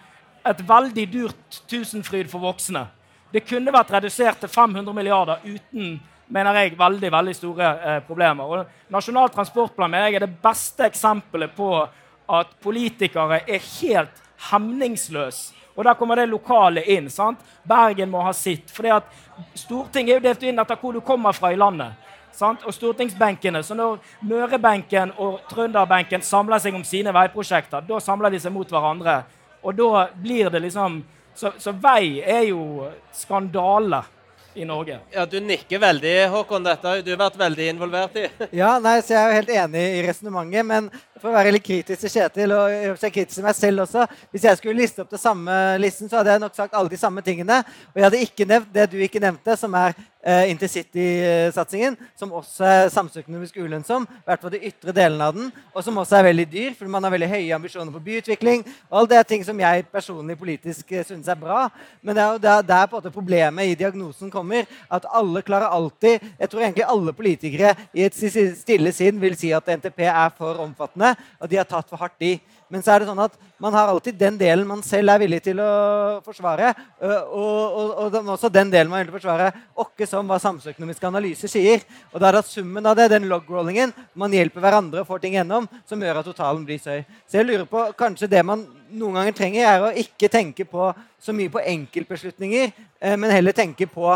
et 0.47 0.61
veldig 0.65 1.05
dyrt 1.11 1.59
Tusenfryd 1.69 2.29
for 2.31 2.41
voksne. 2.41 2.85
Det 3.29 3.43
kunne 3.45 3.73
vært 3.73 3.91
redusert 3.93 4.39
til 4.41 4.49
500 4.49 4.95
milliarder 4.95 5.43
uten 5.45 5.99
mener 6.29 6.59
jeg, 6.61 6.77
veldig 6.77 7.11
veldig 7.11 7.35
store 7.35 7.69
eh, 7.69 8.01
problemer. 8.05 8.49
Og 8.49 8.93
Nasjonal 8.93 9.31
transportplan 9.33 9.91
mener 9.91 10.09
jeg 10.09 10.19
er 10.19 10.27
det 10.27 10.41
beste 10.43 10.85
eksempelet 10.89 11.53
på 11.57 11.71
at 12.29 12.51
politikere 12.61 13.41
er 13.47 13.63
helt 13.79 14.21
hemningsløse. 14.51 15.55
Og 15.79 15.85
der 15.85 15.95
kommer 15.95 16.19
det 16.19 16.27
lokale 16.27 16.83
inn. 16.91 17.07
sant? 17.09 17.39
Bergen 17.63 18.09
må 18.11 18.21
ha 18.21 18.33
sitt. 18.33 18.71
fordi 18.71 18.89
at 18.91 19.03
Stortinget 19.55 20.11
er 20.11 20.17
jo 20.17 20.25
delt 20.25 20.43
inn 20.43 20.59
etter 20.59 20.75
hvor 20.75 20.93
du 20.93 20.99
kommer 20.99 21.31
fra 21.31 21.53
i 21.53 21.55
landet. 21.55 21.93
Sant? 22.39 22.63
Og 22.63 22.73
stortingsbenkene, 22.75 23.61
så 23.63 23.75
Når 23.75 23.99
Mørebenken 24.23 25.11
og 25.19 25.41
Trønderbenken 25.51 26.23
samler 26.23 26.61
seg 26.63 26.75
om 26.77 26.85
sine 26.87 27.11
veiprosjekter, 27.15 27.83
da 27.87 27.99
samler 27.99 28.31
de 28.31 28.39
seg 28.39 28.53
mot 28.55 28.69
hverandre. 28.69 29.23
Og 29.63 29.75
da 29.75 30.07
blir 30.15 30.49
det 30.49 30.61
liksom 30.69 31.01
Så, 31.39 31.53
så 31.61 31.71
vei 31.71 32.19
er 32.19 32.49
jo 32.49 32.89
skandale 33.15 34.01
i 34.55 34.65
Norge. 34.65 34.97
Ja, 35.13 35.25
Du 35.25 35.39
nikker 35.39 35.79
veldig, 35.79 36.13
Håkon. 36.33 36.65
Dette 36.65 36.87
har 36.89 37.01
du 37.05 37.11
vært 37.15 37.37
veldig 37.39 37.67
involvert 37.69 38.17
i. 38.19 38.25
ja, 38.59 38.73
nei, 38.83 38.97
så 39.05 39.13
Jeg 39.13 39.21
er 39.21 39.29
jo 39.29 39.37
helt 39.37 39.53
enig 39.55 39.83
i 39.99 40.01
resonnementet, 40.07 40.65
men 40.65 40.89
for 41.19 41.31
å 41.31 41.35
være 41.35 41.51
litt 41.53 41.65
kritisk 41.65 42.01
til 42.03 42.13
Kjetil 42.13 42.53
og 42.55 42.71
jeg 42.71 43.13
kritisk 43.13 43.39
til 43.39 43.45
meg 43.45 43.57
selv 43.57 43.83
også, 43.85 44.05
Hvis 44.31 44.45
jeg 44.47 44.57
skulle 44.57 44.81
liste 44.81 45.03
opp 45.03 45.11
det 45.11 45.19
samme 45.19 45.51
listen, 45.77 46.09
så 46.09 46.19
hadde 46.19 46.31
jeg 46.31 46.43
nok 46.43 46.55
sagt 46.55 46.73
alle 46.73 46.89
de 46.89 46.97
samme 46.97 47.21
tingene. 47.21 47.63
Og 47.93 47.99
jeg 47.99 48.07
hadde 48.07 48.23
ikke 48.23 48.47
nevnt 48.47 48.73
det 48.73 48.87
du 48.91 48.97
ikke 48.97 49.21
nevnte, 49.23 49.55
som 49.59 49.73
er 49.73 49.93
eh, 50.23 50.49
intercity-satsingen, 50.51 51.97
som 52.19 52.31
også 52.35 52.65
er 52.65 52.91
samfunnsøkonomisk 52.93 53.57
ulønnsom, 53.59 54.03
i 54.03 54.27
hvert 54.27 54.43
fall 54.43 54.53
de 54.53 54.61
ytre 54.69 54.93
delene 54.95 55.27
av 55.29 55.35
den, 55.35 55.51
og 55.73 55.83
som 55.85 55.97
også 56.01 56.19
er 56.19 56.27
veldig 56.29 56.45
dyr, 56.51 56.73
fordi 56.77 56.91
man 56.91 57.05
har 57.05 57.13
veldig 57.13 57.29
høye 57.31 57.55
ambisjoner 57.55 57.95
på 57.95 58.03
byutvikling. 58.07 58.65
og 58.89 58.99
alt 59.01 59.09
det 59.09 59.19
er 59.19 59.29
ting 59.29 59.45
som 59.45 59.59
jeg 59.59 59.85
personlig 59.91 60.37
politisk 60.39 60.91
uh, 60.91 61.03
synes 61.07 61.27
er 61.27 61.39
bra. 61.39 61.67
Men 62.01 62.15
det 62.15 62.23
er 62.23 62.31
jo 62.31 62.43
der, 62.43 62.61
der 62.61 62.85
på 62.85 62.97
en 62.97 63.03
måte 63.03 63.13
problemet 63.15 63.71
i 63.71 63.77
diagnosen 63.79 64.31
kommer, 64.31 64.67
at 64.89 65.05
alle 65.13 65.41
klarer 65.41 65.71
alltid 65.71 66.19
Jeg 66.39 66.49
tror 66.49 66.61
egentlig 66.61 66.85
alle 66.87 67.13
politikere 67.13 67.75
i 67.93 68.03
et 68.03 68.15
stille 68.15 68.91
sinn 68.91 69.19
vil 69.21 69.35
si 69.37 69.51
at 69.55 69.67
NTP 69.67 70.01
er 70.07 70.29
for 70.37 70.59
omfattende 70.63 71.08
og 71.39 71.49
de 71.51 71.59
har 71.59 71.67
tatt 71.69 71.89
for 71.89 72.01
hardt 72.01 72.25
i. 72.25 72.37
Men 72.69 72.83
så 72.85 72.93
er 72.93 73.01
det 73.01 73.09
sånn 73.09 73.21
at 73.23 73.33
man 73.59 73.73
har 73.73 73.89
alltid 73.89 74.17
den 74.19 74.35
delen 74.37 74.67
man 74.69 74.83
selv 74.85 75.09
er 75.09 75.21
villig 75.23 75.39
til 75.47 75.57
å 75.63 75.69
forsvare. 76.25 76.69
Og, 77.01 77.77
og, 77.81 78.03
og 78.05 78.17
også 78.35 78.51
den 78.53 78.69
delen 78.69 78.91
man 78.91 79.01
vil 79.01 79.15
forsvare, 79.15 79.49
åkke 79.81 80.05
som 80.07 80.29
hva 80.29 80.37
samfunnsøkonomiske 80.43 81.09
analyser 81.09 81.49
sier. 81.49 81.81
Og 82.13 82.21
da 82.21 82.29
er 82.29 82.37
det 82.37 82.45
summen 82.45 82.85
av 82.85 82.99
det, 82.99 83.09
den 83.15 83.25
log-rollingen, 83.31 83.95
man 84.13 84.35
hjelper 84.37 84.61
hverandre 84.61 85.01
og 85.01 85.09
får 85.09 85.23
ting 85.25 85.39
gjennom, 85.39 85.65
som 85.89 86.05
gjør 86.05 86.21
at 86.21 86.29
totalen 86.29 86.67
blir 86.67 86.81
søy. 86.83 87.01
Så 87.25 87.41
jeg 87.41 87.49
lurer 87.49 87.65
på, 87.69 87.87
kanskje 87.97 88.29
det 88.29 88.45
man 88.45 88.67
noen 88.89 89.17
ganger 89.17 89.37
trenger, 89.37 89.65
er 89.65 89.87
å 89.87 89.91
ikke 90.05 90.29
tenke 90.31 90.65
på 90.69 90.91
så 91.19 91.33
mye 91.35 91.51
på 91.51 91.61
enkeltbeslutninger, 91.73 92.71
men 93.17 93.33
heller 93.33 93.55
tenke 93.57 93.89
på 93.89 94.13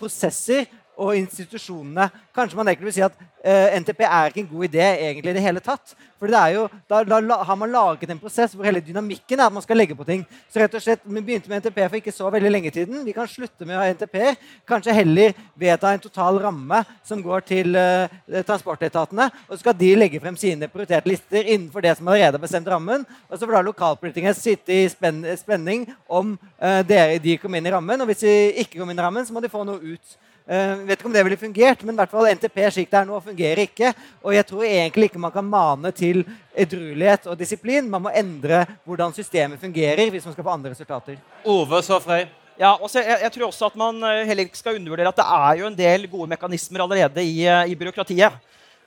prosesser 0.00 0.66
og 1.00 1.16
institusjonene. 1.16 2.10
Kanskje 2.36 2.58
man 2.58 2.68
egentlig 2.68 2.90
vil 2.90 2.96
si 2.98 3.04
at 3.04 3.16
uh, 3.16 3.80
NTP 3.80 4.04
er 4.04 4.30
ikke 4.30 4.42
en 4.44 4.52
god 4.52 4.68
idé 4.68 4.86
egentlig 5.08 5.32
i 5.32 5.36
det 5.38 5.44
hele 5.44 5.62
tatt. 5.64 5.94
For 6.20 6.28
det 6.28 6.36
er 6.36 6.52
jo, 6.52 6.66
da, 6.90 7.00
da, 7.08 7.36
har 7.48 7.56
man 7.56 7.72
laget 7.72 8.10
en 8.12 8.20
prosess 8.20 8.52
hvor 8.52 8.66
hele 8.68 8.82
dynamikken 8.84 9.40
er 9.40 9.46
at 9.48 9.54
man 9.54 9.64
skal 9.64 9.78
legge 9.80 9.96
på 9.96 10.04
ting. 10.04 10.26
Så 10.52 10.60
rett 10.60 10.74
og 10.76 10.82
slett, 10.84 11.06
Vi 11.08 11.22
begynte 11.24 11.48
med 11.48 11.62
NTP 11.62 11.78
for 11.86 11.96
ikke 11.96 12.12
så 12.12 12.28
veldig 12.34 12.52
lenge 12.52 12.72
tiden. 12.74 13.00
Vi 13.06 13.14
kan 13.16 13.28
slutte 13.28 13.64
med 13.64 13.78
å 13.78 13.80
ha 13.80 13.94
NTP-er. 13.94 14.36
Kanskje 14.68 14.98
heller 14.98 15.32
vedta 15.56 15.94
en 15.94 16.04
total 16.04 16.42
ramme 16.44 16.82
som 17.08 17.24
går 17.24 17.46
til 17.48 17.72
uh, 17.72 18.12
transportetatene. 18.44 19.30
Og 19.48 19.56
så 19.56 19.62
skal 19.62 19.78
de 19.80 19.94
legge 19.96 20.20
frem 20.20 20.36
sine 20.40 20.68
prioriterte 20.68 21.08
lister 21.08 21.48
innenfor 21.48 21.86
det 21.86 21.96
som 21.96 22.12
allerede 22.12 22.36
har 22.36 22.44
bestemt 22.44 22.68
rammen. 22.68 23.08
Og 23.30 23.38
så 23.38 23.46
får 23.46 23.56
da 23.56 23.66
lokalpolitikerne 23.70 24.36
sitte 24.36 24.76
i 24.76 24.88
spenn, 24.92 25.24
spenning 25.40 25.88
om 26.04 26.36
uh, 26.36 26.82
dere, 26.84 27.16
de 27.24 27.40
kommer 27.40 27.62
inn 27.62 27.72
i 27.72 27.72
rammen. 27.72 28.04
Og 28.04 28.12
hvis 28.12 28.26
de 28.26 28.36
ikke 28.60 28.76
kommer 28.76 28.92
inn 28.92 29.00
i 29.00 29.08
rammen, 29.08 29.24
så 29.24 29.32
må 29.32 29.40
de 29.40 29.52
få 29.52 29.64
noe 29.64 29.80
ut. 29.80 30.20
Uh, 30.50 30.80
vet 30.82 30.98
ikke 30.98 31.06
om 31.06 31.14
det 31.14 31.22
ville 31.22 31.38
fungert, 31.38 31.82
men 31.86 31.94
i 31.94 32.00
hvert 32.00 32.10
fall 32.10 32.26
NTP 32.34 32.56
slik 32.74 32.88
det 32.90 32.98
er 32.98 33.06
nå, 33.06 33.20
fungerer 33.22 33.62
ikke. 33.68 33.92
Og 34.24 34.34
jeg 34.34 34.48
tror 34.48 34.66
egentlig 34.66 35.10
ikke 35.10 35.22
man 35.22 35.34
kan 35.34 35.46
mane 35.46 35.92
til 35.94 36.24
edruelighet 36.58 37.28
og 37.30 37.38
disiplin. 37.38 37.86
Man 37.90 38.02
må 38.02 38.10
endre 38.10 38.64
hvordan 38.82 39.14
systemet 39.14 39.62
fungerer 39.62 40.10
hvis 40.10 40.26
man 40.26 40.34
skal 40.34 40.46
få 40.48 40.56
andre 40.56 40.74
resultater. 40.74 41.20
Ove 41.46 41.82
så 41.86 42.00
Frøy. 42.02 42.26
Ja, 42.60 42.74
også, 42.74 43.00
jeg, 43.00 43.22
jeg, 43.22 43.32
tror 43.32 43.46
også 43.46 43.68
at 43.70 43.76
man 43.80 44.02
eh, 44.04 44.26
heller 44.28 44.44
ikke 44.44 44.58
skal 44.58 44.76
undervurdere 44.76 45.08
at 45.08 45.16
det 45.16 45.24
er 45.24 45.60
jo 45.62 45.68
en 45.70 45.76
del 45.78 46.02
gode 46.12 46.28
mekanismer 46.28 46.82
allerede 46.84 47.22
i, 47.24 47.38
eh, 47.48 47.70
i 47.72 47.76
byråkratiet. 47.78 48.34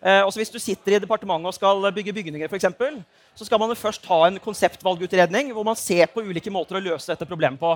Eh, 0.04 0.20
også 0.28 0.42
hvis 0.42 0.52
du 0.52 0.60
sitter 0.60 0.98
i 0.98 1.00
departementet 1.00 1.48
og 1.48 1.56
skal 1.56 1.86
bygge 1.96 2.12
bygninger, 2.12 2.50
for 2.52 2.60
eksempel, 2.60 2.98
så 3.40 3.46
skal 3.48 3.60
man 3.62 3.72
jo 3.72 3.80
først 3.80 4.04
ha 4.10 4.18
en 4.28 4.40
konseptvalgutredning 4.44 5.54
hvor 5.56 5.64
man 5.64 5.80
ser 5.80 6.10
på 6.12 6.26
ulike 6.28 6.52
måter 6.52 6.76
å 6.76 6.84
løse 6.84 7.08
dette 7.14 7.28
problemet 7.30 7.62
på. 7.62 7.72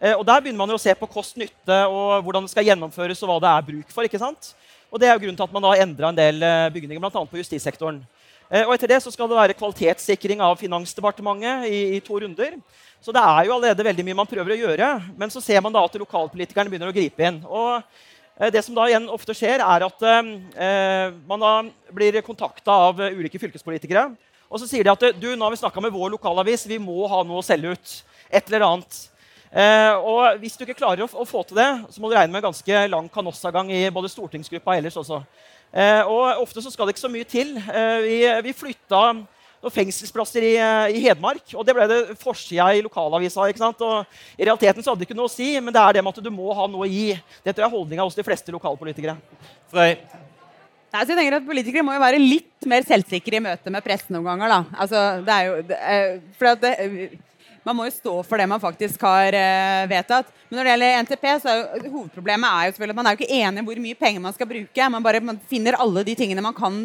Eh, 0.00 0.14
og 0.14 0.24
Der 0.24 0.40
begynner 0.40 0.62
man 0.62 0.72
jo 0.72 0.78
å 0.78 0.80
se 0.80 0.94
på 0.96 1.08
kost-nytte 1.10 1.82
og 1.90 2.24
hvordan 2.24 2.48
det 2.48 2.54
skal 2.54 2.64
gjennomføres. 2.70 3.20
Og 3.20 3.28
hva 3.28 3.36
det 3.44 3.52
er 3.52 3.68
bruk 3.68 3.92
for. 3.92 4.08
ikke 4.08 4.22
sant? 4.22 4.54
Og 4.88 5.02
Det 5.02 5.10
er 5.10 5.18
jo 5.18 5.26
grunnen 5.26 5.36
til 5.36 5.44
at 5.44 5.52
man 5.52 5.68
da 5.68 5.74
endra 5.84 6.08
en 6.08 6.22
del 6.22 6.48
eh, 6.48 6.70
bygninger, 6.72 7.02
bl.a. 7.04 7.26
på 7.28 7.42
justissektoren. 7.42 8.00
Og 8.46 8.72
Etter 8.76 8.86
det 8.86 9.00
så 9.02 9.10
skal 9.10 9.26
det 9.26 9.34
være 9.34 9.54
kvalitetssikring 9.58 10.38
av 10.38 10.52
Finansdepartementet 10.60 11.64
i, 11.66 11.80
i, 11.96 12.00
to 12.00 12.14
runder. 12.22 12.52
Så 13.02 13.10
det 13.10 13.18
er 13.18 13.48
jo 13.48 13.56
allerede 13.56 13.84
veldig 13.88 14.04
mye 14.06 14.18
man 14.22 14.28
prøver 14.30 14.54
å 14.54 14.58
gjøre. 14.60 14.90
Men 15.18 15.32
så 15.34 15.42
ser 15.42 15.58
man 15.66 15.74
da 15.74 15.82
at 15.82 15.98
lokalpolitikerne 15.98 16.70
begynner 16.70 16.92
å 16.92 16.94
gripe 16.94 17.26
inn. 17.26 17.40
Og 17.42 17.82
det 18.52 18.60
som 18.64 18.76
da 18.76 18.84
igjen 18.88 19.08
ofte 19.08 19.32
skjer, 19.36 19.62
er 19.64 19.84
at 19.86 20.02
eh, 20.04 21.14
man 21.28 21.40
da 21.40 21.52
blir 21.96 22.20
kontakta 22.24 22.74
av 22.90 23.00
ulike 23.00 23.40
fylkespolitikere. 23.40 24.10
Og 24.46 24.60
så 24.60 24.68
sier 24.68 24.86
de 24.86 24.92
at 24.92 25.04
du, 25.18 25.30
nå 25.34 25.42
har 25.46 25.54
vi 25.54 25.58
snakka 25.62 25.82
med 25.82 25.94
vår 25.94 26.12
lokalavis, 26.14 26.66
vi 26.68 26.78
må 26.78 27.06
ha 27.10 27.22
noe 27.26 27.40
å 27.40 27.46
selge 27.46 27.74
ut. 27.74 27.94
Et 28.30 28.50
eller 28.50 28.66
annet. 28.66 28.98
Eh, 29.50 29.94
og 29.96 30.38
Hvis 30.42 30.58
du 30.58 30.66
ikke 30.66 30.78
klarer 30.78 31.06
å, 31.06 31.08
å, 31.08 31.26
få 31.26 31.42
til 31.46 31.58
det, 31.58 31.68
så 31.90 32.02
må 32.02 32.10
du 32.10 32.16
regne 32.16 32.34
med 32.34 32.42
en 32.42 32.50
ganske 32.50 32.86
lang 32.92 33.08
kanossagang 33.12 33.70
i 33.72 33.86
både 33.94 34.10
stortingsgruppa 34.12 34.76
ellers 34.76 34.98
også. 35.00 35.22
Eh, 35.72 36.02
og 36.04 36.42
Ofte 36.44 36.62
så 36.62 36.72
skal 36.72 36.86
det 36.86 36.96
ikke 36.96 37.06
så 37.06 37.12
mye 37.12 37.28
til. 37.28 37.56
Eh, 37.56 37.98
vi, 38.04 38.18
vi 38.46 38.56
flytta 38.56 39.02
noen 39.62 39.72
fengselsplasser 39.72 40.44
i, 40.44 40.52
i, 40.92 41.00
Hedmark, 41.06 41.44
og 41.54 41.64
det 41.66 41.74
ble 41.76 41.88
det 41.90 42.00
forsida 42.20 42.68
i 42.76 42.84
lokalavisa. 42.84 43.48
ikke 43.48 43.62
sant? 43.62 43.82
Og 43.82 44.38
I 44.38 44.46
realiteten 44.46 44.84
så 44.84 44.92
hadde 44.92 45.04
det 45.04 45.08
ikke 45.08 45.18
noe 45.18 45.30
å 45.30 45.32
si, 45.32 45.54
men 45.60 45.74
det 45.74 45.82
er 45.82 45.96
det 45.96 46.04
med 46.04 46.14
at 46.14 46.24
du 46.24 46.32
må 46.34 46.52
ha 46.56 46.68
noe 46.70 46.86
å 46.86 46.90
gi. 46.90 47.10
Det 47.42 47.54
tror 47.54 47.66
jeg 47.66 47.70
er 47.70 47.76
holdninga 47.78 48.06
hos 48.06 48.18
de 48.18 48.26
fleste 48.26 48.54
lokalpolitikere. 48.54 49.16
Frøy. 49.72 49.96
Nei, 50.96 51.02
så 51.02 51.12
jeg 51.12 51.18
tenker 51.18 51.36
at 51.36 51.46
Politikere 51.46 51.84
må 51.84 51.96
jo 51.96 52.00
være 52.00 52.20
litt 52.22 52.68
mer 52.70 52.84
selvsikre 52.86 53.36
i 53.36 53.44
møte 53.44 53.72
med 53.72 53.84
pressen 53.84 54.14
noen 54.16 54.28
ganger. 54.30 54.52
da. 54.52 54.80
Altså, 54.84 55.06
det 55.26 55.34
er 55.34 55.48
jo, 55.48 55.56
det, 55.68 55.80
for 56.38 56.52
at 56.52 56.62
det, 56.62 56.74
man 57.66 57.74
må 57.74 57.88
jo 57.88 57.96
stå 57.96 58.14
for 58.22 58.38
det 58.38 58.46
man 58.46 58.62
faktisk 58.62 59.02
har 59.02 59.34
uh, 59.34 59.88
vedtatt. 59.90 60.30
Men 60.46 60.60
når 60.60 60.64
det 60.64 60.72
gjelder 60.72 61.04
NTP, 61.06 61.26
så 61.42 61.50
er 61.52 61.58
jo 61.82 61.92
hovedproblemet 61.96 62.48
er 62.48 62.68
jo 62.68 62.76
selvfølgelig 62.76 62.94
at 62.94 63.00
man 63.00 63.10
er 63.10 63.16
jo 63.16 63.20
ikke 63.20 63.38
enig 63.42 63.62
om 63.62 63.68
hvor 63.68 63.80
mye 63.82 63.98
penger 63.98 64.22
man 64.22 64.36
skal 64.36 64.50
bruke. 64.50 64.90
Man 64.94 65.06
bare 65.06 65.22
man 65.32 65.40
finner 65.50 65.78
alle 65.82 66.04
de 66.06 66.14
tingene 66.18 66.44
man 66.44 66.54
kan 66.56 66.78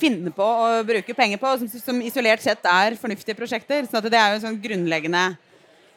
finne 0.00 0.32
på 0.34 0.44
å 0.44 0.80
bruke 0.86 1.16
penger 1.16 1.40
på, 1.42 1.52
som, 1.60 1.70
som 1.84 2.02
isolert 2.04 2.42
sett 2.44 2.66
er 2.66 2.98
fornuftige 3.00 3.38
prosjekter. 3.38 3.86
Så 3.88 4.02
det 4.06 4.16
er 4.18 4.32
jo 4.32 4.40
et 4.40 4.46
sånn 4.46 4.60
grunnleggende, 4.62 5.24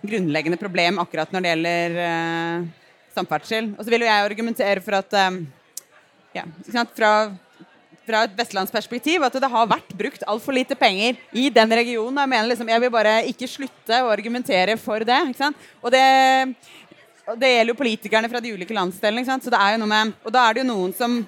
grunnleggende, 0.03 0.59
problem 0.61 1.01
akkurat 1.03 1.31
når 1.33 1.45
det 1.45 1.53
gjelder 1.53 1.97
uh, 2.03 2.67
samferdsel. 3.15 3.73
Og 3.77 3.81
så 3.83 3.93
vil 3.93 4.05
jo 4.05 4.11
jeg 4.11 4.27
argumentere 4.27 4.83
for 4.83 4.99
at 4.99 5.17
um, 5.29 5.41
ja, 6.35 6.45
fra 6.97 7.13
fra 8.03 8.23
et 8.27 8.35
vestlandsperspektiv 8.35 9.23
at 9.23 9.35
det 9.39 9.49
har 9.51 9.69
vært 9.69 9.93
brukt 9.95 10.25
altfor 10.27 10.55
lite 10.55 10.75
penger 10.75 11.19
i 11.31 11.47
den 11.53 11.75
regionen. 11.79 12.19
Jeg 12.19 12.31
mener 12.33 12.49
liksom, 12.51 12.71
jeg 12.71 12.83
vil 12.83 12.91
bare 12.93 13.13
ikke 13.31 13.49
slutte 13.49 14.01
å 14.03 14.11
argumentere 14.11 14.75
for 14.81 15.05
det. 15.07 15.21
Og 15.81 15.93
det, 15.93 16.03
og 17.23 17.39
det 17.39 17.53
gjelder 17.53 17.71
jo 17.71 17.79
politikerne 17.79 18.31
fra 18.31 18.43
de 18.43 18.51
ulike 18.55 18.75
landsdelene. 18.75 19.39
Så 19.39 19.53
det 19.53 19.61
og 20.23 20.35
da 20.35 20.43
er 20.43 20.57
det 20.57 20.63
jo 20.63 20.71
noen 20.73 20.95
som, 20.97 21.21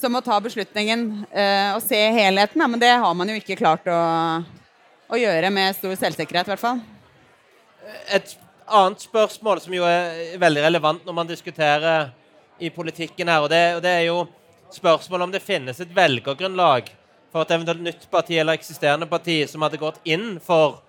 som 0.00 0.14
må 0.14 0.22
ta 0.24 0.38
beslutningen 0.42 1.04
uh, 1.28 1.76
og 1.76 1.82
se 1.84 1.98
helheten. 2.16 2.64
Men 2.64 2.80
det 2.80 2.92
har 3.02 3.16
man 3.16 3.28
jo 3.30 3.36
ikke 3.40 3.58
klart 3.60 3.86
å, 3.90 4.00
å 5.10 5.20
gjøre 5.20 5.52
med 5.54 5.76
stor 5.76 5.96
selvsikkerhet, 6.00 6.48
i 6.48 6.54
hvert 6.54 6.64
fall. 6.64 6.80
Et 8.14 8.36
annet 8.70 9.04
spørsmål 9.04 9.60
som 9.62 9.74
jo 9.74 9.86
er 9.88 10.36
veldig 10.40 10.64
relevant 10.68 11.06
når 11.06 11.16
man 11.16 11.30
diskuterer 11.30 12.10
i 12.60 12.70
politikken 12.72 13.30
her, 13.30 13.44
og 13.44 13.50
det, 13.52 13.62
og 13.78 13.82
det 13.84 13.92
er 13.96 14.06
jo 14.10 14.24
spørsmål 14.70 15.26
om 15.26 15.32
det 15.34 15.42
finnes 15.42 15.80
et 15.80 15.94
velgergrunnlag 15.94 16.90
for 17.32 17.42
et 17.42 17.54
eventuelt 17.54 17.82
nytt 17.82 18.06
parti 18.10 18.36
eller 18.38 18.58
eksisterende 18.58 19.08
parti 19.10 19.42
som 19.48 19.62
hadde 19.64 19.80
gått 19.80 20.00
inn 20.04 20.34
for 20.42 20.80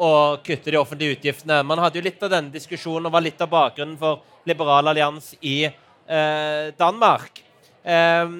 å 0.00 0.10
kutte 0.44 0.72
de 0.72 0.80
offentlige 0.80 1.18
utgiftene. 1.18 1.60
Man 1.66 1.80
hadde 1.80 2.00
jo 2.00 2.06
litt 2.06 2.22
av 2.24 2.32
denne 2.32 2.52
diskusjonen 2.52 3.08
og 3.08 3.14
var 3.14 3.24
litt 3.24 3.40
av 3.40 3.52
bakgrunnen 3.52 3.98
for 4.00 4.24
Liberal 4.48 4.88
allians 4.88 5.34
i 5.44 5.62
eh, 5.66 6.72
Danmark. 6.80 7.42
Eh, 7.84 8.34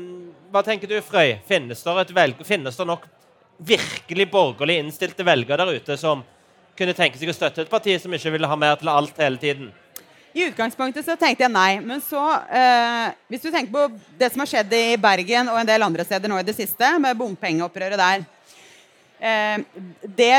hva 0.50 0.62
tenker 0.66 0.90
du, 0.90 0.98
Frøy? 1.04 1.38
Finnes 1.48 1.82
det, 1.84 2.28
finnes 2.44 2.76
det 2.76 2.86
nok 2.88 3.06
virkelig 3.60 4.30
borgerlig 4.32 4.78
innstilte 4.80 5.24
velgere 5.24 5.66
der 5.66 5.80
ute 5.80 5.96
som 6.00 6.24
kunne 6.78 6.96
tenke 6.96 7.20
seg 7.20 7.28
å 7.28 7.36
støtte 7.36 7.64
et 7.64 7.70
parti 7.72 7.96
som 8.00 8.12
ikke 8.16 8.32
ville 8.32 8.48
ha 8.48 8.56
mer 8.56 8.78
til 8.80 8.88
alt 8.92 9.18
hele 9.20 9.40
tiden? 9.40 9.70
I 10.32 10.46
utgangspunktet 10.46 11.04
så 11.04 11.16
tenkte 11.18 11.44
jeg 11.44 11.52
nei. 11.52 11.80
Men 11.82 12.02
så, 12.04 12.22
eh, 12.54 13.12
hvis 13.28 13.42
du 13.42 13.50
tenker 13.50 13.72
på 13.72 13.86
det 14.18 14.30
som 14.30 14.44
har 14.44 14.50
skjedd 14.50 14.74
i 14.78 14.98
Bergen 15.00 15.50
og 15.50 15.58
en 15.58 15.70
del 15.70 15.82
andre 15.82 16.06
steder 16.06 16.30
nå 16.30 16.38
i 16.38 16.46
det 16.46 16.54
siste, 16.56 16.92
med 17.02 17.18
bompengeopprøret 17.18 17.98
der 17.98 18.26
eh, 19.18 19.64
det, 20.06 20.34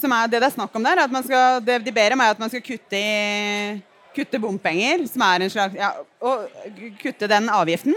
som 0.00 0.14
er, 0.16 0.30
det 0.32 0.40
det 0.40 0.48
er 0.48 0.56
snakk 0.56 0.74
om 0.74 0.86
der, 0.88 0.96
er 0.96 1.04
at 1.04 1.12
man 1.12 1.26
skal, 1.26 1.60
det 1.64 1.82
de 1.84 1.92
ber 1.92 2.16
om, 2.16 2.24
er 2.24 2.32
at 2.32 2.40
man 2.40 2.52
skal 2.52 2.64
kutte, 2.64 2.96
i, 2.96 3.82
kutte 4.16 4.40
bompenger, 4.40 5.04
som 5.12 5.26
er 5.28 5.44
en 5.44 5.52
slags 5.52 5.76
ja, 5.76 5.92
og 6.24 6.48
kutte 7.02 7.28
den 7.28 7.52
avgiften. 7.52 7.94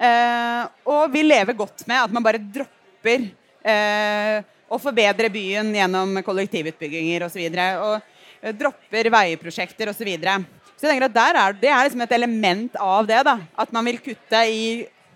Eh, 0.00 0.62
og 0.88 1.10
vi 1.12 1.22
lever 1.26 1.56
godt 1.56 1.84
med 1.88 2.06
at 2.06 2.14
man 2.14 2.24
bare 2.24 2.40
dropper 2.40 3.26
eh, 3.68 4.38
å 4.70 4.78
forbedre 4.80 5.28
byen 5.32 5.74
gjennom 5.76 6.22
kollektivutbygginger 6.24 7.26
osv. 7.26 7.42
Og, 7.42 7.58
så 7.58 7.66
og 7.84 8.40
eh, 8.40 8.54
dropper 8.56 9.10
veiprosjekter 9.12 9.92
osv. 9.92 10.00
Så, 10.00 10.08
videre. 10.08 10.38
så 10.72 10.86
jeg 10.86 10.94
tenker 10.94 11.10
at 11.10 11.20
er, 11.26 11.58
Det 11.60 11.68
er 11.72 11.84
liksom 11.84 12.06
et 12.06 12.16
element 12.16 12.80
av 12.80 13.10
det. 13.10 13.20
da, 13.28 13.36
At 13.60 13.76
man 13.76 13.84
vil 13.90 14.00
kutte 14.00 14.42
i 14.48 14.64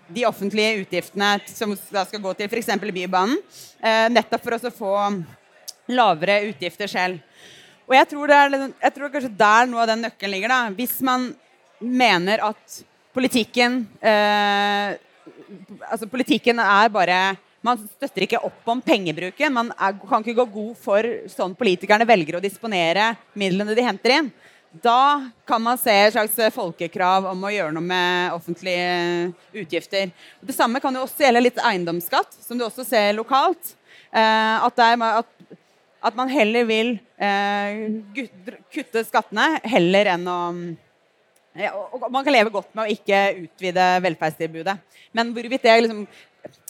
de 0.05 0.27
offentlige 0.29 0.83
utgiftene 0.83 1.39
som 1.49 1.73
skal 1.73 2.21
gå 2.21 2.35
til 2.37 2.45
f.eks. 2.45 2.75
Bybanen. 2.77 3.39
Nettopp 4.13 4.43
for 4.43 4.53
å 4.53 4.69
få 4.69 4.91
lavere 5.89 6.43
utgifter 6.51 6.89
selv. 6.89 7.23
Og 7.89 7.95
jeg 7.97 8.09
tror, 8.11 8.29
det 8.29 8.37
er, 8.37 8.67
jeg 8.85 8.93
tror 8.93 9.11
kanskje 9.13 9.37
der 9.39 9.65
noe 9.69 9.81
av 9.81 9.89
den 9.89 10.05
nøkkelen 10.05 10.33
ligger. 10.35 10.53
da, 10.53 10.59
Hvis 10.77 10.99
man 11.05 11.31
mener 11.81 12.45
at 12.45 12.83
politikken 13.15 13.81
eh, 14.03 14.95
altså 15.89 16.07
Politikken 16.11 16.59
er 16.61 16.91
bare 16.93 17.19
man 17.65 17.79
støtter 17.81 18.27
ikke 18.27 18.41
opp 18.45 18.67
om 18.69 18.81
pengebruken. 18.83 19.53
Man 19.53 19.71
er, 19.73 19.95
kan 19.97 20.21
ikke 20.21 20.37
gå 20.43 20.45
god 20.53 20.73
for 20.77 21.07
sånn 21.31 21.55
politikerne 21.57 22.05
velger 22.05 22.37
å 22.37 22.43
disponere 22.43 23.15
midlene 23.33 23.73
de 23.73 23.85
henter 23.85 24.13
inn. 24.19 24.27
Da 24.83 25.31
kan 25.47 25.63
man 25.63 25.79
se 25.79 25.93
et 25.93 26.13
slags 26.13 26.35
folkekrav 26.53 27.25
om 27.31 27.45
å 27.47 27.51
gjøre 27.53 27.73
noe 27.73 27.85
med 27.85 28.35
offentlige 28.35 29.31
utgifter. 29.63 30.11
Det 30.43 30.55
samme 30.55 30.81
kan 30.83 30.93
jo 30.93 31.05
også 31.07 31.25
gjelde 31.25 31.45
litt 31.47 31.61
eiendomsskatt, 31.63 32.35
som 32.43 32.59
du 32.59 32.65
også 32.67 32.85
ser 32.85 33.15
lokalt. 33.17 33.73
Eh, 34.11 34.65
at, 34.67 34.81
er, 34.85 35.05
at, 35.23 35.55
at, 36.05 36.17
man 36.17 36.29
heller 36.29 36.67
vil 36.67 36.97
eh, 37.17 38.27
kutte 38.75 39.05
skattene 39.07 39.55
heller 39.65 40.11
enn 40.13 40.29
å 40.29 40.39
ja, 41.55 41.71
og 41.73 42.07
Man 42.11 42.23
kan 42.25 42.35
leve 42.35 42.51
godt 42.53 42.71
med 42.75 42.85
å 42.85 42.91
ikke 42.91 43.19
utvide 43.45 43.83
velferdstilbudet. 44.03 44.75
Men 45.15 45.31
hvorvidt 45.35 45.63
det 45.63 45.75
liksom 45.85 46.05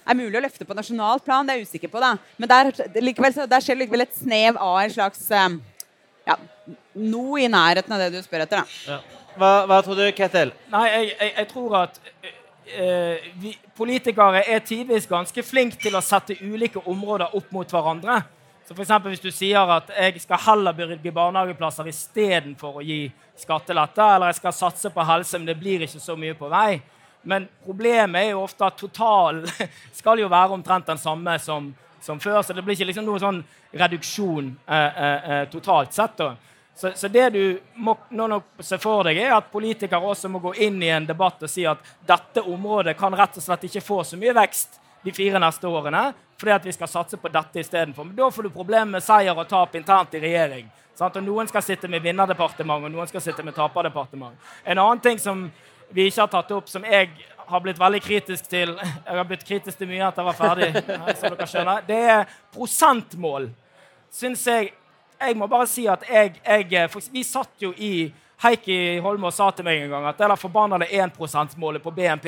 er 0.05 0.17
mulig 0.17 0.37
å 0.37 0.43
løfte 0.43 0.67
på 0.67 0.77
nasjonalt 0.77 1.25
plan, 1.25 1.45
det 1.45 1.55
er 1.55 1.61
jeg 1.63 1.69
usikker 1.71 1.91
på. 1.91 2.01
da. 2.03 2.15
Men 2.37 2.51
der, 2.51 2.71
likevel, 3.01 3.39
der 3.49 3.65
skjer 3.65 3.79
likevel 3.79 4.05
et 4.05 4.17
snev 4.17 4.59
av 4.61 4.79
en 4.83 4.93
slags 4.93 5.23
eh, 5.33 5.57
ja, 6.29 6.37
noe 6.93 7.41
i 7.41 7.49
nærheten 7.51 7.95
av 7.95 8.03
det 8.03 8.11
du 8.13 8.21
spør 8.23 8.45
etter. 8.45 8.61
da. 8.61 8.95
Ja. 8.95 9.21
Hva, 9.35 9.51
hva, 9.67 9.81
tror 9.83 9.99
du, 9.99 10.05
Ketil? 10.15 10.53
Nei, 10.71 10.85
jeg, 10.93 11.07
jeg, 11.11 11.31
jeg 11.41 11.47
tror 11.49 11.73
at 11.81 11.97
uh, 12.05 13.25
vi, 13.41 13.51
politikere 13.75 14.45
er 14.47 14.61
tidvis 14.63 15.09
ganske 15.09 15.43
flinke 15.43 15.81
til 15.81 15.97
å 15.97 16.03
sette 16.05 16.37
ulike 16.39 16.79
områder 16.87 17.35
opp 17.35 17.49
mot 17.55 17.75
hverandre. 17.75 18.21
Så 18.67 18.73
for 18.73 18.81
eksempel, 18.81 19.11
Hvis 19.11 19.21
du 19.21 19.31
sier 19.31 19.69
at 19.69 19.91
jeg 19.93 20.21
skal 20.21 20.41
heller 20.41 20.73
bygge 20.73 21.11
barnehageplasser 21.13 21.85
istedenfor 21.85 22.79
å 22.79 22.85
gi 22.85 23.11
skattelette, 23.37 24.01
eller 24.01 24.31
jeg 24.31 24.39
skal 24.39 24.53
satse 24.57 24.89
på 24.89 25.05
helse, 25.05 25.37
men 25.37 25.45
det 25.45 25.59
blir 25.59 25.85
ikke 25.85 26.01
så 26.01 26.15
mye 26.17 26.33
på 26.33 26.49
vei, 26.49 26.81
men 27.21 27.45
problemet 27.65 28.23
er 28.23 28.31
jo 28.31 28.41
ofte 28.41 28.65
at 28.65 28.77
totalen 28.77 29.45
skal 29.99 30.19
jo 30.19 30.29
være 30.29 30.57
omtrent 30.57 30.87
den 30.87 30.97
samme 30.97 31.37
som, 31.39 31.71
som 32.01 32.19
før. 32.19 32.41
Så 32.41 32.53
det 32.53 32.63
blir 32.65 32.77
ikke 32.77 32.89
liksom 32.89 33.05
noen 33.05 33.21
sånn 33.21 33.39
reduksjon 33.73 34.49
eh, 34.65 35.01
eh, 35.05 35.29
eh 35.35 35.45
totalt 35.49 35.93
sett. 35.93 36.17
da. 36.17 36.35
Så, 36.75 36.91
så, 36.95 37.07
det 37.07 37.29
du 37.33 37.59
må 37.75 37.95
nå 38.09 38.41
se 38.59 38.77
for 38.81 39.05
deg, 39.05 39.17
er 39.17 39.37
at 39.37 39.51
politikere 39.51 40.01
også 40.01 40.29
må 40.29 40.41
gå 40.43 40.53
inn 40.65 40.81
i 40.83 40.89
en 40.93 41.05
debatt 41.05 41.45
og 41.45 41.49
si 41.49 41.65
at 41.69 41.81
dette 42.05 42.41
området 42.41 42.97
kan 42.97 43.13
rett 43.15 43.37
og 43.37 43.45
slett 43.45 43.69
ikke 43.69 43.85
få 43.85 44.01
så 44.03 44.19
mye 44.21 44.33
vekst 44.35 44.81
de 45.05 45.13
fire 45.13 45.39
neste 45.41 45.69
årene 45.69 46.07
fordi 46.35 46.51
at 46.51 46.65
vi 46.67 46.73
skal 46.75 46.89
satse 46.91 47.17
på 47.17 47.29
dette 47.31 47.61
istedenfor. 47.61 48.03
Men 48.03 48.15
da 48.17 48.25
får 48.31 48.43
du 48.43 48.49
problemer 48.51 48.97
med 48.97 49.03
seier 49.03 49.37
og 49.37 49.47
tap 49.47 49.75
internt 49.79 50.17
i 50.17 50.19
regjering. 50.19 50.65
Sant? 50.95 51.15
Og 51.15 51.23
Noen 51.23 51.47
skal 51.47 51.63
sitte 51.63 51.87
med 51.91 52.03
vinnerdepartement, 52.03 52.83
og 52.83 52.91
noen 52.91 53.07
skal 53.07 53.23
sitte 53.23 53.43
med 53.43 53.55
taperdepartement. 53.55 54.35
En 54.65 54.81
annen 54.81 54.99
ting 55.03 55.19
som 55.19 55.45
vi 55.95 56.09
ikke 56.09 56.25
har 56.25 56.33
tatt 56.33 56.51
opp, 56.51 56.67
som 56.71 56.83
jeg 56.83 57.11
har 57.45 57.61
blitt 57.63 57.79
veldig 57.79 58.01
kritisk 58.01 58.49
til 58.49 58.73
Jeg 59.05 59.17
har 59.19 59.27
blitt 59.29 59.45
kritisk 59.47 59.77
til 59.77 59.89
mye 59.91 60.07
etter 60.07 60.23
jeg 60.23 60.31
var 60.31 60.39
ferdig. 60.39 60.69
som 61.21 61.35
dere 61.35 61.47
skjønner, 61.47 61.87
Det 61.87 62.01
er 62.17 62.35
prosentmål. 62.55 63.49
Syns 64.11 64.47
jeg 64.47 64.73
Jeg 65.21 65.37
må 65.37 65.47
bare 65.47 65.67
si 65.71 65.85
at 65.87 66.03
jeg, 66.09 66.35
jeg 66.43 66.89
Vi 67.13 67.23
satt 67.23 67.61
jo 67.61 67.71
i 67.77 68.11
Heikki 68.43 68.99
Holmås 68.99 69.37
sa 69.39 69.51
til 69.55 69.63
meg 69.63 69.85
en 69.85 69.93
gang 69.93 70.05
at 70.09 70.17
det 70.19 70.27
der 70.27 70.35
forbannede 70.35 70.89
1 70.91 71.13
%-målet 71.15 71.81
på 71.83 71.91
BNP 71.91 72.27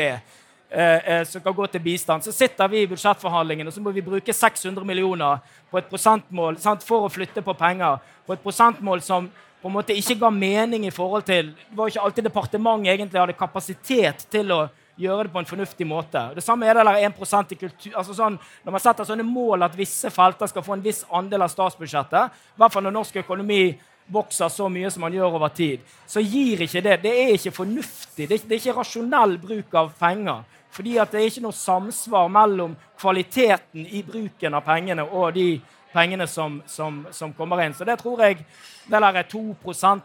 eh, 0.69 1.09
eh, 1.13 1.23
som 1.27 1.41
kan 1.41 1.55
gå 1.55 1.67
til 1.67 1.83
bistand, 1.83 2.23
så 2.23 2.31
sitter 2.31 2.67
vi 2.67 2.83
i 2.83 2.87
budsjettforhandlingene 2.87 3.71
og 3.71 3.75
så 3.75 3.83
må 3.83 3.93
vi 3.95 4.05
bruke 4.05 4.33
600 4.33 4.85
millioner 4.85 5.43
på 5.71 5.79
et 5.79 5.89
prosentmål 5.89 6.59
sant, 6.63 6.83
for 6.83 7.07
å 7.07 7.11
flytte 7.11 7.43
på 7.43 7.55
penger. 7.57 7.99
På 8.27 8.35
et 8.35 8.43
prosentmål 8.43 9.01
som 9.05 9.29
på 9.61 9.69
en 9.69 9.73
måte 9.73 9.95
ikke 9.97 10.19
ga 10.21 10.29
mening 10.31 10.85
i 10.85 10.93
forhold 10.93 11.25
til 11.25 11.49
Det 11.55 11.77
var 11.77 11.89
ikke 11.89 12.03
alltid 12.05 12.27
departementet 12.29 12.93
egentlig 12.93 13.19
hadde 13.19 13.39
kapasitet 13.39 14.27
til 14.31 14.53
å 14.53 14.67
gjøre 14.97 15.27
det 15.27 15.33
på 15.33 15.41
en 15.41 15.45
fornuftig 15.49 15.85
måte. 15.87 16.21
Det 16.35 16.43
samme 16.43 16.65
er 16.65 16.73
det 16.77 16.85
der 16.87 17.03
1% 17.09 17.53
i 17.53 17.57
kultur. 17.59 17.91
Altså 17.99 18.15
sånn, 18.17 18.37
når 18.65 18.73
man 18.73 18.81
setter 18.81 19.05
sånne 19.05 19.25
mål 19.25 19.67
at 19.67 19.77
visse 19.77 20.09
felter 20.13 20.49
skal 20.49 20.65
få 20.65 20.73
en 20.73 20.81
viss 20.85 21.03
andel 21.13 21.45
av 21.45 21.51
statsbudsjettet, 21.53 22.33
i 22.33 22.61
hvert 22.61 22.73
fall 22.73 22.87
når 22.87 22.95
norsk 22.95 23.19
økonomi 23.21 23.61
vokser 24.09 24.49
så 24.49 24.69
mye 24.71 24.89
som 24.91 25.03
man 25.05 25.13
gjør 25.13 25.37
over 25.37 25.51
tid, 25.53 25.83
så 26.07 26.23
gir 26.23 26.63
ikke 26.63 26.81
det 26.81 27.01
Det 27.03 27.13
er 27.13 27.33
ikke 27.35 27.55
fornuftig. 27.59 28.27
Det 28.27 28.39
er 28.41 28.57
ikke 28.57 28.77
rasjonell 28.79 29.37
bruk 29.37 29.75
av 29.75 29.91
penger. 29.99 30.45
Fordi 30.71 30.97
det 30.97 31.19
er 31.19 31.29
ikke 31.29 31.45
noe 31.45 31.55
samsvar 31.55 32.27
mellom 32.29 32.75
kvaliteten 32.99 33.87
i 33.87 34.03
bruken 34.05 34.57
av 34.57 34.65
pengene 34.65 35.05
og 35.07 35.33
de 35.37 35.47
pengene 35.93 36.27
som, 36.27 36.59
som, 36.65 37.05
som, 37.11 37.33
kommer 37.33 37.63
inn. 37.63 37.73
Så 37.73 37.85
det 37.87 37.97
tror 38.01 38.21
jeg 38.25 38.41
det 38.87 38.99
der 38.99 39.21
er 39.21 39.23
2 39.31 39.55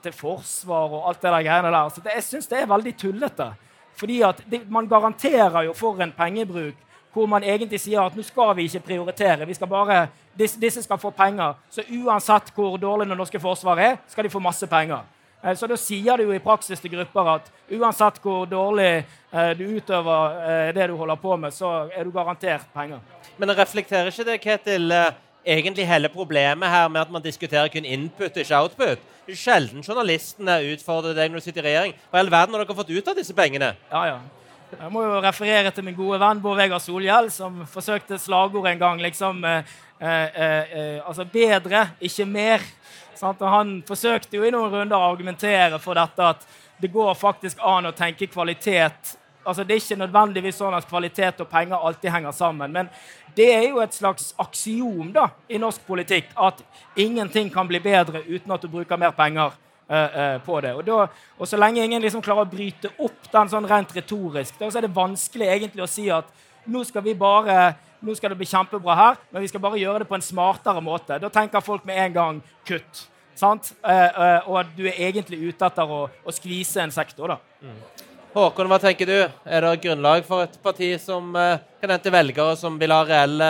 til 0.02 0.12
forsvar 0.12 0.94
og 0.96 1.08
alt 1.08 1.22
det 1.22 1.30
der 1.30 1.42
greiene 1.42 1.74
der. 1.74 1.88
Så 1.88 2.00
det, 2.00 2.14
jeg 2.14 2.24
syns 2.28 2.48
det 2.48 2.62
er 2.62 2.70
veldig 2.70 2.94
tullete. 2.96 3.52
Fordi 3.98 4.22
at 4.22 4.42
det, 4.50 4.64
man 4.70 4.88
garanterer 4.88 5.62
jo 5.68 5.74
for 5.76 6.00
en 6.00 6.12
pengebruk 6.12 6.74
hvor 7.12 7.26
man 7.28 7.44
egentlig 7.44 7.80
sier 7.80 8.00
at 8.00 8.14
nå 8.16 8.22
skal 8.24 8.54
vi 8.56 8.64
ikke 8.64 8.86
prioritere. 8.86 9.46
vi 9.46 9.54
skal 9.54 9.68
bare, 9.68 10.06
disse, 10.38 10.60
disse 10.60 10.82
skal 10.82 10.98
få 10.98 11.10
penger. 11.10 11.54
Så 11.70 11.84
uansett 11.92 12.48
hvor 12.54 12.76
dårlig 12.76 13.08
det 13.08 13.18
norske 13.18 13.40
forsvaret 13.40 13.84
er, 13.84 13.98
skal 14.08 14.24
de 14.24 14.30
få 14.30 14.40
masse 14.40 14.66
penger. 14.66 15.04
Eh, 15.42 15.56
så 15.58 15.66
da 15.66 15.76
sier 15.80 16.16
du 16.16 16.28
jo 16.28 16.34
i 16.36 16.42
praksis 16.42 16.80
til 16.80 16.94
grupper 16.94 17.34
at 17.36 17.50
uansett 17.72 18.20
hvor 18.22 18.46
dårlig 18.46 18.90
eh, 19.02 19.52
du 19.58 19.64
utøver 19.78 20.38
eh, 20.46 20.74
det 20.76 20.88
du 20.90 20.96
holder 20.96 21.18
på 21.20 21.36
med, 21.36 21.54
så 21.54 21.88
er 21.90 22.04
du 22.04 22.14
garantert 22.14 22.68
penger. 22.74 23.02
Men 23.36 23.54
reflekterer 23.56 24.12
ikke 24.12 24.28
det, 24.28 24.40
Ketil, 24.42 24.92
egentlig 25.42 25.86
hele 25.88 26.08
problemet 26.12 26.68
her 26.68 26.88
med 26.88 27.00
at 27.00 27.10
man 27.10 27.24
diskuterer 27.24 27.72
kun 27.72 27.84
input, 27.84 28.36
ikke 28.36 28.60
output. 28.60 29.08
Sjelden 29.32 29.82
journalistene 29.82 30.60
utfordrer 30.74 31.16
deg 31.16 31.30
når 31.30 31.40
du 31.42 31.46
sitter 31.46 31.62
i 31.62 31.70
regjering. 31.70 31.98
Hva 32.10 32.20
i 32.20 32.24
all 32.24 32.30
verden 32.30 32.54
har 32.54 32.64
dere 32.64 32.78
fått 32.78 32.90
ut 32.90 33.10
av 33.10 33.18
disse 33.18 33.34
pengene? 33.34 33.72
Ja, 33.90 34.06
ja. 34.10 34.20
Jeg 34.72 34.88
må 34.88 35.02
jo 35.04 35.18
referere 35.20 35.70
til 35.74 35.84
min 35.84 35.96
gode 35.96 36.16
venn 36.22 36.40
Bård 36.40 36.56
Vegar 36.56 36.80
Solhjell, 36.80 37.28
som 37.30 37.60
forsøkte 37.68 38.16
slagord 38.18 38.66
en 38.70 38.78
gang. 38.78 39.02
liksom, 39.02 39.44
eh, 39.44 39.62
eh, 40.00 40.28
eh, 40.36 41.00
Altså 41.06 41.24
bedre, 41.24 41.90
ikke 42.00 42.24
mer. 42.24 42.60
Sant? 43.22 43.42
Og 43.42 43.50
han 43.54 43.74
forsøkte 43.86 44.36
jo 44.36 44.46
i 44.46 44.50
noen 44.50 44.72
runder 44.72 44.98
å 44.98 45.12
argumentere 45.12 45.78
for 45.82 45.98
dette 45.98 46.30
at 46.34 46.46
det 46.82 46.90
går 46.90 47.14
faktisk 47.14 47.60
an 47.62 47.86
å 47.86 47.94
tenke 47.94 48.26
kvalitet 48.26 49.16
altså 49.42 49.64
Det 49.64 49.74
er 49.74 49.80
ikke 49.80 49.96
nødvendigvis 49.98 50.58
sånn 50.60 50.74
at 50.76 50.86
kvalitet 50.86 51.40
og 51.42 51.48
penger 51.50 51.74
alltid 51.82 52.12
henger 52.14 52.34
sammen. 52.36 52.70
Men 52.70 52.90
det 53.34 53.48
er 53.50 53.64
jo 53.72 53.80
et 53.82 53.94
slags 53.94 54.28
aksiom 54.38 55.12
da, 55.14 55.24
i 55.50 55.58
norsk 55.58 55.82
politikk 55.86 56.30
at 56.38 56.62
ingenting 56.94 57.50
kan 57.50 57.66
bli 57.66 57.80
bedre 57.82 58.22
uten 58.28 58.54
at 58.54 58.62
du 58.62 58.70
bruker 58.70 59.00
mer 59.00 59.10
penger 59.16 59.50
uh, 59.50 59.96
uh, 59.96 60.36
på 60.46 60.60
det. 60.62 60.74
Og, 60.78 60.84
da, 60.86 61.08
og, 61.38 61.48
Så 61.48 61.58
lenge 61.58 61.82
ingen 61.82 62.02
liksom 62.02 62.22
klarer 62.22 62.46
å 62.46 62.52
bryte 62.52 62.92
opp 63.02 63.30
den 63.32 63.50
sånn 63.50 63.66
rent 63.66 63.96
retorisk, 63.96 64.58
da, 64.60 64.70
så 64.70 64.78
er 64.78 64.86
det 64.86 64.94
vanskelig 64.94 65.50
egentlig 65.50 65.82
å 65.82 65.90
si 65.90 66.06
at 66.10 66.30
nå 66.70 66.84
skal 66.86 67.02
vi 67.02 67.18
bare 67.18 67.74
nå 68.02 68.14
skal 68.18 68.32
det 68.32 68.38
bli 68.38 68.46
kjempebra 68.50 68.94
her, 68.98 69.18
men 69.30 69.42
vi 69.42 69.48
skal 69.50 69.62
bare 69.62 69.78
gjøre 69.78 70.02
det 70.02 70.10
på 70.10 70.16
en 70.18 70.24
smartere 70.26 70.82
måte. 70.82 71.18
Da 71.22 71.30
tenker 71.30 71.62
folk 71.62 71.84
med 71.86 71.98
en 72.02 72.14
gang 72.14 72.40
kutt. 72.66 73.08
Sant? 73.38 73.72
Uh, 73.84 74.40
og 74.48 74.62
at 74.62 74.72
du 74.76 74.86
er 74.86 75.00
egentlig 75.08 75.40
ute 75.48 75.66
etter 75.66 75.88
å, 75.88 76.04
å 76.08 76.34
skvise 76.34 76.82
en 76.84 76.94
sektor. 76.94 77.34
da. 77.34 77.38
Mm. 77.62 78.08
Håkon, 78.32 78.68
hva 78.70 78.78
tenker 78.80 79.04
du? 79.04 79.18
Er 79.44 79.60
det 79.60 79.82
grunnlag 79.82 80.24
for 80.24 80.46
et 80.46 80.54
parti 80.64 80.86
som 80.96 81.34
eh, 81.36 81.60
kan 81.82 81.90
hente 81.92 82.12
velgere 82.14 82.54
som 82.56 82.78
vil 82.80 82.94
ha 82.94 83.02
reelle 83.04 83.48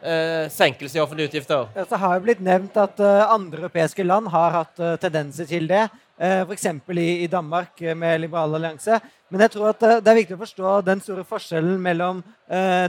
eh, 0.00 0.46
senkelse 0.48 0.96
i 0.96 1.02
offentlige 1.02 1.28
utgifter? 1.28 1.66
Det 1.76 1.98
har 2.00 2.14
jo 2.16 2.22
blitt 2.24 2.40
nevnt 2.40 2.78
at 2.80 3.02
uh, 3.04 3.26
andre 3.34 3.66
europeiske 3.66 4.06
land 4.06 4.30
har 4.32 4.56
hatt 4.56 4.80
uh, 4.80 4.94
tendenser 5.02 5.44
til 5.50 5.68
det. 5.68 5.82
Uh, 6.16 6.40
F.eks. 6.46 6.64
I, 6.72 7.06
i 7.26 7.28
Danmark 7.28 7.84
med 8.00 8.22
Liberal 8.22 8.56
allianse. 8.56 9.02
Men 9.28 9.44
jeg 9.44 9.52
tror 9.58 9.74
at 9.74 9.84
det 10.00 10.08
er 10.14 10.20
viktig 10.22 10.38
å 10.38 10.42
forstå 10.46 10.72
den 10.88 11.04
store 11.04 11.26
forskjellen 11.28 11.76
mellom 11.82 12.20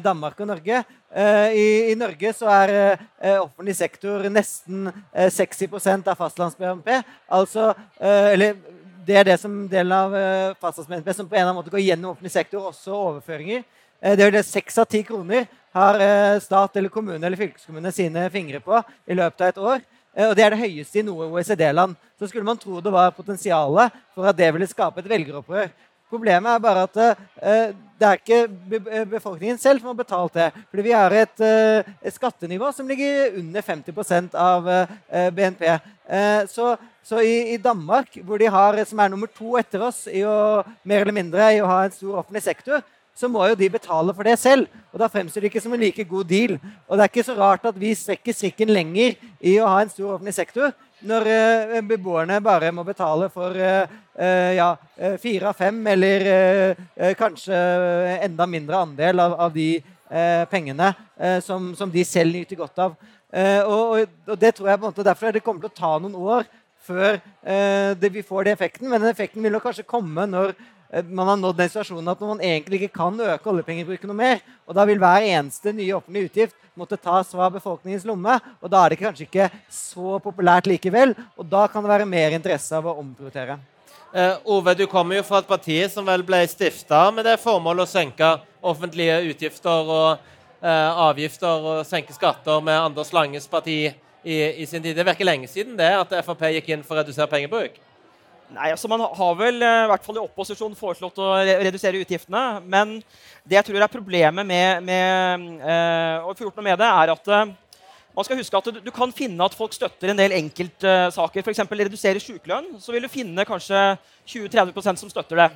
Danmark 0.03 0.39
og 0.43 0.49
Norge. 0.51 0.83
Eh, 1.16 1.49
I, 1.55 1.91
I, 1.91 1.95
Norge 1.95 2.34
så 2.36 2.49
er 2.51 2.72
eh, 2.76 3.38
offentlig 3.39 3.78
sektor 3.78 4.26
nesten 4.28 4.89
eh, 5.13 5.30
60 5.32 5.72
av 6.03 6.18
fastlands-BNP. 6.20 6.89
Altså, 7.32 7.70
eh, 8.03 8.34
eller 8.34 8.57
det 9.07 9.16
er 9.22 9.30
det 9.30 9.38
som 9.39 9.53
delen 9.72 9.95
av 9.95 10.16
eh, 10.20 10.57
fastlands-BNP 10.59 11.13
som 11.16 11.30
på 11.30 11.38
en 11.38 11.39
eller 11.39 11.53
annen 11.53 11.61
måte 11.61 11.72
går 11.72 11.86
gjennom 11.86 12.11
offentlig 12.11 12.34
sektor, 12.34 12.68
også 12.68 12.97
overføringer. 13.13 13.63
Eh, 14.01 14.18
det 14.20 14.28
er 14.28 14.36
det 14.36 14.43
Seks 14.49 14.82
av 14.84 14.89
ti 14.91 15.05
kroner 15.07 15.47
har 15.76 16.03
stat 16.39 16.76
eller 16.80 16.91
kommune 16.91 17.20
eller 17.20 17.39
fylkeskommune 17.39 17.91
sine 17.95 18.28
fingre 18.32 18.59
på 18.63 18.78
i 19.07 19.16
løpet 19.16 19.41
av 19.41 19.49
et 19.53 19.63
år. 19.72 19.88
Og 20.26 20.36
det 20.36 20.43
er 20.45 20.53
det 20.53 20.61
høyeste 20.61 21.01
i 21.01 21.03
noe 21.03 21.28
OECD-land. 21.36 21.97
Så 22.16 22.30
skulle 22.32 22.47
man 22.47 22.59
tro 22.59 22.80
det 22.80 22.93
var 22.95 23.11
potensialet 23.11 23.97
for 24.16 24.28
at 24.32 24.38
det 24.39 24.47
ville 24.55 24.70
skape 24.72 25.03
et 25.03 25.09
velgeropprør. 25.11 25.68
Problemet 26.11 26.51
er 26.51 26.63
bare 26.63 26.85
at 26.87 27.01
uh, 27.01 27.73
det 27.95 28.07
er 28.07 28.19
ikke 28.19 29.05
befolkningen 29.11 29.57
selv 29.57 29.79
som 29.79 29.93
har 29.93 29.99
betalt 30.01 30.33
det. 30.35 30.49
Fordi 30.69 30.83
vi 30.83 30.91
har 30.91 31.13
et, 31.15 31.43
skattenivå 32.11 32.67
som 32.75 32.89
ligger 32.91 33.37
under 33.39 33.63
50 33.63 34.35
av 34.35 34.67
BNP. 35.31 35.63
så, 36.51 36.73
så 37.03 37.21
i, 37.23 37.53
i, 37.53 37.57
Danmark, 37.57 38.17
hvor 38.27 38.37
de 38.37 38.51
har, 38.51 38.83
som 38.83 38.99
er 38.99 39.13
nummer 39.13 39.31
to 39.31 39.55
etter 39.55 39.87
oss 39.87 40.09
i 40.11 40.25
å, 40.27 40.65
mer 40.83 41.05
eller 41.05 41.15
mindre 41.15 41.47
i 41.55 41.61
å 41.63 41.71
ha 41.71 41.85
en 41.85 41.95
stor 41.95 42.19
offentlig 42.19 42.43
sektor, 42.43 42.83
så 43.15 43.29
må 43.31 43.45
jo 43.47 43.55
de 43.55 43.69
betale 43.71 44.13
for 44.13 44.27
det 44.27 44.35
selv. 44.39 44.67
Og 44.91 44.99
da 44.99 45.07
fremstår 45.11 45.45
det 45.45 45.53
ikke 45.53 45.63
som 45.63 45.73
en 45.75 45.83
like 45.85 46.03
god 46.09 46.27
deal. 46.27 46.57
Og 46.87 46.97
det 46.97 47.05
er 47.05 47.11
ikke 47.13 47.27
så 47.29 47.37
rart 47.37 47.67
at 47.67 47.77
vi 47.79 47.93
strekker 47.95 48.35
strikken 48.35 48.73
lenger 48.75 49.15
i 49.39 49.55
å 49.61 49.69
ha 49.71 49.83
en 49.83 49.91
stor 49.91 50.17
offentlig 50.17 50.35
sektor, 50.35 50.73
når 51.07 51.27
uh, 51.29 51.81
beboerne 51.87 52.39
bare 52.43 52.71
må 52.75 52.83
betale 52.87 53.29
for 53.33 53.55
uh, 53.55 53.95
uh, 54.17 54.51
ja, 54.55 54.69
fire 55.21 55.51
av 55.51 55.57
fem, 55.59 55.79
eller 55.93 56.25
kanskje 57.19 57.55
enda 58.25 58.47
mindre 58.49 58.79
andel 58.79 59.19
av, 59.19 59.35
av 59.47 59.53
de 59.53 59.69
pengene 60.51 60.91
som, 61.43 61.71
som, 61.75 61.89
de 61.91 62.03
selv 62.07 62.35
nyter 62.37 62.59
godt 62.59 62.79
av. 62.79 62.93
Og, 63.65 64.05
og, 64.05 64.35
det 64.39 64.53
tror 64.55 64.69
jeg 64.69 64.79
på 64.79 64.85
en 64.85 64.93
måte 64.93 65.05
derfor 65.05 65.33
det 65.33 65.41
kommer 65.43 65.65
til 65.65 65.71
å 65.71 65.79
ta 65.79 65.91
noen 65.99 66.15
år 66.15 66.47
før 66.85 67.17
vi 68.05 68.23
får 68.23 68.47
den 68.47 68.55
effekten. 68.55 68.87
Men 68.87 69.01
den 69.01 69.11
effekten 69.11 69.43
vil 69.43 69.55
nok 69.57 69.65
kanskje 69.65 69.87
komme 69.89 70.27
når 70.29 70.53
man 71.03 71.27
har 71.27 71.37
nådd 71.37 71.57
den 71.59 71.71
situasjonen 71.71 72.07
at 72.13 72.21
man 72.23 72.41
egentlig 72.43 72.81
ikke 72.81 72.99
kan 73.01 73.17
øke 73.19 73.49
oljepengebruken 73.51 74.11
noe 74.11 74.19
mer. 74.19 74.43
Og 74.63 74.77
da 74.77 74.85
vil 74.87 75.01
hver 75.01 75.27
eneste 75.27 75.73
nye 75.75 75.95
offentlige 75.97 76.29
utgift 76.29 76.55
måtte 76.75 76.99
tas 76.99 77.31
fra 77.35 77.49
befolkningens 77.51 78.05
lomme. 78.07 78.37
Og 78.61 78.71
da 78.71 78.83
er 78.83 78.93
det 78.93 79.01
kanskje 79.01 79.27
ikke 79.27 79.49
så 79.71 80.19
populært 80.23 80.69
likevel. 80.71 81.15
Og 81.35 81.47
da 81.51 81.65
kan 81.71 81.83
det 81.83 81.91
være 81.91 82.07
mer 82.07 82.35
interesse 82.37 82.75
av 82.77 82.87
å 82.87 82.95
omprioritere. 83.01 83.57
Uh, 84.15 84.37
Ove, 84.55 84.75
du 84.79 84.85
kommer 84.87 85.17
jo 85.19 85.25
fra 85.27 85.41
et 85.41 85.49
parti 85.49 85.75
som 85.91 86.05
vel 86.07 86.23
ble 86.23 86.39
stifta 86.47 87.09
med 87.11 87.25
det 87.27 87.35
formålet 87.41 87.83
å 87.83 87.91
senke 87.97 88.29
offentlige 88.63 89.17
utgifter 89.27 89.89
og 89.91 90.21
uh, 90.63 90.91
avgifter 91.09 91.67
og 91.73 91.81
senke 91.83 92.15
skatter 92.15 92.63
med 92.63 92.79
Anders 92.79 93.11
Langes 93.11 93.49
parti 93.51 93.81
i, 94.23 94.37
i, 94.63 94.65
sin 94.65 94.79
tid. 94.79 94.95
Det 94.95 95.03
virker 95.03 95.27
lenge 95.27 95.49
siden 95.51 95.75
det 95.75 95.91
at 95.97 96.15
Frp 96.23 96.47
gikk 96.55 96.71
inn 96.71 96.85
for 96.87 96.95
å 96.95 97.03
redusere 97.03 97.27
pengebruk? 97.33 97.75
Nei, 98.53 98.69
altså 98.69 98.89
Man 98.91 99.01
har 99.01 99.37
vel 99.39 99.63
eh, 99.65 99.83
i 99.85 99.89
hvert 99.89 100.05
fall 100.05 100.19
i 100.19 100.23
opposisjon 100.23 100.75
foreslått 100.77 101.17
å 101.21 101.29
redusere 101.65 102.01
utgiftene. 102.03 102.61
Men 102.69 102.97
det 103.43 103.57
jeg 103.57 103.69
tror 103.69 103.81
er 103.81 103.91
problemet 103.91 104.47
med, 104.47 104.83
med 104.85 105.61
eh, 105.65 106.25
å 106.25 106.33
få 106.35 106.47
gjort 106.47 106.59
noe 106.59 106.67
med 106.69 106.81
det, 106.81 106.89
er 106.89 107.13
at 107.15 107.31
eh, 107.33 107.53
man 108.15 108.27
skal 108.27 108.39
huske 108.39 108.59
at 108.59 108.67
du, 108.71 108.79
du, 108.79 108.91
kan 108.95 109.11
finne 109.11 109.43
at 109.43 109.55
folk 109.57 109.73
støtter 109.75 110.13
en 110.13 110.19
del 110.19 110.37
enkeltsaker. 110.37 111.41
Eh, 111.41 111.47
F.eks. 111.47 111.63
redusere 111.81 112.21
sykelønn. 112.23 112.75
Så 112.79 112.95
vil 112.95 113.03
du 113.03 113.11
finne 113.11 113.47
kanskje 113.47 113.81
20-30 114.31 115.01
som 115.01 115.11
støtter 115.11 115.41
det. 115.41 115.49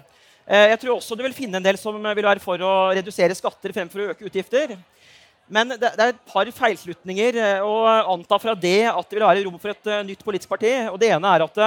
Eh, 0.50 0.66
jeg 0.74 0.82
tror 0.82 0.98
også 0.98 1.16
du 1.16 1.24
vil 1.24 1.38
finne 1.38 1.62
en 1.62 1.66
del 1.66 1.80
som 1.80 1.96
vil 1.96 2.26
være 2.26 2.44
for 2.44 2.60
å 2.66 2.74
redusere 2.98 3.38
skatter 3.38 3.76
fremfor 3.76 4.04
å 4.04 4.10
øke 4.16 4.28
utgifter. 4.28 4.76
Men 5.50 5.72
det, 5.72 5.94
det 5.96 6.04
er 6.04 6.12
et 6.12 6.26
par 6.30 6.50
feilslutninger 6.54 7.40
eh, 7.42 7.64
å 7.66 7.78
anta 8.16 8.38
fra 8.42 8.54
det 8.58 8.84
at 8.92 9.08
det 9.08 9.18
vil 9.18 9.26
være 9.26 9.46
rom 9.48 9.58
for 9.62 9.74
et 9.74 9.90
uh, 9.90 10.04
nytt 10.06 10.22
politisk 10.26 10.52
parti. 10.52 10.74
Og 10.92 11.00
det 11.02 11.14
ene 11.16 11.32
er 11.32 11.46
at 11.48 11.64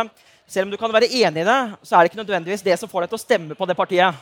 selv 0.52 0.68
om 0.68 0.72
du 0.72 0.78
kan 0.80 0.92
være 0.92 1.08
enig 1.08 1.42
i 1.42 1.48
det, 1.48 1.60
så 1.80 1.96
er 1.96 2.04
det 2.04 2.12
ikke 2.12 2.20
nødvendigvis 2.20 2.64
det 2.66 2.76
som 2.80 2.90
får 2.90 3.06
deg 3.06 3.12
til 3.12 3.20
å 3.20 3.22
stemme 3.22 3.56
på 3.56 3.68
det 3.68 3.76
partiet. 3.78 4.18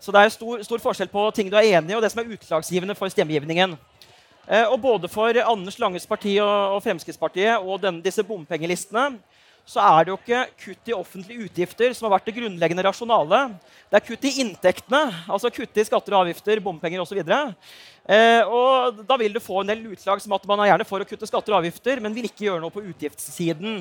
Så 0.00 0.14
det 0.14 0.22
er 0.22 0.32
stor, 0.32 0.62
stor 0.64 0.80
forskjell 0.80 1.12
på 1.12 1.26
ting 1.36 1.52
du 1.52 1.58
er 1.60 1.76
enig 1.76 1.92
i, 1.92 1.98
og 1.98 2.02
det 2.04 2.10
som 2.12 2.22
er 2.22 2.32
utslagsgivende 2.32 2.96
for 2.96 3.12
stemmegivningen. 3.12 3.76
Eh, 4.48 4.64
og 4.64 4.78
både 4.80 5.08
for 5.12 5.36
Anders 5.44 5.78
Langes 5.80 6.08
parti 6.08 6.38
og, 6.40 6.76
og 6.76 6.82
Fremskrittspartiet 6.84 7.60
og 7.60 7.80
denne, 7.84 8.04
disse 8.04 8.24
bompengelistene 8.24 9.12
så 9.64 9.80
er 9.80 10.04
det 10.04 10.12
jo 10.12 10.18
ikke 10.18 10.40
kutt 10.60 10.90
i 10.90 10.94
offentlige 10.96 11.46
utgifter 11.46 11.94
som 11.96 12.06
har 12.06 12.18
vært 12.18 12.26
det 12.28 12.34
grunnleggende 12.36 12.84
rasjonale. 12.84 13.38
Det 13.88 13.96
er 13.96 14.04
kutt 14.04 14.26
i 14.28 14.34
inntektene, 14.42 15.00
altså 15.24 15.48
kutt 15.52 15.80
i 15.80 15.86
skatter 15.88 16.12
og 16.12 16.26
avgifter, 16.26 16.60
bompenger 16.64 17.00
osv. 17.00 17.22
Eh, 17.24 18.42
og 18.44 19.00
da 19.08 19.16
vil 19.20 19.32
du 19.32 19.40
få 19.40 19.62
en 19.62 19.72
del 19.72 19.86
utslag 19.94 20.20
som 20.20 20.36
at 20.36 20.44
man 20.50 20.60
er 20.60 20.74
gjerne 20.74 20.88
for 20.88 21.00
å 21.00 21.08
kutte 21.08 21.28
skatter 21.30 21.54
og 21.54 21.62
avgifter, 21.62 22.02
men 22.04 22.12
vil 22.16 22.28
ikke 22.28 22.44
gjøre 22.50 22.60
noe 22.60 22.74
på 22.74 22.84
utgiftssiden. 22.84 23.80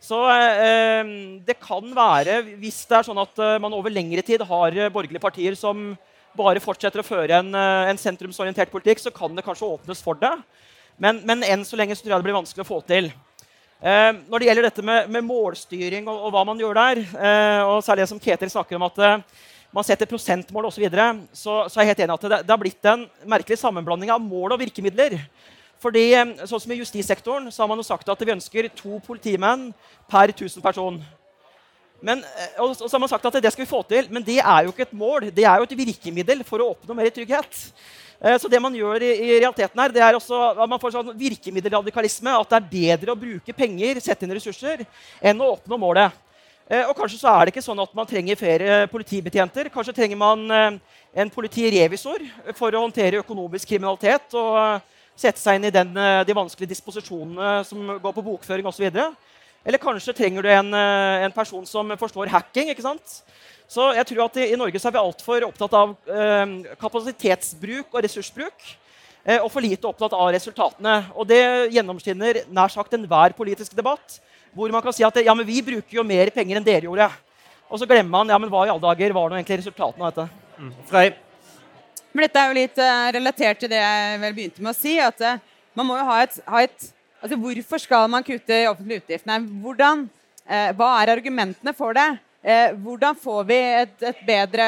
Så 0.00 0.18
eh, 0.32 1.10
det 1.44 1.58
kan 1.60 1.90
være, 1.92 2.40
hvis 2.60 2.86
det 2.88 2.96
er 2.96 3.06
sånn 3.06 3.20
at 3.20 3.42
eh, 3.44 3.58
man 3.60 3.74
over 3.76 3.92
lengre 3.92 4.24
tid 4.24 4.40
har 4.48 4.76
eh, 4.76 4.92
borgerlige 4.92 5.20
partier 5.20 5.58
som 5.58 5.90
bare 6.38 6.62
fortsetter 6.62 7.02
å 7.02 7.06
føre 7.06 7.40
en, 7.42 7.50
eh, 7.54 7.90
en 7.90 8.00
sentrumsorientert 8.00 8.72
politikk, 8.72 9.02
så 9.02 9.12
kan 9.12 9.34
det 9.36 9.44
kanskje 9.44 9.68
åpnes 9.68 10.00
for 10.04 10.16
det. 10.20 10.32
Men, 11.00 11.20
men, 11.28 11.44
enn 11.44 11.66
så 11.68 11.76
lenge 11.76 11.96
så 11.96 12.04
tror 12.04 12.14
jeg 12.14 12.22
det 12.22 12.28
blir 12.30 12.38
vanskelig 12.38 12.64
å 12.64 12.70
få 12.70 12.80
til. 12.88 13.10
Eh, 13.80 14.10
når 14.28 14.40
det 14.40 14.48
gjelder 14.48 14.68
dette 14.70 14.84
med, 14.84 15.12
med 15.12 15.26
målstyring 15.28 16.08
og, 16.08 16.16
og, 16.16 16.34
hva 16.34 16.46
man 16.48 16.60
gjør 16.60 16.80
der, 16.80 17.04
eh, 17.04 17.60
og 17.68 17.84
særlig 17.84 18.06
det 18.06 18.10
som 18.14 18.20
Ketil 18.24 18.52
snakker 18.52 18.80
om 18.80 18.88
at 18.88 19.00
man 19.70 19.86
setter 19.86 20.08
prosentmål 20.10 20.68
osv., 20.70 20.84
så, 20.88 21.14
så 21.32 21.56
så 21.68 21.80
er 21.80 21.86
jeg 21.86 21.92
helt 21.94 22.04
enig 22.06 22.16
at 22.16 22.28
det, 22.28 22.42
det 22.46 22.56
har 22.56 22.60
blitt 22.64 22.88
en 22.90 23.06
merkelig 23.36 23.60
sammenblanding 23.60 24.12
av 24.12 24.24
mål 24.24 24.56
og 24.56 24.64
virkemidler. 24.64 25.20
Fordi, 25.80 26.12
eh, 26.12 26.44
sånn 26.44 26.60
som 26.60 26.72
I 26.74 26.80
justissektoren 26.82 27.48
så 27.52 27.62
har 27.62 27.70
man 27.70 27.80
jo 27.80 27.86
sagt 27.88 28.08
at 28.12 28.20
vi 28.20 28.34
ønsker 28.34 28.68
to 28.76 29.00
politimenn 29.06 29.70
per 30.10 30.32
1000 30.34 30.60
person. 30.62 31.00
Eh, 32.00 32.60
og 32.60 32.76
så 32.76 32.90
har 32.90 33.00
man 33.00 33.08
sagt 33.08 33.24
at 33.24 33.40
det 33.40 33.52
skal 33.52 33.64
vi 33.64 33.70
få 33.70 33.80
til, 33.88 34.10
men 34.12 34.24
det 34.24 34.38
er 34.40 34.66
jo 34.66 34.74
ikke 34.74 34.84
et 34.88 34.92
mål. 34.92 35.30
Det 35.32 35.44
er 35.44 35.56
jo 35.56 35.68
et 35.68 35.78
virkemiddel 35.80 36.44
for 36.44 36.60
å 36.60 36.74
oppnå 36.74 36.96
mer 36.96 37.08
trygghet. 37.08 37.72
Eh, 38.20 38.36
så 38.36 38.50
det 38.52 38.60
man 38.60 38.76
gjør 38.76 39.00
i, 39.00 39.14
i 39.24 39.38
realiteten 39.38 39.80
her, 39.80 39.96
det 39.96 40.04
er 40.04 40.18
også 40.18 40.42
at 40.52 40.68
man 40.68 40.80
får 40.80 40.98
sånn 40.98 41.16
virkemiddelradikalisme. 41.16 42.36
At 42.36 42.52
det 42.52 42.60
er 42.60 42.70
bedre 42.76 43.16
å 43.16 43.22
bruke 43.24 43.56
penger, 43.56 44.04
sette 44.04 44.28
inn 44.28 44.36
ressurser, 44.36 44.84
enn 45.22 45.40
å 45.40 45.54
oppnå 45.56 45.80
målet. 45.80 46.26
Og 46.86 46.92
kanskje 46.94 47.16
så 47.18 47.32
er 47.32 47.48
det 47.48 47.50
ikke 47.50 47.64
sånn 47.64 47.80
at 47.82 47.94
man 47.98 48.06
trenger 48.06 48.38
flere 48.38 48.84
politibetjenter. 48.92 49.72
Kanskje 49.74 49.94
trenger 49.96 50.14
man 50.20 50.44
en 51.10 51.32
politirevisor 51.34 52.22
for 52.54 52.70
å 52.70 52.82
håndtere 52.84 53.18
økonomisk 53.24 53.72
kriminalitet. 53.72 54.28
og 54.38 54.78
sette 55.20 55.40
seg 55.40 55.58
inn 55.58 55.68
i 55.68 55.74
den, 55.74 55.92
eh, 55.96 56.22
de 56.24 56.36
vanskelige 56.36 56.72
disposisjonene 56.72 57.60
som 57.68 57.98
går 58.00 58.16
på 58.16 58.24
bokføring 58.24 58.68
osv. 58.70 58.88
Eller 59.64 59.80
kanskje 59.80 60.16
trenger 60.16 60.42
du 60.42 60.48
en, 60.48 60.72
eh, 60.74 61.24
en, 61.26 61.32
person 61.32 61.66
som 61.66 61.88
forstår 62.00 62.32
hacking. 62.32 62.70
ikke 62.70 62.82
sant? 62.82 63.22
Så 63.68 63.94
jeg 63.94 64.06
tror 64.06 64.24
at 64.24 64.36
I, 64.36 64.56
Norge 64.56 64.80
så 64.80 64.88
er 64.88 64.96
vi 64.96 65.04
altfor 65.04 65.46
opptatt 65.46 65.74
av 65.76 65.96
eh, 66.08 66.74
kapasitetsbruk 66.80 67.92
og 67.92 68.02
ressursbruk. 68.02 68.76
Eh, 69.24 69.38
og 69.38 69.50
for 69.52 69.60
lite 69.60 69.86
opptatt 69.86 70.16
av 70.16 70.32
resultatene. 70.32 71.12
Og 71.14 71.28
Det 71.28 71.70
gjennomskinner 71.76 72.44
nær 72.48 72.72
sagt 72.72 72.96
enhver 72.96 73.36
politisk 73.36 73.76
debatt. 73.76 74.18
Hvor 74.54 74.72
man 74.72 74.82
kan 74.82 74.92
si 74.96 75.04
at 75.04 75.20
ja, 75.22 75.34
men 75.34 75.46
vi 75.46 75.60
bruker 75.62 76.00
jo 76.00 76.02
mer 76.02 76.32
penger 76.34 76.56
enn 76.56 76.64
dere 76.64 76.88
gjorde. 76.88 77.10
Og 77.70 77.78
så 77.78 77.86
glemmer 77.86 78.10
man 78.10 78.32
ja, 78.32 78.38
men 78.38 78.50
hva 78.50 78.64
i 78.66 78.72
alle 78.72 78.82
dager 78.82 79.12
var 79.14 79.30
nå 79.30 79.36
egentlig 79.38 79.60
resultatene 79.60 80.08
av 80.08 80.14
dette. 80.14 80.46
Mm. 80.58 80.72
Men 82.12 82.26
dette 82.26 82.40
er 82.40 82.50
jo 82.50 82.58
litt 82.58 82.80
uh, 82.82 83.10
relatert 83.14 83.60
til 83.62 83.70
det 83.70 83.78
jeg 83.80 84.22
vel 84.22 84.34
begynte 84.36 84.64
med 84.64 84.72
å 84.72 84.78
si. 84.78 84.96
at 85.02 85.20
uh, 85.22 85.38
man 85.78 85.86
må 85.86 85.98
jo 86.00 86.06
ha 86.08 86.16
et, 86.24 86.40
ha 86.46 86.64
et, 86.66 86.88
altså 87.20 87.38
Hvorfor 87.38 87.82
skal 87.82 88.08
man 88.10 88.26
kutte 88.26 88.56
i 88.56 88.66
offentlige 88.70 89.04
utgifter? 89.04 89.46
Hvordan, 89.62 90.08
eh, 90.46 90.72
hva 90.76 90.88
er 90.98 91.14
argumentene 91.14 91.76
for 91.76 91.96
det? 91.96 92.10
hvordan 92.80 93.18
får 93.20 93.42
vi 93.44 93.56
et, 93.60 93.90
et, 94.00 94.20
bedre, 94.24 94.66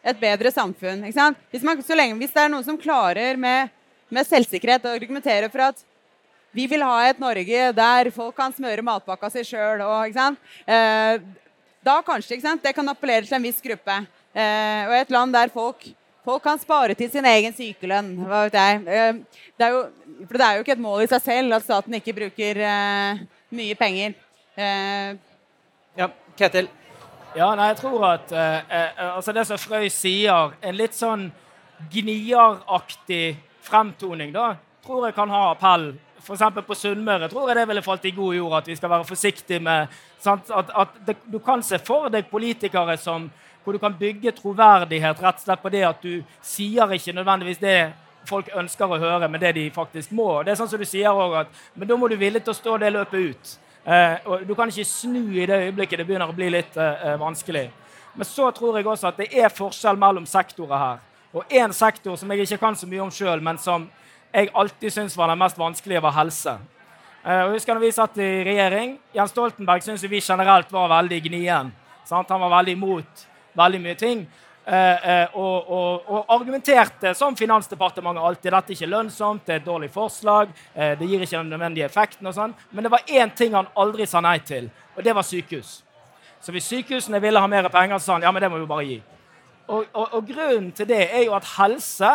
et 0.00 0.16
bedre, 0.16 0.50
samfunn? 0.50 1.02
Hvis, 1.04 1.18
man, 1.62 1.82
lenge, 1.92 2.16
hvis, 2.16 2.32
det 2.32 2.40
er 2.40 2.48
noen 2.48 2.64
som 2.64 2.78
klarer 2.80 3.36
med, 3.36 3.68
med 4.08 4.24
selvsikkerhet 4.24 4.88
å 4.88 4.94
argumentere 4.96 5.50
for 5.52 5.66
at 5.66 5.84
vi 6.52 6.66
vil 6.68 6.84
ha 6.84 6.98
et 7.08 7.20
Norge 7.20 7.68
der 7.76 8.10
folk 8.12 8.36
kan 8.36 8.52
smøre 8.52 8.84
matpakka 8.84 9.30
si 9.32 9.44
sjøl. 9.48 9.84
Eh, 10.66 11.14
da 11.82 11.94
kanskje 12.04 12.40
det 12.62 12.74
kan 12.76 12.88
appellere 12.88 13.24
til 13.24 13.38
en 13.38 13.44
viss 13.44 13.60
gruppe. 13.64 14.02
Eh, 14.32 14.82
og 14.88 14.96
et 14.96 15.12
land 15.12 15.32
der 15.32 15.52
folk 15.52 15.88
Folk 16.22 16.42
kan 16.44 16.58
spare 16.60 16.94
til 16.94 17.10
sin 17.10 17.26
egen 17.26 17.54
sykelønn. 17.56 18.12
Hva 18.28 18.44
vet 18.46 18.54
jeg. 18.54 19.22
Det 19.58 19.66
er 19.66 19.72
jo, 19.74 19.80
for 20.28 20.38
det 20.38 20.46
er 20.46 20.54
jo 20.54 20.62
ikke 20.62 20.76
et 20.76 20.84
mål 20.84 21.02
i 21.02 21.08
seg 21.10 21.24
selv 21.24 21.56
at 21.56 21.64
staten 21.66 21.96
ikke 21.98 22.14
bruker 22.14 22.60
uh, 22.62 23.22
mye 23.58 23.78
penger. 23.78 24.14
Uh, 24.54 25.18
ja, 25.98 26.08
Ketil? 26.38 26.70
Ja, 27.34 27.48
nei, 27.58 27.72
jeg 27.72 27.80
tror 27.80 28.06
at 28.12 28.30
uh, 28.36 29.16
altså 29.16 29.34
det 29.34 29.48
som 29.48 29.58
Frøy 29.58 29.88
sier, 29.90 30.54
en 30.62 30.78
litt 30.78 30.94
sånn 30.94 31.26
gnieraktig 31.90 33.34
fremtoning, 33.66 34.30
da, 34.34 34.52
tror 34.86 35.08
jeg 35.08 35.18
kan 35.18 35.32
ha 35.32 35.44
appell. 35.56 35.90
F.eks. 36.22 36.42
på 36.62 36.78
Sunnmøre 36.78 37.26
tror 37.32 37.50
jeg 37.50 37.58
det 37.58 37.66
ville 37.66 37.82
falt 37.82 38.04
i 38.06 38.14
god 38.14 38.36
jord 38.36 38.60
at 38.60 38.68
vi 38.70 38.76
skal 38.78 38.92
være 38.92 39.06
forsiktige 39.08 39.58
med 39.58 39.90
sant? 40.22 40.52
At, 40.54 40.70
at 40.70 41.00
det, 41.06 41.16
Du 41.26 41.40
kan 41.42 41.64
se 41.66 41.80
for 41.82 42.06
deg 42.14 42.30
politikere 42.30 42.94
som 42.94 43.26
hvor 43.64 43.72
du 43.72 43.78
kan 43.78 43.94
bygge 43.98 44.32
troverdighet 44.36 45.22
rett 45.22 45.38
og 45.38 45.44
slett 45.44 45.62
på 45.62 45.70
det 45.72 45.84
at 45.86 46.02
du 46.02 46.22
sier 46.42 46.92
ikke 46.96 47.14
nødvendigvis 47.14 47.60
det 47.62 47.92
folk 48.28 48.50
ønsker 48.54 48.90
å 48.90 48.98
høre, 49.02 49.28
men 49.28 49.40
det 49.40 49.54
de 49.56 49.68
faktisk 49.74 50.12
må. 50.14 50.42
Det 50.42 50.52
er 50.52 50.58
sånn 50.60 50.70
som 50.70 50.80
du 50.80 50.86
sier 50.86 51.10
også, 51.10 51.44
at, 51.44 51.62
Men 51.74 51.88
da 51.88 51.96
må 51.98 52.08
du 52.08 52.16
villig 52.16 52.42
til 52.42 52.54
å 52.54 52.58
stå 52.58 52.76
det 52.78 52.92
løpet 52.94 53.30
ut. 53.30 53.54
Eh, 53.84 54.16
og 54.26 54.46
Du 54.46 54.54
kan 54.54 54.68
ikke 54.68 54.84
snu 54.86 55.38
i 55.38 55.46
det 55.46 55.58
øyeblikket 55.66 55.98
det 55.98 56.06
begynner 56.06 56.30
å 56.30 56.36
bli 56.36 56.50
litt 56.50 56.76
eh, 56.76 57.06
eh 57.12 57.18
vanskelig. 57.18 57.70
Men 58.14 58.28
så 58.28 58.50
tror 58.50 58.76
jeg 58.76 58.86
også 58.86 59.08
at 59.08 59.16
det 59.16 59.30
er 59.32 59.48
forskjell 59.48 59.96
mellom 59.96 60.26
sektorer 60.26 60.78
her. 60.78 60.98
Og 61.32 61.44
én 61.48 61.72
sektor 61.72 62.16
som 62.16 62.30
jeg 62.30 62.44
ikke 62.44 62.60
kan 62.60 62.76
så 62.76 62.86
mye 62.86 63.02
om 63.02 63.10
sjøl, 63.10 63.40
men 63.40 63.58
som 63.58 63.88
jeg 64.32 64.50
alltid 64.54 64.92
syntes 64.92 65.16
var 65.16 65.28
den 65.28 65.38
mest 65.38 65.58
vanskelige, 65.58 66.02
var 66.02 66.12
helse. 66.12 66.58
Eh, 67.24 67.42
og 67.44 67.54
husker 67.54 67.74
når 67.74 67.80
vi 67.80 67.92
satt 67.92 68.18
i 68.18 68.30
regjering, 68.44 68.98
Jens 69.14 69.30
Stoltenberg 69.30 69.82
syntes 69.82 70.04
vi 70.10 70.20
generelt 70.20 70.72
var 70.72 70.88
veldig 70.88 71.22
gnien. 71.22 71.72
Sant? 72.04 72.28
Han 72.28 72.40
var 72.40 72.58
veldig 72.58 72.72
imot 72.72 73.31
veldig 73.58 73.80
mye 73.82 73.98
ting. 73.98 74.26
Eh, 74.64 75.08
eh, 75.10 75.28
og, 75.34 75.70
og, 75.70 76.02
og, 76.06 76.26
argumenterte 76.30 77.10
som 77.18 77.34
Finansdepartementet 77.36 78.22
alltid. 78.22 78.52
Dette 78.54 78.70
er 78.70 78.76
ikke 78.76 78.90
lønnsomt, 78.92 79.46
det 79.46 79.56
er 79.56 79.62
et 79.62 79.66
dårlig 79.66 79.88
forslag, 79.90 80.52
eh, 80.74 80.92
det 80.98 81.08
gir 81.10 81.24
ikke 81.24 81.40
den 81.40 81.50
nødvendige 81.50 81.88
effekten. 81.88 82.26
og 82.26 82.36
sånn. 82.36 82.54
Men 82.70 82.86
det 82.86 82.92
var 82.92 83.08
én 83.08 83.32
ting 83.34 83.56
han 83.58 83.70
aldri 83.74 84.06
sa 84.06 84.20
nei 84.22 84.38
til, 84.38 84.70
og 84.96 85.02
det 85.02 85.14
var 85.14 85.26
sykehus. 85.26 85.80
Så 86.42 86.54
hvis 86.54 86.68
sykehusene 86.70 87.20
ville 87.22 87.40
ha 87.40 87.46
mer 87.46 87.68
penger, 87.68 87.98
så 87.98 88.04
sa 88.04 88.12
han 88.12 88.22
ja, 88.22 88.30
men 88.30 88.42
det 88.42 88.50
må 88.50 88.60
vi 88.62 88.70
bare 88.70 88.86
gi. 88.86 89.02
Og, 89.68 89.86
og 89.94 90.26
grunnen 90.26 90.70
til 90.74 90.86
det 90.86 91.02
er 91.08 91.24
jo 91.24 91.34
at 91.34 91.46
helse 91.56 92.12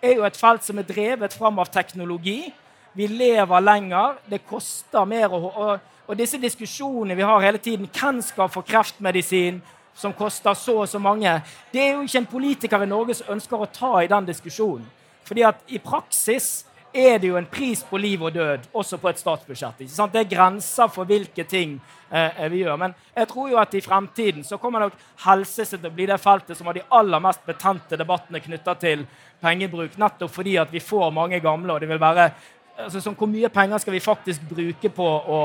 er 0.00 0.16
jo 0.16 0.24
et 0.24 0.36
felt 0.36 0.64
som 0.64 0.78
er 0.78 0.88
drevet 0.88 1.32
fram 1.36 1.58
av 1.58 1.68
teknologi. 1.72 2.52
Vi 2.96 3.06
lever 3.06 3.60
lenger, 3.60 4.16
det 4.28 4.44
koster 4.48 5.04
mer. 5.08 5.32
Og, 5.32 5.80
og 6.06 6.16
disse 6.18 6.40
diskusjonene 6.40 7.16
vi 7.16 7.28
har 7.28 7.44
hele 7.44 7.58
tiden 7.58 7.88
Hvem 7.92 8.20
skal 8.24 8.48
få 8.48 8.64
kreftmedisin? 8.66 9.60
Som 10.00 10.16
koster 10.16 10.56
så 10.56 10.80
og 10.82 10.88
så 10.88 10.98
mange. 11.02 11.36
Det 11.72 11.82
er 11.82 11.94
jo 11.94 12.06
ikke 12.06 12.22
en 12.22 12.32
politiker 12.32 12.82
i 12.82 12.90
Norge 12.90 13.18
som 13.18 13.36
ønsker 13.36 13.60
å 13.60 13.70
ta 13.70 13.92
i 14.00 14.10
den 14.10 14.28
diskusjonen. 14.28 14.88
Fordi 15.28 15.46
at 15.46 15.62
i 15.70 15.78
praksis 15.78 16.64
er 16.92 17.18
det 17.22 17.28
jo 17.28 17.36
en 17.38 17.46
pris 17.46 17.82
på 17.86 17.98
liv 17.98 18.22
og 18.22 18.32
død, 18.34 18.66
også 18.74 18.98
på 18.98 19.08
et 19.08 19.18
statsbudsjett. 19.18 19.80
ikke 19.80 19.94
sant? 19.94 20.12
Det 20.12 20.24
er 20.24 20.30
grenser 20.30 20.88
for 20.90 21.06
hvilke 21.06 21.44
ting 21.46 21.76
eh, 22.10 22.48
vi 22.50 22.64
gjør. 22.64 22.76
Men 22.76 22.94
jeg 23.14 23.28
tror 23.30 23.50
jo 23.50 23.60
at 23.62 23.74
i 23.74 23.82
fremtiden 23.84 24.44
så 24.44 24.58
kommer 24.58 24.86
nok 24.86 24.96
helse 25.24 25.64
til 25.70 25.86
å 25.86 25.92
bli 25.94 26.08
det 26.10 26.18
feltet 26.18 26.58
som 26.58 26.66
har 26.66 26.74
de 26.74 26.86
aller 26.90 27.22
mest 27.22 27.46
betente 27.46 27.98
debattene 28.00 28.42
knytta 28.42 28.74
til 28.74 29.06
pengebruk, 29.40 29.94
nettopp 29.98 30.34
fordi 30.34 30.56
at 30.58 30.72
vi 30.72 30.82
får 30.82 31.14
mange 31.14 31.40
gamle, 31.40 31.72
og 31.72 31.80
det 31.80 31.88
vil 31.88 32.00
være 32.00 32.30
altså, 32.76 33.00
sånn, 33.00 33.16
Hvor 33.16 33.30
mye 33.30 33.48
penger 33.48 33.78
skal 33.78 33.94
vi 33.94 34.02
faktisk 34.04 34.42
bruke 34.50 34.90
på, 34.90 35.06
å, 35.06 35.40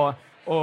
å, 0.49 0.57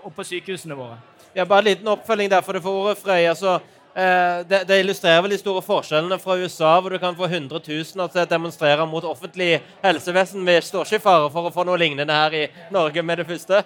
å, 0.00 0.12
på 0.16 0.26
sykehusene 0.26 0.78
våre? 0.78 0.96
Ja, 1.34 1.44
bare 1.44 1.58
en 1.58 1.64
liten 1.64 1.88
oppfølging 1.88 2.30
der 2.30 2.42
for 2.42 2.56
det 2.56 2.62
får 2.64 2.78
ordet, 2.80 2.98
Frøy. 2.98 3.24
Altså, 3.30 3.54
eh, 3.94 4.40
det, 4.50 4.64
det, 4.66 4.80
illustrerer 4.82 5.22
vel 5.22 5.36
de 5.36 5.38
store 5.38 5.62
forskjellene 5.62 6.18
fra 6.18 6.36
USA, 6.40 6.72
hvor 6.80 6.90
du 6.90 6.98
kan 6.98 7.14
få 7.14 7.28
hundretusener 7.30 8.10
til 8.10 8.24
å 8.24 8.30
demonstrere 8.32 8.86
mot 8.90 9.06
offentlig 9.06 9.60
helsevesen. 9.84 10.42
Vi 10.46 10.56
står 10.66 10.88
ikke 10.88 10.98
i 10.98 11.04
fare 11.04 11.28
for 11.30 11.46
å 11.46 11.52
få 11.54 11.66
noe 11.68 11.78
lignende 11.78 12.16
her 12.16 12.34
i 12.34 12.46
Norge 12.74 13.04
med 13.06 13.22
det 13.22 13.28
første. 13.30 13.62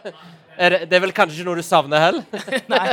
Er 0.55 0.71
det, 0.71 0.83
det, 0.91 0.99
er 0.99 1.07
vel 1.07 1.15
kanskje 1.17 1.41
ikke 1.41 1.49
noe 1.49 1.63
du 1.63 1.67
savner 1.67 2.05
heller? 2.05 2.27
Nei. 2.75 2.85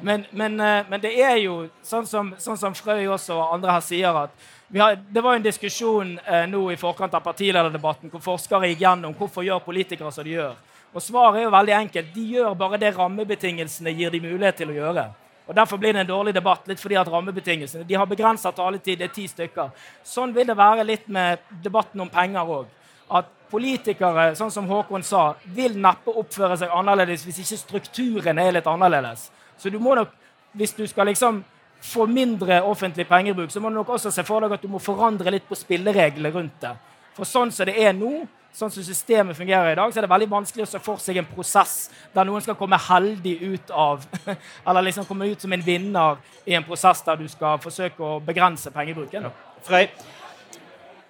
Men, 0.00 0.24
men, 0.30 0.54
eh, 0.62 0.86
men, 0.88 1.02
det 1.02 1.16
er 1.18 1.36
jo 1.42 1.64
sånn 1.84 2.06
som, 2.06 2.30
sånn 2.38 2.60
som 2.60 2.78
Frøy 2.78 3.02
også 3.10 3.34
og 3.34 3.58
andre 3.58 3.74
her 3.74 3.84
sier, 3.84 4.22
at 4.28 4.48
har, 4.76 4.98
det 5.10 5.20
var 5.24 5.34
en 5.34 5.42
diskusjon 5.42 6.18
eh, 6.26 6.44
nå 6.48 6.66
i 6.72 6.76
forkant 6.76 7.14
av 7.16 7.24
partilederdebatten 7.24 8.10
hvor 8.12 8.20
forskere 8.20 8.68
gikk 8.68 8.82
gjennom 8.84 9.14
hvorfor 9.16 9.46
gjør 9.46 9.62
politikere 9.64 10.12
som 10.12 10.26
de 10.26 10.34
gjør. 10.36 10.58
Og 10.92 11.04
Svaret 11.04 11.40
er 11.40 11.46
jo 11.46 11.54
veldig 11.54 11.74
enkelt. 11.78 12.12
De 12.14 12.26
gjør 12.34 12.54
bare 12.58 12.80
det 12.80 12.92
rammebetingelsene 12.96 13.94
gir 13.96 14.12
de 14.12 14.20
mulighet 14.20 14.60
til 14.60 14.72
å 14.72 14.76
gjøre. 14.76 15.06
Og 15.48 15.56
Derfor 15.56 15.80
blir 15.80 15.92
det 15.96 16.00
en 16.04 16.10
dårlig 16.10 16.34
debatt. 16.34 16.68
litt 16.68 16.80
fordi 16.80 16.94
at 17.00 17.08
rammebetingelsene, 17.08 17.84
De 17.84 17.94
har 17.94 18.06
begrensa 18.06 18.52
taletid. 18.52 18.98
Det 18.98 19.04
er 19.04 19.14
ti 19.14 19.26
stykker. 19.26 19.70
Sånn 20.04 20.34
vil 20.34 20.46
det 20.46 20.56
være 20.56 20.84
litt 20.84 21.08
med 21.08 21.38
debatten 21.62 22.00
om 22.00 22.08
penger 22.08 22.44
òg. 22.44 22.66
At 23.10 23.24
politikere 23.50 24.34
sånn 24.36 24.50
som 24.50 24.68
Håkon 24.68 25.02
sa, 25.02 25.34
vil 25.44 25.78
neppe 25.80 26.12
oppføre 26.12 26.58
seg 26.58 26.68
annerledes 26.68 27.24
hvis 27.24 27.38
ikke 27.38 27.56
strukturen 27.56 28.38
er 28.38 28.52
litt 28.52 28.66
annerledes. 28.66 29.30
Så 29.56 29.70
du 29.70 29.78
må 29.78 29.94
nok, 29.94 30.12
hvis 30.52 30.76
du 30.76 30.86
skal 30.86 31.06
liksom 31.06 31.44
få 31.80 32.06
mindre 32.10 32.62
offentlig 32.66 33.06
pengebruk, 33.08 33.50
så 33.50 33.60
må 33.60 33.70
du 33.70 33.78
nok 33.78 33.94
også 33.94 34.10
se 34.14 34.24
for 34.26 34.42
deg 34.42 34.56
at 34.56 34.64
du 34.64 34.70
må 34.70 34.80
forandre 34.82 35.32
litt 35.32 35.46
på 35.48 35.58
spillereglene 35.58 36.32
rundt 36.34 36.58
det. 36.64 36.74
For 37.16 37.28
sånn 37.28 37.52
som 37.54 37.66
det 37.66 37.76
er 37.78 37.94
nå, 37.96 38.24
sånn 38.54 38.72
som 38.72 38.84
systemet 38.84 39.36
fungerer 39.38 39.72
i 39.72 39.78
dag, 39.78 39.92
så 39.92 40.00
er 40.00 40.06
det 40.06 40.12
veldig 40.12 40.30
vanskelig 40.30 40.64
å 40.64 40.70
se 40.70 40.80
for 40.82 41.02
seg 41.02 41.20
en 41.20 41.28
prosess 41.28 41.88
der 42.14 42.26
noen 42.26 42.42
skal 42.42 42.56
komme 42.58 42.78
heldig 42.88 43.34
ut 43.42 43.70
av 43.70 44.06
Eller 44.68 44.88
liksom 44.88 45.06
komme 45.06 45.28
ut 45.30 45.42
som 45.42 45.52
en 45.54 45.64
vinner 45.64 46.18
i 46.46 46.56
en 46.58 46.66
prosess 46.66 47.02
der 47.06 47.20
du 47.20 47.26
skal 47.30 47.60
forsøke 47.62 48.02
å 48.02 48.18
begrense 48.24 48.72
pengebruken. 48.74 49.28
Frøy? 49.66 49.86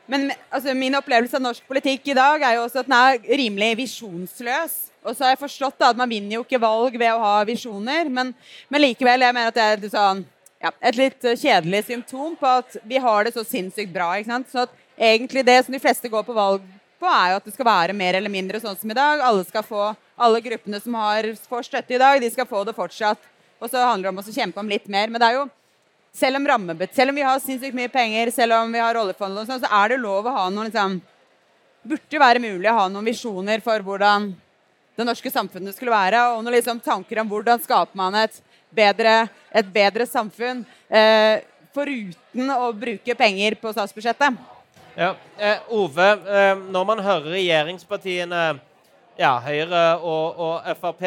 Men 0.08 0.30
altså, 0.48 0.72
Min 0.74 0.96
opplevelse 0.96 1.36
av 1.36 1.44
norsk 1.44 1.64
politikk 1.68 2.08
i 2.08 2.16
dag 2.16 2.42
er 2.42 2.56
jo 2.56 2.64
også 2.64 2.80
at 2.80 2.88
den 2.88 2.96
er 2.96 3.38
rimelig 3.38 3.74
visjonsløs. 3.82 4.78
Og 5.04 5.14
så 5.14 5.24
har 5.24 5.34
jeg 5.34 5.42
forstått 5.44 5.78
da, 5.80 5.92
at 5.92 6.00
man 6.00 6.10
vinner 6.10 6.38
jo 6.38 6.44
ikke 6.44 6.60
valg 6.60 6.96
ved 6.98 7.12
å 7.12 7.20
ha 7.22 7.36
visjoner, 7.48 8.08
men, 8.12 8.32
men 8.68 8.82
likevel 8.82 9.24
jeg 9.24 9.36
mener 9.36 9.52
at 9.52 9.56
det 9.56 9.64
er 9.64 9.82
litt 9.84 9.94
sånn, 9.94 10.24
ja, 10.58 10.72
et 10.82 10.98
litt 10.98 11.22
kjedelig 11.22 11.84
symptom 11.86 12.34
på 12.38 12.50
at 12.60 12.76
vi 12.86 12.98
har 13.02 13.26
det 13.26 13.34
så 13.36 13.44
sinnssykt 13.46 13.92
bra. 13.94 14.10
ikke 14.18 14.32
sant? 14.32 14.50
Så 14.50 14.66
egentlig 14.98 15.44
det 15.46 15.60
som 15.64 15.74
de 15.74 15.82
fleste 15.82 16.10
går 16.10 16.24
på 16.26 16.34
valg 16.36 16.64
på, 16.98 17.06
er 17.06 17.32
jo 17.32 17.38
at 17.38 17.46
det 17.46 17.54
skal 17.54 17.68
være 17.68 17.94
mer 17.96 18.18
eller 18.18 18.32
mindre 18.32 18.60
sånn 18.62 18.78
som 18.78 18.90
i 18.90 18.96
dag. 18.98 19.22
Alle 19.22 19.44
skal 19.46 19.62
få, 19.66 19.92
alle 20.18 20.42
gruppene 20.42 20.80
som 20.82 20.96
har, 20.98 21.30
får 21.50 21.68
støtte 21.68 21.94
i 21.94 22.00
dag, 22.02 22.18
de 22.20 22.30
skal 22.34 22.48
få 22.50 22.64
det 22.66 22.74
fortsatt. 22.74 23.22
Og 23.58 23.70
så 23.70 23.84
handler 23.84 24.08
det 24.08 24.14
om 24.16 24.20
å 24.22 24.34
kjempe 24.34 24.62
om 24.62 24.70
litt 24.70 24.90
mer. 24.90 25.10
Men 25.10 25.22
det 25.22 25.28
er 25.28 25.38
jo, 25.38 25.46
selv 26.18 26.40
om, 26.40 26.50
rammebet, 26.50 26.94
selv 26.94 27.14
om 27.14 27.20
vi 27.20 27.26
har 27.26 27.38
sinnssykt 27.42 27.78
mye 27.78 27.92
penger, 27.92 28.32
selv 28.34 28.58
om 28.58 28.74
vi 28.74 28.82
har 28.82 28.98
oljefond, 28.98 29.38
sånn, 29.46 29.62
så 29.62 29.70
er 29.82 29.94
det 29.94 30.02
lov 30.02 30.26
å 30.26 30.34
ha 30.40 30.50
noen 30.50 30.72
liksom, 30.72 30.98
Burde 31.88 32.18
være 32.20 32.40
mulig 32.42 32.66
å 32.68 32.74
ha 32.74 32.84
noen 32.90 33.06
visjoner 33.06 33.62
for 33.64 33.80
hvordan 33.86 34.26
det 34.98 35.04
norske 35.06 35.30
samfunnet 35.30 35.76
skulle 35.76 35.94
være. 35.94 36.18
Og 36.34 36.42
noen 36.42 36.56
liksom, 36.56 36.82
tanker 36.84 37.22
om 37.22 37.30
hvordan 37.30 37.62
skaper 37.62 37.96
man 37.96 38.18
et 38.18 38.34
bedre, 38.74 39.28
et 39.52 39.72
bedre 39.72 40.06
samfunn. 40.08 40.64
Eh, 40.88 41.40
foruten 41.74 42.54
å 42.54 42.70
bruke 42.76 43.16
penger 43.18 43.58
på 43.60 43.72
statsbudsjettet. 43.74 44.38
Ja. 44.98 45.12
Eh, 45.38 45.58
Ove, 45.70 46.08
eh, 46.26 46.54
når 46.72 46.86
man 46.86 47.02
hører 47.04 47.36
regjeringspartiene, 47.36 48.58
ja, 49.18 49.36
Høyre 49.42 49.84
og, 50.02 50.38
og, 50.38 50.72
Frp, 50.78 51.04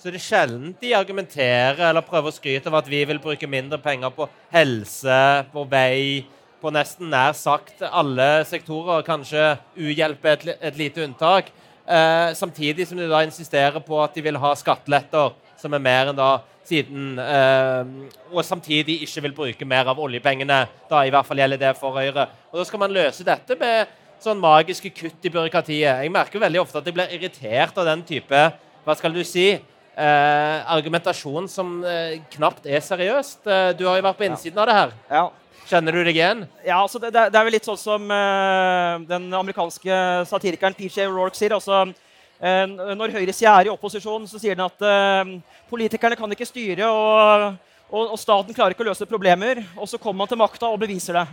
så 0.00 0.08
er 0.08 0.16
det 0.16 0.22
sjelden 0.24 0.74
de 0.80 0.92
argumenterer 0.96 1.80
eller 1.90 2.04
prøver 2.04 2.32
å 2.32 2.36
skryte 2.36 2.68
av 2.68 2.78
at 2.80 2.88
vi 2.88 3.02
vil 3.04 3.20
bruke 3.20 3.48
mindre 3.48 3.76
penger 3.80 4.12
på 4.16 4.28
helse, 4.52 5.20
på 5.52 5.64
vei, 5.68 6.24
på 6.60 6.72
nesten 6.72 7.08
nær 7.12 7.32
sagt 7.36 7.80
alle 7.84 8.44
sektorer, 8.48 9.04
kanskje 9.04 9.54
uhjelp 9.76 10.24
et, 10.32 10.46
et 10.60 10.80
lite 10.80 11.04
unntak. 11.04 11.52
Eh, 11.84 12.32
samtidig 12.36 12.86
som 12.88 13.00
de 13.00 13.08
da 13.10 13.22
insisterer 13.26 13.80
på 13.84 14.00
at 14.04 14.16
de 14.16 14.24
vil 14.24 14.40
ha 14.40 14.52
skatteletter 14.56 15.32
som 15.60 15.74
er 15.76 15.82
mer 15.84 16.10
enn 16.10 16.18
da 16.18 16.30
siden 16.70 17.18
eh, 17.20 17.88
Og 18.32 18.44
samtidig 18.46 19.00
ikke 19.04 19.24
vil 19.26 19.36
bruke 19.36 19.68
mer 19.68 19.90
av 19.90 19.98
oljepengene. 20.00 20.62
Da 20.90 21.02
i 21.04 21.12
hvert 21.12 21.26
fall 21.26 21.42
gjelder 21.42 21.60
det 21.60 21.74
for 21.78 21.96
Høyre. 21.96 22.28
Og 22.52 22.60
Da 22.60 22.68
skal 22.68 22.82
man 22.84 22.94
løse 22.94 23.26
dette 23.26 23.56
med 23.60 23.98
sånn 24.20 24.40
magiske 24.40 24.92
kutt 24.92 25.24
i 25.24 25.32
byråkratiet. 25.32 26.04
Jeg 26.04 26.12
merker 26.12 26.42
veldig 26.42 26.60
ofte 26.62 26.80
at 26.80 26.88
jeg 26.88 26.96
blir 26.96 27.12
irritert 27.16 27.78
av 27.80 27.88
den 27.88 28.04
type 28.06 28.40
hva 28.84 28.96
skal 28.96 29.12
du 29.12 29.20
si, 29.24 29.52
eh, 29.52 30.72
argumentasjon 30.72 31.48
som 31.48 31.78
eh, 31.84 32.18
knapt 32.32 32.68
er 32.68 32.84
seriøst. 32.84 33.40
Eh, 33.46 33.70
du 33.78 33.86
har 33.88 33.98
jo 33.98 34.06
vært 34.06 34.20
på 34.20 34.26
innsiden 34.28 34.56
ja. 34.56 34.62
av 34.62 34.68
det 34.68 34.76
her. 34.76 34.94
Ja. 35.10 35.24
Kjenner 35.70 35.94
du 35.94 36.02
deg 36.04 36.16
igjen? 36.16 36.44
Ja, 36.66 36.80
altså 36.82 36.98
det, 37.00 37.12
det, 37.14 37.28
er 37.30 37.46
vel 37.46 37.54
litt 37.54 37.68
sånn 37.68 37.78
som 37.78 38.08
uh, 38.10 38.96
den 39.06 39.28
amerikanske 39.38 39.98
satirikeren 40.26 40.74
PJ 40.74 41.04
O'Rourke 41.04 41.38
sier. 41.38 41.54
altså 41.54 41.84
Eh, 41.84 41.94
når 42.40 43.12
høyresida 43.12 43.52
er 43.60 43.68
i 43.68 43.72
opposisjon, 43.72 44.24
så 44.28 44.38
sier 44.40 44.56
den 44.56 44.64
at 44.64 44.84
uh, 44.84 45.32
politikerne 45.68 46.16
kan 46.16 46.32
ikke 46.32 46.48
styre, 46.48 46.88
og, 46.88 47.56
og, 47.90 48.04
og, 48.14 48.18
staten 48.20 48.56
klarer 48.56 48.72
ikke 48.72 48.86
å 48.86 48.88
løse 48.88 49.08
problemer. 49.08 49.60
Og 49.76 49.88
så 49.90 50.00
kommer 50.00 50.22
man 50.22 50.30
til 50.30 50.40
makta 50.40 50.70
og 50.70 50.80
beviser 50.80 51.20
det. 51.20 51.26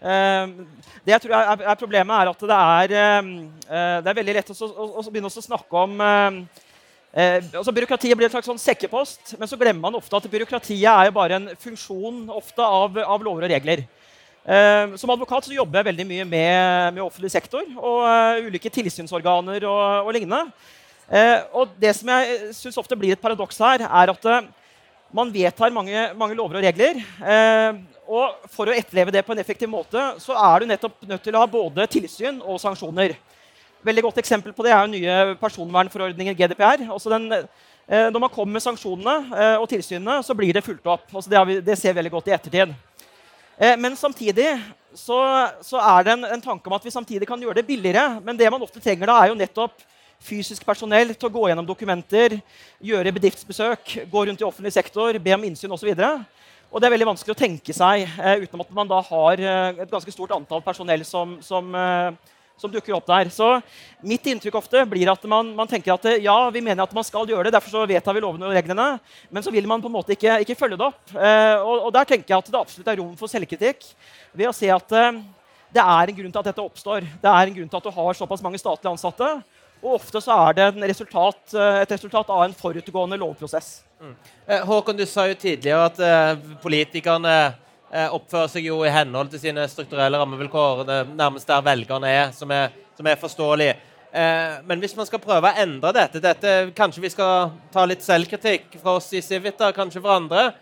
Uh, 0.00 0.64
det 1.04 1.12
jeg 1.12 1.24
tror 1.24 1.36
er, 1.36 1.66
er, 1.68 1.80
problemet, 1.80 2.16
er 2.16 2.32
at 2.32 2.46
det 2.48 2.60
er, 2.60 3.32
det 4.04 4.12
er 4.12 4.20
veldig 4.20 4.36
lett 4.38 4.54
å, 4.54 4.56
å, 4.68 4.86
å 5.02 5.08
begynne 5.10 5.32
å 5.32 5.48
snakke 5.48 5.84
om 5.84 6.00
altså 7.14 7.70
Byråkratiet 7.70 8.18
blir 8.18 8.26
en 8.26 8.32
slags 8.32 8.48
sånn 8.50 8.58
sekkepost, 8.58 9.36
men 9.38 9.46
så 9.46 9.54
glemmer 9.54 9.84
man 9.84 10.00
ofte 10.00 10.18
at 10.18 10.24
byråkratiet 10.32 10.88
er 10.90 11.06
jo 11.06 11.12
bare 11.14 11.36
en 11.38 11.44
funksjon 11.62 12.24
ofte 12.34 12.64
av, 12.66 12.98
av 12.98 13.22
lover 13.22 13.46
og 13.46 13.52
regler. 13.52 13.84
Uh, 14.44 14.92
som 15.00 15.08
advokat 15.08 15.46
så 15.46 15.54
jobber 15.56 15.80
jeg 15.80 15.86
veldig 15.86 16.04
mye 16.04 16.24
med, 16.28 16.90
med 16.92 17.00
offentlig 17.00 17.30
sektor 17.32 17.64
og 17.78 18.02
uh, 18.04 18.42
ulike 18.44 18.68
tilsynsorganer 18.68 19.64
og, 19.64 20.04
og 20.04 20.10
lignende. 20.12 20.50
Uh, 21.08 21.40
og 21.62 21.72
det 21.80 21.94
som 21.96 22.10
jeg 22.12 22.50
syns 22.52 22.76
ofte 22.80 22.98
blir 23.00 23.14
et 23.16 23.22
paradoks 23.22 23.62
her, 23.64 23.86
er 23.88 24.12
at 24.12 24.28
man 25.14 25.32
vedtar 25.32 25.72
mange, 25.72 25.96
mange, 26.20 26.36
lover 26.36 26.58
og 26.58 26.66
regler. 26.66 27.00
og 28.04 28.48
for 28.52 28.68
å 28.68 28.74
etterleve 28.74 29.12
det 29.14 29.22
på 29.24 29.32
en 29.32 29.38
effektiv 29.38 29.70
måte, 29.70 30.00
så 30.18 30.34
er 30.34 30.60
du 30.60 30.66
nettopp 30.66 31.06
nødt 31.06 31.22
til 31.22 31.36
å 31.36 31.44
ha 31.44 31.48
både 31.48 31.86
tilsyn 31.86 32.40
og 32.42 32.58
sanksjoner. 32.60 33.14
Veldig 33.86 34.02
godt 34.08 34.18
eksempel 34.18 34.52
på 34.52 34.66
det 34.66 34.72
er 34.74 34.82
jo 34.82 34.90
nye 34.90 35.36
personvernforordninger, 35.38 36.34
GDPR. 36.34 36.82
Den, 37.14 37.30
når 37.86 38.24
man 38.26 38.32
kommer 38.34 38.58
med 38.58 38.66
sanksjonene 38.66 39.54
og 39.60 39.68
tilsynene, 39.70 40.18
så 40.26 40.34
blir 40.34 40.50
det 40.52 40.66
fulgt 40.66 40.90
opp. 40.90 41.06
Altså 41.14 41.46
det 41.62 41.78
ser 41.78 41.94
vi 41.94 42.00
veldig 42.02 42.16
godt 42.16 42.32
i 42.32 42.34
ettertid. 42.34 42.74
Eh, 43.58 43.76
men 43.78 43.96
samtidig 43.96 44.50
så, 44.94 45.18
så 45.62 45.80
er 45.80 46.06
det 46.06 46.14
en, 46.14 46.24
en, 46.36 46.42
tanke 46.42 46.70
om 46.70 46.76
at 46.76 46.84
vi 46.84 46.94
samtidig 46.94 47.28
kan 47.28 47.40
gjøre 47.40 47.60
det 47.60 47.66
billigere. 47.66 48.20
Men 48.24 48.38
det 48.38 48.50
man 48.52 48.62
ofte 48.62 48.82
trenger 48.82 49.10
da, 49.10 49.18
er 49.22 49.32
jo 49.32 49.38
nettopp 49.38 49.82
fysisk 50.24 50.64
personell 50.64 51.12
til 51.14 51.28
å 51.28 51.34
gå 51.34 51.48
gjennom 51.50 51.66
dokumenter, 51.68 52.38
gjøre 52.84 53.12
bedriftsbesøk, 53.12 53.98
gå 54.10 54.24
rundt 54.28 54.40
i 54.40 54.46
offentlig 54.46 54.72
sektor, 54.72 55.18
be 55.20 55.34
om 55.36 55.44
innsyn 55.50 55.74
osv. 55.74 55.90
Og 56.74 56.80
det 56.80 56.88
er 56.88 56.94
veldig 56.94 57.10
vanskelig 57.12 57.34
å 57.34 57.38
tenke 57.38 57.74
seg 57.76 58.06
eh, 58.06 58.44
uten 58.44 58.62
at 58.64 58.70
man 58.74 58.88
da 58.90 58.98
har 59.04 59.42
eh, 59.42 59.82
et 59.84 59.90
ganske 59.90 60.14
stort 60.14 60.32
antall 60.34 60.64
personell 60.64 61.04
som, 61.06 61.36
som, 61.44 61.68
eh, 61.78 62.33
som, 62.60 62.70
dukker 62.72 62.96
opp 62.96 63.06
der. 63.08 63.30
Så 63.32 63.48
mitt 64.04 64.26
inntrykk 64.30 64.58
ofte 64.60 64.84
blir 64.88 65.10
at 65.12 65.24
man, 65.30 65.52
man 65.56 65.70
tenker 65.70 65.94
at 65.94 66.08
ja, 66.22 66.36
vi 66.54 66.62
mener 66.64 66.84
at 66.84 66.94
man 66.96 67.06
skal 67.06 67.28
gjøre 67.28 67.48
det, 67.48 67.54
derfor 67.56 67.74
så 67.74 67.86
vedtar 67.88 68.16
vi 68.16 68.24
lovene 68.24 68.48
og 68.48 68.56
reglene, 68.56 68.88
men 69.30 69.44
så 69.44 69.52
vil 69.54 69.68
man 69.70 69.82
på 69.82 69.90
en 69.90 69.96
måte 69.96 70.16
ikke, 70.16 70.40
ikke 70.44 70.58
følge 70.58 70.80
det 70.80 70.88
opp. 70.88 71.02
Eh, 71.14 71.56
og, 71.60 71.88
og, 71.88 71.90
der 71.94 72.10
tenker 72.10 72.34
jeg 72.34 72.44
at 72.44 72.52
det 72.52 72.60
absolutt 72.60 72.92
er 72.92 73.00
rom 73.02 73.16
for 73.20 73.30
selvkritikk 73.30 73.88
ved 74.32 74.50
å 74.50 74.56
se 74.56 74.70
at 74.72 74.96
eh, 74.98 75.22
det 75.74 75.82
er 75.82 76.10
en 76.10 76.18
grunn 76.20 76.32
til 76.32 76.42
at 76.42 76.48
dette 76.52 76.64
oppstår. 76.64 77.06
Det 77.22 77.30
er 77.30 77.50
en 77.50 77.58
grunn 77.58 77.70
til 77.70 77.80
at 77.80 77.88
du 77.88 77.94
har 77.96 78.18
såpass 78.18 78.44
mange 78.44 78.60
statlige 78.62 78.94
ansatte. 78.94 79.30
Og 79.84 79.98
ofte 79.98 80.20
så 80.24 80.36
er 80.46 80.56
det 80.56 80.68
resultat, 80.88 81.42
eh, 81.52 81.80
et 81.82 81.96
resultat 81.96 82.30
av 82.32 82.44
en 82.46 82.54
forutgående 82.56 83.18
lovprosess. 83.20 83.82
Mm. 84.00 84.14
Eh, 84.46 84.64
Håkon, 84.66 84.96
du 84.96 85.06
sa 85.06 85.26
jo 85.28 85.36
tidligere 85.38 85.90
at 85.90 86.00
eh, 86.00 86.46
politikerne 86.62 87.34
eh, 87.34 87.60
oppfører 87.92 88.48
seg 88.50 88.64
jo 88.66 88.80
i 88.84 88.92
henhold 88.92 89.28
til 89.30 89.42
sine 89.42 89.66
strukturelle 89.70 90.18
rammevilkår, 90.18 90.80
nærmest 91.14 91.50
der 91.50 91.66
velgerne 91.66 92.08
er, 92.10 92.32
som 92.34 92.50
er, 92.50 92.72
som 92.96 93.06
er 93.06 93.20
forståelig. 93.20 93.72
Eh, 94.14 94.60
men 94.62 94.78
hvis 94.78 94.94
man 94.94 95.08
skal 95.08 95.18
prøve 95.18 95.50
å 95.50 95.58
endre 95.58 95.90
dette, 95.96 96.20
dette 96.22 96.50
Kanskje 96.78 97.02
vi 97.02 97.10
skal 97.10 97.48
ta 97.74 97.82
litt 97.82 98.04
selvkritikk 98.04 98.76
fra 98.78 98.94
oss 99.00 99.08
i 99.10 99.22
Civita, 99.24 99.72
kanskje 99.74 100.02
for 100.04 100.14
andre. 100.14 100.52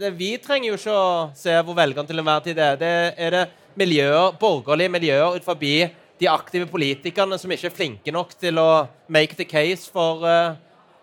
Det, 0.00 0.08
vi 0.16 0.30
trenger 0.40 0.70
jo 0.70 0.78
ikke 0.78 0.94
å 0.96 1.10
se 1.36 1.52
hvor 1.60 1.76
velgerne 1.76 2.08
til 2.08 2.22
enhver 2.22 2.46
tid 2.46 2.62
er. 2.64 2.78
Det 2.80 2.94
er 3.20 3.36
det 3.36 3.44
miljøer, 3.76 4.32
borgerlige 4.40 4.94
miljøer 4.94 5.36
ut 5.36 5.44
forbi 5.44 5.74
de 6.20 6.30
aktive 6.30 6.70
politikerne 6.70 7.36
som 7.40 7.52
ikke 7.52 7.68
er 7.68 7.76
flinke 7.76 8.14
nok 8.14 8.32
til 8.40 8.56
å 8.62 8.86
make 9.12 9.36
the 9.36 9.44
case 9.44 9.90
for 9.92 10.24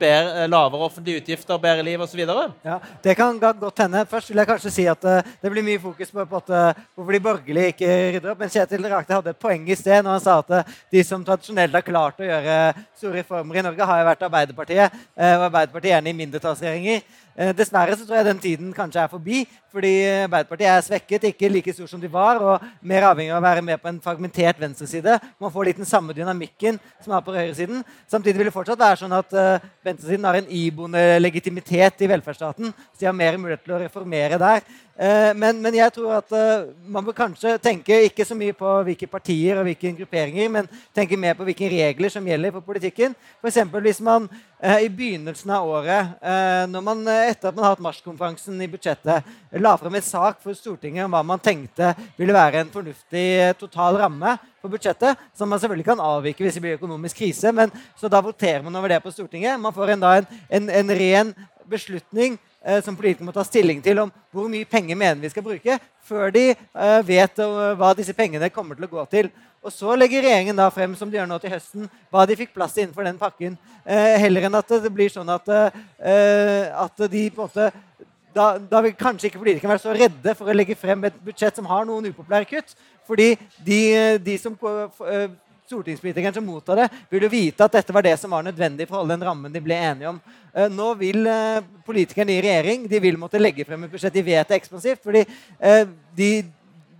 bedre, 0.01 0.43
eh, 0.43 0.49
lavere 0.49 0.87
offentlige 0.87 1.21
utgifter, 1.21 1.59
bedre 1.61 1.85
liv 1.85 2.01
osv.? 2.01 2.21
Ja, 2.65 2.79
det 3.03 3.15
kan 3.17 3.39
godt 3.39 3.83
hende. 3.83 4.03
Først 4.09 4.31
vil 4.31 4.41
jeg 4.41 4.49
kanskje 4.49 4.73
si 4.73 4.87
at 4.89 5.07
uh, 5.07 5.21
det 5.41 5.51
blir 5.53 5.65
mye 5.65 5.81
fokus 5.81 6.11
på, 6.11 6.25
på 6.25 6.41
at, 6.41 6.51
uh, 6.51 6.83
hvorfor 6.95 7.17
de 7.17 7.23
borgerlige 7.27 7.73
ikke 7.75 7.89
rydder 8.17 8.33
opp. 8.33 8.43
Men 8.43 8.53
Kjetil 8.53 8.89
Rakte 8.91 9.17
hadde 9.17 9.33
et 9.35 9.41
poeng 9.41 9.65
i 9.69 9.77
sted 9.79 10.03
når 10.03 10.17
han 10.17 10.25
sa 10.25 10.37
at 10.41 10.75
de 10.91 11.03
som 11.07 11.25
tradisjonelt 11.25 11.77
har 11.77 11.85
klart 11.85 12.21
å 12.21 12.27
gjøre 12.27 12.59
store 12.99 13.21
reformer 13.21 13.61
i 13.61 13.65
Norge, 13.69 13.89
har 13.91 14.01
jo 14.01 14.09
vært 14.11 14.29
Arbeiderpartiet. 14.29 15.01
og 15.17 15.47
Arbeiderpartiet 15.49 15.95
gjerne 15.95 16.13
i 16.13 16.19
mindretallsregjeringer. 16.21 17.03
Eh, 17.41 17.55
dessverre 17.57 17.95
så 17.97 18.05
tror 18.05 18.19
jeg 18.19 18.25
den 18.27 18.41
tiden 18.41 18.73
kanskje 18.75 19.01
er 19.01 19.09
forbi. 19.09 19.39
Fordi 19.71 19.91
Arbeiderpartiet 20.27 20.67
er 20.67 20.83
svekket, 20.83 21.25
ikke 21.29 21.49
like 21.49 21.73
stor 21.73 21.87
som 21.87 22.01
de 22.01 22.09
var, 22.11 22.41
og 22.43 22.65
mer 22.83 23.05
avhengig 23.07 23.31
av 23.31 23.39
å 23.39 23.45
være 23.45 23.63
med 23.63 23.79
på 23.81 23.87
en 23.87 24.01
fragmentert 24.03 24.59
venstreside. 24.59 25.15
Man 25.39 25.53
får 25.53 25.69
litt 25.69 25.79
den 25.79 25.87
samme 25.87 26.13
dynamikken 26.13 26.77
som 26.99 27.15
er 27.15 27.23
på 27.23 27.33
høyresiden. 27.33 27.79
Samtidig 28.11 28.41
vil 28.41 28.49
det 28.49 28.53
fortsatt 28.57 28.81
være 28.83 28.99
sånn 28.99 29.15
at 29.15 29.31
uh, 29.31 29.63
venstresiden 29.87 30.27
har 30.27 30.41
en 30.41 30.51
iboende 30.51 31.05
legitimitet 31.21 32.03
i 32.03 32.11
velferdsstaten. 32.11 32.75
Så 32.91 32.99
de 32.99 33.07
har 33.07 33.15
mer 33.15 33.39
mulighet 33.39 33.63
til 33.63 33.77
å 33.77 33.81
reformere 33.85 34.41
der. 34.41 34.67
Uh, 35.01 35.31
men, 35.33 35.57
men, 35.63 35.73
jeg 35.73 35.93
tror 35.95 36.19
at 36.19 36.33
uh, 36.35 36.69
man 36.85 37.05
bør 37.05 37.15
kanskje 37.17 37.55
tenke 37.57 38.03
ikke 38.05 38.25
så 38.27 38.37
mye 38.37 38.53
på 38.53 38.73
hvilke 38.85 39.07
partier 39.09 39.57
og 39.57 39.65
hvilke 39.65 39.89
grupperinger, 39.97 40.51
men 40.53 40.69
tenke 40.93 41.17
mer 41.17 41.33
på 41.33 41.47
hvilke 41.47 41.71
regler 41.73 42.13
som 42.13 42.27
gjelder 42.27 42.53
for 42.53 42.65
politikken. 42.65 43.15
F.eks. 43.41 43.63
hvis 43.81 44.01
man 44.05 44.29
i 44.61 44.89
begynnelsen 44.93 45.49
av 45.55 45.65
året, 45.65 46.11
når 46.69 46.83
man, 46.85 46.99
etter 47.09 47.49
at 47.49 47.55
man 47.55 47.65
har 47.65 47.73
hatt 47.73 47.81
marskonferansen 47.81 48.59
i 48.61 48.67
budsjettet, 48.69 49.25
la 49.57 49.71
frem 49.81 49.97
en 49.97 50.05
sak 50.05 50.37
for 50.43 50.53
Stortinget 50.53 51.07
om 51.07 51.15
hva 51.15 51.23
man 51.25 51.41
tenkte 51.41 51.95
ville 52.19 52.35
være 52.35 52.61
en 52.61 52.71
fornuftig 52.71 53.25
eh, 53.41 53.53
total 53.57 53.97
ramme 54.01 54.35
for 54.61 54.71
budsjettet, 54.71 55.17
som 55.33 55.49
man 55.49 55.59
selvfølgelig 55.59 55.87
kan 55.89 56.03
avvike 56.03 56.45
hvis 56.45 56.57
det 56.57 56.63
blir 56.63 56.77
økonomisk 56.77 57.17
krise. 57.23 57.51
men 57.51 57.71
Så 57.97 58.09
da 58.09 58.21
voterer 58.21 58.61
man 58.61 58.75
over 58.75 58.87
det 58.93 59.01
på 59.03 59.11
Stortinget. 59.11 59.59
Man 59.59 59.73
får 59.73 59.95
en, 59.95 60.03
en, 60.03 60.27
en, 60.49 60.69
en 60.69 60.95
ren 61.01 61.33
beslutning 61.69 62.37
eh, 62.37 62.50
som 62.85 62.95
politikere 62.97 63.25
må 63.25 63.33
ta 63.33 63.43
stilling 63.45 63.79
til 63.81 64.03
om 64.03 64.11
hvor 64.31 64.49
mye 64.51 64.67
penger 64.69 64.97
mener 64.97 65.21
vi 65.21 65.31
skal 65.33 65.45
bruke, 65.45 65.77
før 66.05 66.33
de 66.33 66.51
eh, 66.51 66.99
vet 67.07 67.41
uh, 67.41 67.71
hva 67.79 67.93
disse 67.97 68.13
pengene 68.17 68.51
kommer 68.53 68.77
til 68.77 68.87
å 68.87 68.91
gå 68.91 69.05
til. 69.11 69.31
Og 69.61 69.73
så 69.73 69.93
legger 69.97 70.23
regjeringen 70.25 70.57
da 70.57 70.71
frem 70.73 70.95
som 70.97 71.09
de 71.09 71.19
gjør 71.19 71.27
nå 71.29 71.37
til 71.41 71.53
høsten, 71.53 71.89
hva 72.09 72.25
de 72.25 72.37
fikk 72.39 72.53
plass 72.55 72.73
til 72.73 72.87
innenfor 72.87 73.05
den 73.05 73.19
pakken. 73.21 73.57
Eh, 73.85 74.15
heller 74.23 74.47
enn 74.47 74.57
at 74.57 74.73
det 74.81 74.89
blir 74.93 75.11
sånn 75.13 75.29
at, 75.29 75.49
eh, 75.53 76.65
at 76.85 77.03
de 77.11 77.27
på 77.29 77.43
en 77.43 77.49
måte 77.49 77.67
da, 78.33 78.55
da, 78.57 78.79
vil 78.81 78.95
kanskje 78.95 79.27
ikke 79.27 79.41
politikerne 79.41 79.73
være 79.73 79.83
så 79.83 79.93
redde 79.93 80.33
for 80.39 80.49
å 80.49 80.55
legge 80.55 80.77
frem 80.79 81.03
et 81.05 81.17
budsjett 81.21 81.57
som 81.59 81.67
har 81.69 81.85
noen 81.85 82.09
upopulære 82.09 82.47
kutt. 82.49 82.73
Fordi 83.05 83.35
de, 83.61 83.81
de 84.23 84.37
som 84.39 84.55
eh, 85.71 85.73
stortingspolitikerne 85.73 86.35
som 86.35 86.47
mottar 86.47 86.83
det, 86.83 86.87
vil 87.09 87.25
jo 87.25 87.31
vite 87.31 87.65
at 87.65 87.79
dette 87.79 87.95
var 87.95 88.05
det 88.05 88.15
som 88.19 88.31
var 88.35 88.45
nødvendig 88.45 88.87
for 88.87 88.99
å 88.99 89.03
holde 89.03 89.17
den 89.17 89.27
rammen 89.27 89.53
de 89.53 89.63
ble 89.63 89.79
enige 89.79 90.11
om. 90.11 90.21
Eh, 90.53 90.69
nå 90.71 90.93
vil 90.99 91.25
eh, 91.31 91.67
politikerne 91.87 92.35
i 92.35 92.41
regjering 92.43 92.87
de 92.91 93.03
vil 93.03 93.19
måtte 93.19 93.41
legge 93.41 93.67
frem 93.67 93.87
et 93.87 93.93
budsjett 93.93 94.15
de 94.15 94.25
vet 94.31 94.51
er 94.51 94.59
ekspansivt. 94.59 95.03
fordi 95.03 95.25
de 96.15 96.31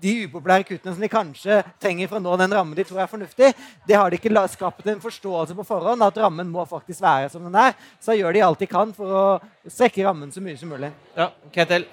de 0.02 0.14
upopulære 0.26 0.66
kuttene 0.66 0.96
som 0.96 1.04
de 1.04 1.10
kanskje 1.12 1.60
trenger 1.82 2.10
for 2.10 2.18
å 2.18 2.24
nå 2.24 2.34
den 2.42 2.56
rammen 2.58 2.78
de 2.78 2.86
tror 2.88 3.04
er 3.04 3.10
fornuftig, 3.12 3.52
det 3.88 3.98
har 3.98 4.10
de 4.10 4.18
ikke 4.18 4.48
skapt 4.50 4.88
en 4.88 5.02
forståelse 5.02 5.56
på 5.58 5.66
forhånd 5.68 6.02
at 6.02 6.18
rammen 6.18 6.50
må 6.50 6.66
faktisk 6.66 7.02
være 7.02 7.30
som 7.30 7.44
den 7.46 7.56
er. 7.56 7.76
Så 8.02 8.18
gjør 8.18 8.34
de 8.34 8.42
alt 8.42 8.60
de 8.60 8.68
kan 8.68 8.94
for 8.94 9.14
å 9.14 9.26
strekke 9.70 10.06
rammen 10.06 10.32
så 10.32 10.42
mye 10.42 10.58
som 10.58 10.70
mulig. 10.74 10.92
Ja, 11.16 11.30
Ketil? 11.54 11.86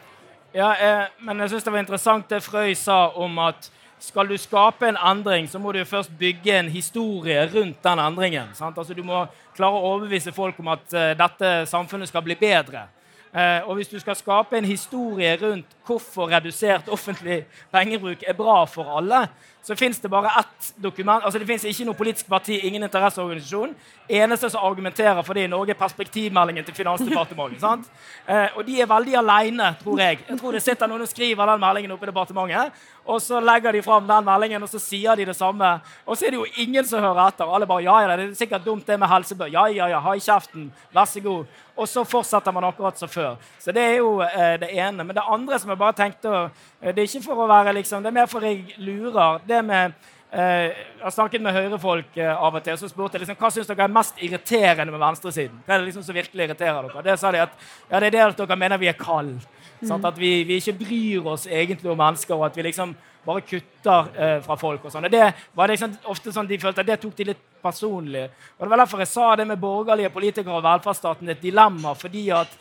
Ja, 0.55 0.73
eh, 0.73 1.09
men 1.21 1.45
jeg 1.45 1.53
syns 1.53 1.65
det 1.65 1.73
var 1.75 1.83
interessant 1.85 2.31
det 2.31 2.41
Frøy 2.41 2.73
sa 2.79 3.11
om 3.21 3.39
at 3.45 3.69
skal 3.99 4.29
du 4.29 4.37
skape 4.39 4.89
en 4.89 4.99
endring, 5.11 5.49
så 5.51 5.59
må 5.59 5.73
du 5.73 5.85
først 5.85 6.13
bygge 6.19 6.59
en 6.59 6.69
historie 6.71 7.41
rundt 7.55 7.83
den 7.85 7.99
endringen. 7.99 8.53
Altså, 8.61 8.95
du 8.95 9.03
må 9.03 9.25
klare 9.57 9.79
å 9.79 9.91
overbevise 9.95 10.33
folk 10.33 10.59
om 10.63 10.71
at 10.75 10.87
uh, 10.95 11.11
dette 11.19 11.53
samfunnet 11.71 12.11
skal 12.11 12.25
bli 12.27 12.37
bedre. 12.39 12.87
Uh, 13.29 13.69
og 13.69 13.75
hvis 13.77 13.91
du 13.91 13.99
skal 14.01 14.17
skape 14.17 14.57
en 14.57 14.65
historie 14.65 15.35
rundt 15.43 15.75
hvorfor 15.87 16.31
redusert 16.33 16.89
offentlig 16.89 17.43
pengebruk 17.73 18.23
er 18.25 18.37
bra 18.39 18.63
for 18.71 18.97
alle, 18.99 19.27
så 19.63 19.77
fins 19.77 19.99
det 20.01 20.09
bare 20.09 20.31
ett 20.41 20.75
dokument. 20.77 21.25
altså 21.25 21.39
Det 21.39 21.47
fins 21.47 21.65
ikke 21.65 21.85
noe 21.85 21.95
politisk 21.99 22.29
parti, 22.29 22.61
ingen 22.63 22.83
interesseorganisasjon. 22.83 23.75
Eneste 24.09 24.51
som 24.51 24.65
argumenterer 24.65 25.23
for 25.23 25.35
det 25.35 25.45
i 25.45 25.51
Norge, 25.51 25.75
er 25.75 25.81
perspektivmeldingen 25.81 26.65
til 26.65 26.75
Finansdepartementet. 26.75 27.61
sant? 27.67 27.91
Eh, 28.27 28.57
og 28.57 28.65
de 28.67 28.81
er 28.81 28.89
veldig 28.89 29.19
aleine, 29.21 29.75
tror 29.83 30.01
jeg. 30.01 30.23
Jeg 30.29 30.39
tror 30.41 30.57
det 30.57 30.63
sitter 30.65 30.89
noen 30.89 31.05
og 31.05 31.11
skriver 31.11 31.53
den 31.53 31.61
meldingen 31.61 31.93
oppe 31.93 32.09
i 32.09 32.11
departementet. 32.13 32.87
Og 33.09 33.23
så 33.25 33.41
legger 33.41 33.73
de 33.73 33.83
fram 33.83 34.09
den 34.09 34.25
meldingen, 34.25 34.63
og 34.63 34.69
så 34.69 34.81
sier 34.81 35.17
de 35.17 35.25
det 35.29 35.37
samme. 35.37 35.79
Og 36.07 36.17
så 36.17 36.27
er 36.27 36.35
det 36.35 36.41
jo 36.43 36.65
ingen 36.65 36.85
som 36.85 37.01
hører 37.01 37.29
etter. 37.29 37.49
Alle 37.49 37.69
bare 37.69 37.85
ja, 37.87 38.01
ja, 38.05 38.17
det 38.17 38.27
er 38.27 38.35
sikkert 38.37 38.67
dumt 38.67 38.87
det 38.87 38.99
med 39.01 39.09
helsebø. 39.09 39.49
Ja, 39.53 39.65
ja, 39.73 39.89
ja, 39.89 40.01
ha 40.05 40.13
i 40.17 40.21
kjeften. 40.21 40.69
Vær 40.93 41.09
så 41.09 41.23
god. 41.25 41.47
Og 41.79 41.89
så 41.89 42.03
fortsetter 42.05 42.53
man 42.53 42.67
akkurat 42.67 42.99
som 42.99 43.09
før. 43.09 43.37
Så 43.63 43.73
det 43.73 43.85
er 43.85 43.97
jo 44.01 44.19
eh, 44.27 44.59
det 44.61 44.73
ene. 44.75 45.05
Men 45.05 45.17
det 45.17 45.25
andre 45.25 45.59
som 45.59 45.71
jeg 45.73 45.81
bare 45.81 45.97
tenkte 45.97 46.33
å 46.33 46.43
Det 46.81 46.95
er 46.95 47.09
ikke 47.09 47.25
for 47.25 47.43
å 47.43 47.49
være 47.51 47.73
liksom, 47.75 48.03
det 48.03 48.13
er 48.13 48.19
mer 48.21 48.29
for 48.31 48.45
jeg 48.45 48.77
lurer. 48.79 49.41
Det 49.47 49.58
med 49.67 49.93
eh, 50.31 50.71
Jeg 50.71 51.03
har 51.03 51.15
snakket 51.15 51.45
med 51.45 51.57
høyrefolk 51.57 52.17
eh, 52.17 52.33
av 52.33 52.55
og 52.55 52.65
til, 52.65 52.77
og 52.77 52.83
så 52.83 52.91
spurte 52.91 53.19
jeg 53.19 53.25
liksom, 53.25 53.39
hva 53.41 53.51
syns 53.55 53.71
dere 53.71 53.87
er 53.87 53.95
mest 53.99 54.23
irriterende 54.25 54.95
med 54.95 55.03
venstresiden. 55.03 55.63
Hva 55.67 55.77
er 55.77 55.83
det 55.83 55.91
liksom 55.91 56.07
som 56.07 56.19
virkelig 56.19 56.49
irriterer 56.49 56.89
dere? 56.89 57.05
Det 57.07 57.19
sa 57.21 57.33
de 57.35 57.45
at 57.45 57.55
ja, 57.91 58.01
det 58.01 58.09
er 58.11 58.17
det 58.17 58.25
at 58.27 58.43
dere 58.43 58.61
mener 58.61 58.81
vi 58.81 58.91
er 58.91 58.99
kalde. 58.99 59.41
Mm. 59.81 60.05
At 60.05 60.17
vi, 60.19 60.33
vi, 60.43 60.59
ikke 60.59 60.79
bryr 60.81 61.29
oss 61.35 61.47
egentlig 61.47 61.91
om 61.91 61.99
mennesker, 61.99 62.35
og 62.35 62.49
at 62.49 62.57
vi 62.57 62.67
liksom 62.67 62.97
bare 63.29 63.45
kutter 63.47 64.09
eh, 64.17 64.39
fra 64.43 64.57
folk. 64.59 64.85
og 64.85 64.93
sånn. 64.93 65.07
Det 65.13 65.27
var 65.55 65.71
liksom 65.71 65.95
ofte 66.11 66.33
sånn 66.35 66.49
de 66.49 66.59
følte 66.59 66.83
at 66.83 66.89
det 66.89 66.99
tok 67.03 67.15
de 67.19 67.29
litt 67.31 67.45
personlig. 67.63 68.25
Og 68.57 68.65
Det 68.65 68.73
var 68.73 68.83
derfor 68.83 69.05
jeg 69.05 69.13
sa 69.13 69.29
det 69.37 69.47
med 69.47 69.61
borgerlige 69.61 70.13
politikere 70.15 70.59
og 70.59 70.65
velferdsstaten 70.67 71.29
et 71.29 71.43
dilemma. 71.43 71.95
fordi 71.95 72.31
at 72.31 72.59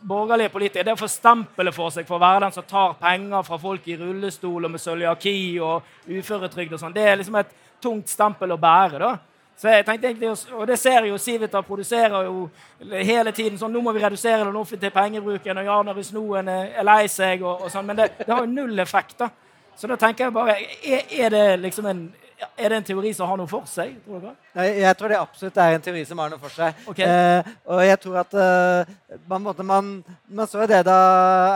borgerlige 0.00 0.52
politikere 0.52 0.84
det 0.88 0.94
å 0.96 1.00
få 1.00 1.08
stempelet 1.10 1.74
for 1.74 1.92
seg 1.94 2.06
for 2.08 2.16
å 2.16 2.22
være 2.22 2.44
den 2.46 2.54
som 2.54 2.66
tar 2.68 2.94
penger 3.00 3.42
fra 3.46 3.58
folk 3.60 3.88
i 3.88 3.96
rullestol 4.00 4.64
og 4.66 4.72
med 4.72 4.80
cøliaki 4.80 5.34
og 5.64 5.82
uføretrygd. 6.08 6.72
og 6.72 6.80
sånn, 6.80 6.94
Det 6.94 7.02
er 7.02 7.16
liksom 7.16 7.36
et 7.36 7.52
tungt 7.80 8.08
stempel 8.08 8.52
å 8.52 8.60
bære. 8.60 8.98
da. 8.98 9.18
Så 9.56 9.68
jeg 9.68 9.84
tenkte 9.84 10.54
Og 10.56 10.66
det 10.66 10.78
ser 10.78 11.02
jeg 11.02 11.10
jo 11.10 11.18
Civita 11.18 11.60
produserer 11.62 12.24
jo 12.24 12.50
hele 12.80 13.32
tiden 13.32 13.58
sånn 13.58 13.72
Nå 13.72 13.82
må 13.82 13.92
vi 13.92 14.00
redusere 14.00 14.44
den 14.44 14.56
offentlige 14.56 14.90
pengebruken, 14.90 15.58
og 15.58 15.64
ja, 15.64 15.82
når 15.82 16.12
noen 16.14 16.48
er 16.48 16.82
lei 16.82 17.06
seg, 17.08 17.42
og, 17.42 17.62
og 17.62 17.70
sånn, 17.70 17.86
men 17.86 17.96
det, 17.96 18.10
det, 18.18 18.32
har 18.32 18.40
jo 18.40 18.50
null 18.50 18.78
effekt. 18.78 19.18
da. 19.18 19.28
Så 19.76 19.86
da 19.86 19.96
tenker 19.96 20.24
jeg 20.24 20.32
bare 20.32 20.56
Er, 20.84 21.04
er 21.10 21.30
det 21.30 21.60
liksom 21.60 21.86
en 21.86 22.14
er 22.56 22.72
det 22.72 22.78
en 22.78 22.86
teori 22.86 23.10
som 23.16 23.28
har 23.28 23.38
noe 23.40 23.48
for 23.50 23.68
seg? 23.68 23.92
tror 24.04 24.22
dere? 24.22 24.34
Jeg, 24.80 24.96
tror 24.98 25.12
det 25.12 25.18
absolutt 25.20 25.58
er 25.62 25.76
en 25.76 25.84
teori 25.84 26.02
som 26.08 26.20
har 26.22 26.30
noe 26.32 26.40
for 26.40 26.54
seg. 26.54 26.78
Okay. 26.90 27.06
Eh, 27.06 27.50
og 27.70 27.82
jeg 27.84 28.00
tror 28.02 28.18
at 28.22 28.36
eh, 28.42 28.92
man, 29.30 29.48
man, 29.66 29.90
man, 30.28 30.48
så 30.50 30.66
det 30.70 30.80
da 30.88 30.98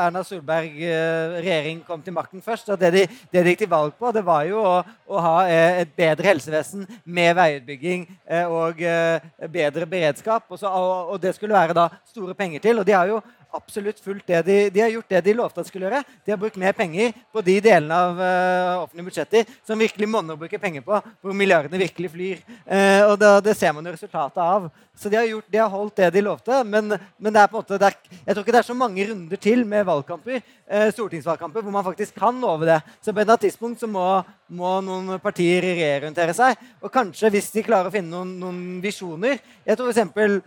Erna 0.04 0.24
Solberg 0.26 0.76
eh, 0.78 1.36
regjering 1.40 1.80
kom 1.86 2.02
til 2.04 2.16
makten 2.16 2.42
først. 2.44 2.68
og 2.74 2.80
det 2.80 2.92
de, 2.94 3.04
det 3.32 3.44
de, 3.44 3.54
gikk 3.54 3.64
til 3.64 3.72
valg 3.72 3.96
på, 3.98 4.12
det 4.14 4.24
var 4.26 4.44
jo 4.48 4.60
å, 4.62 4.74
å 4.84 5.24
ha 5.26 5.36
eh, 5.48 5.80
et 5.84 5.94
bedre 5.96 6.30
helsevesen 6.32 6.86
med 7.04 7.34
veiutbygging 7.38 8.06
eh, 8.26 8.44
og 8.44 8.82
eh, 8.82 9.24
bedre 9.50 9.88
beredskap. 9.88 10.46
Og, 10.50 10.60
så, 10.60 10.68
og, 10.68 11.14
og, 11.14 11.22
det 11.22 11.34
skulle 11.36 11.56
være 11.56 11.76
da 11.76 11.88
store 12.12 12.36
penger 12.38 12.64
til. 12.64 12.82
Og 12.82 12.88
de 12.88 12.96
har 12.96 13.10
jo 13.10 13.22
absolutt 13.54 14.00
fulgt 14.02 14.26
det 14.28 14.40
de, 14.46 14.56
de 14.74 14.82
har 14.82 14.92
gjort 14.92 15.10
det 15.14 15.20
de 15.26 15.34
lovte 15.36 15.62
at 15.62 15.68
skulle 15.68 15.88
gjøre. 15.88 16.02
De 16.24 16.32
har 16.34 16.40
brukt 16.40 16.58
mer 16.60 16.74
penger 16.76 17.12
på 17.32 17.42
de 17.44 17.56
delene 17.64 17.98
av 18.06 18.20
uh, 18.20 18.82
offentlige 18.84 19.08
budsjetter 19.08 19.52
som 19.66 19.80
virkelig 19.80 20.08
monner 20.10 20.36
å 20.36 20.40
bruke 20.40 20.60
penger 20.60 20.84
på, 20.86 21.00
hvor 21.22 21.36
milliardene 21.36 21.80
virkelig 21.80 22.12
flyr. 22.14 22.42
Uh, 22.66 23.10
og 23.10 23.18
da, 23.22 23.36
Det 23.44 23.56
ser 23.58 23.74
man 23.76 23.86
jo 23.86 23.94
resultatet 23.94 24.42
av. 24.42 24.68
Så 24.94 25.10
de 25.10 25.18
har, 25.18 25.26
gjort, 25.26 25.46
de 25.50 25.58
har 25.58 25.70
holdt 25.72 25.96
det 25.98 26.10
de 26.14 26.22
lovte. 26.22 26.60
Men, 26.70 26.94
men 26.94 27.34
det 27.34 27.42
er 27.42 27.50
på 27.50 27.58
en 27.58 27.64
måte, 27.64 27.78
er, 27.82 27.96
jeg 28.20 28.30
tror 28.30 28.44
ikke 28.44 28.54
det 28.54 28.60
er 28.62 28.68
så 28.68 28.78
mange 28.78 29.06
runder 29.08 29.40
til 29.42 29.64
med 29.66 29.86
valgkamper, 29.88 30.42
uh, 30.70 30.88
stortingsvalgkamper 30.94 31.64
hvor 31.64 31.74
man 31.74 31.86
faktisk 31.86 32.18
kan 32.20 32.38
love 32.42 32.68
det. 32.68 32.80
Så 33.00 33.10
på 33.10 33.18
et 33.18 33.24
eller 33.24 33.34
annet 33.34 33.46
tidspunkt 33.48 33.82
så 33.82 33.90
må, 33.90 34.06
må 34.54 34.76
noen 34.86 35.18
partier 35.22 35.64
reorientere 35.64 36.36
seg. 36.36 36.58
Og 36.82 36.92
kanskje, 36.94 37.32
hvis 37.34 37.50
de 37.54 37.66
klarer 37.66 37.90
å 37.90 37.94
finne 37.94 38.12
noen, 38.14 38.36
noen 38.40 38.60
visjoner 38.84 39.38
Jeg 39.64 39.78
tror 39.78 39.90
f.eks. 39.90 40.42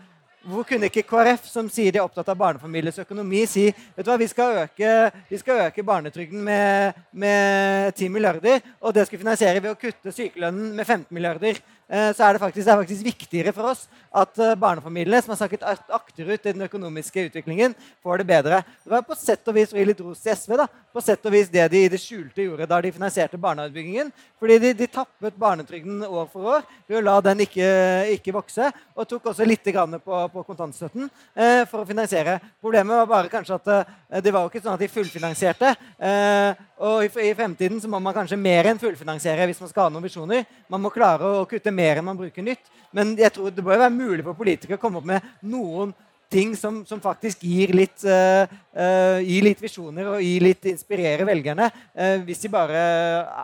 Hvor 0.48 0.64
kunne 0.64 0.88
ikke 0.88 1.04
KrF, 1.04 1.50
som 1.52 1.68
sier 1.68 1.92
de 1.92 2.00
er 2.00 2.06
opptatt 2.06 2.30
av 2.32 2.38
barnefamilies 2.40 3.02
økonomi, 3.04 3.42
si 3.52 3.66
vet 3.68 4.06
du 4.06 4.08
hva, 4.08 4.16
vi 4.16 4.30
skal 4.32 4.62
øke, 4.62 4.92
vi 5.28 5.40
øke 5.58 5.84
barnetrygden 5.84 6.44
med, 6.44 7.02
med 7.12 7.92
10 7.92 8.08
milliarder, 8.16 8.62
og 8.80 8.96
det 8.96 9.04
skal 9.10 9.20
finansiere 9.20 9.60
ved 9.60 9.74
å 9.74 9.80
kutte 9.82 10.14
sykelønnen 10.16 10.72
med 10.78 10.88
15 10.88 11.12
milliarder? 11.12 11.60
Eh, 11.88 12.10
så 12.12 12.26
er 12.26 12.36
det, 12.36 12.40
faktisk, 12.40 12.66
det 12.66 12.72
er 12.72 12.80
faktisk 12.82 13.04
viktigere 13.06 13.52
for 13.56 13.70
oss 13.70 13.86
at 14.12 14.40
eh, 14.44 14.58
barnefamiliene 14.60 15.22
som 15.24 15.32
har 15.32 15.38
sakket 15.40 15.62
akterut 15.64 16.44
i 16.44 16.52
den 16.52 16.66
økonomiske 16.66 17.30
utviklingen, 17.30 17.76
får 18.04 18.20
det 18.20 18.26
bedre. 18.28 18.60
Det 18.84 18.92
var 18.92 19.06
på 19.08 19.16
sett 19.16 19.48
og 19.48 19.56
vis 19.56 19.72
litt 19.72 20.02
ros 20.04 20.20
til 20.20 20.36
SV. 20.36 20.58
da, 20.60 20.66
På 20.92 21.04
sett 21.04 21.24
og 21.24 21.32
vis 21.32 21.48
det 21.54 21.64
de 21.72 21.86
i 21.86 21.92
det 21.94 22.02
skjulte 22.04 22.44
gjorde 22.44 22.68
da 22.68 22.82
de 22.84 22.92
finansierte 22.92 23.40
barnehageutbyggingen. 23.40 24.12
Fordi 24.36 24.58
de, 24.66 24.74
de, 24.82 24.88
tappet 24.92 25.40
barnetrygden 25.40 26.04
år 26.04 26.28
for 26.34 26.58
år 26.58 26.68
ved 26.90 27.00
å 27.00 27.06
la 27.06 27.16
den 27.24 27.46
ikke, 27.48 27.70
ikke 28.18 28.36
vokse. 28.36 28.68
Og 28.98 29.08
tok 29.08 29.32
også 29.32 29.48
litt 29.48 29.64
på, 29.64 30.22
på 30.34 30.37
kontantstøtten 30.46 31.08
eh, 31.08 31.64
for 31.70 31.82
å 31.82 31.88
finansiere. 31.88 32.38
Problemet 32.62 33.00
var 33.02 33.10
bare 33.10 33.32
kanskje 33.32 33.58
at 33.58 33.72
eh, 33.74 34.22
det 34.24 34.34
var 34.34 34.46
jo 34.46 34.52
ikke 34.52 34.62
sånn 34.64 34.76
at 34.76 34.84
de 34.84 34.90
fullfinansierte. 34.92 35.74
Eh, 35.98 36.64
og 36.86 37.06
i, 37.06 37.12
i, 37.30 37.36
fremtiden 37.38 37.82
så 37.82 37.90
må 37.90 38.02
man 38.04 38.16
kanskje 38.16 38.40
mer 38.40 38.70
enn 38.70 38.82
fullfinansiere 38.82 39.48
hvis 39.50 39.62
man 39.64 39.72
skal 39.72 39.88
ha 39.88 39.94
noen 39.94 40.06
visjoner. 40.06 40.46
Man 40.70 40.84
må 40.84 40.94
klare 40.94 41.40
å 41.40 41.46
kutte 41.50 41.74
mer 41.74 41.98
enn 42.02 42.10
man 42.10 42.20
bruker 42.20 42.46
nytt. 42.46 42.70
Men 42.96 43.16
jeg 43.20 43.34
tror 43.36 43.52
det 43.52 43.66
bør 43.66 43.82
være 43.82 43.94
mulig 43.94 44.26
for 44.26 44.38
politikere 44.38 44.80
å 44.80 44.82
komme 44.82 45.02
opp 45.02 45.10
med 45.10 45.26
noen 45.46 45.94
ting 46.32 46.56
som, 46.56 46.82
som 46.86 47.02
faktisk 47.02 47.44
gir 47.48 47.74
litt, 47.76 48.04
uh, 48.04 48.48
uh, 48.78 49.20
litt, 49.44 49.62
visjoner 49.64 50.10
og 50.12 50.24
gir 50.24 50.44
litt 50.44 50.66
inspirerer 50.72 51.28
velgerne, 51.28 51.70
uh, 51.72 52.18
hvis 52.28 52.44
de 52.44 52.52
bare 52.52 52.82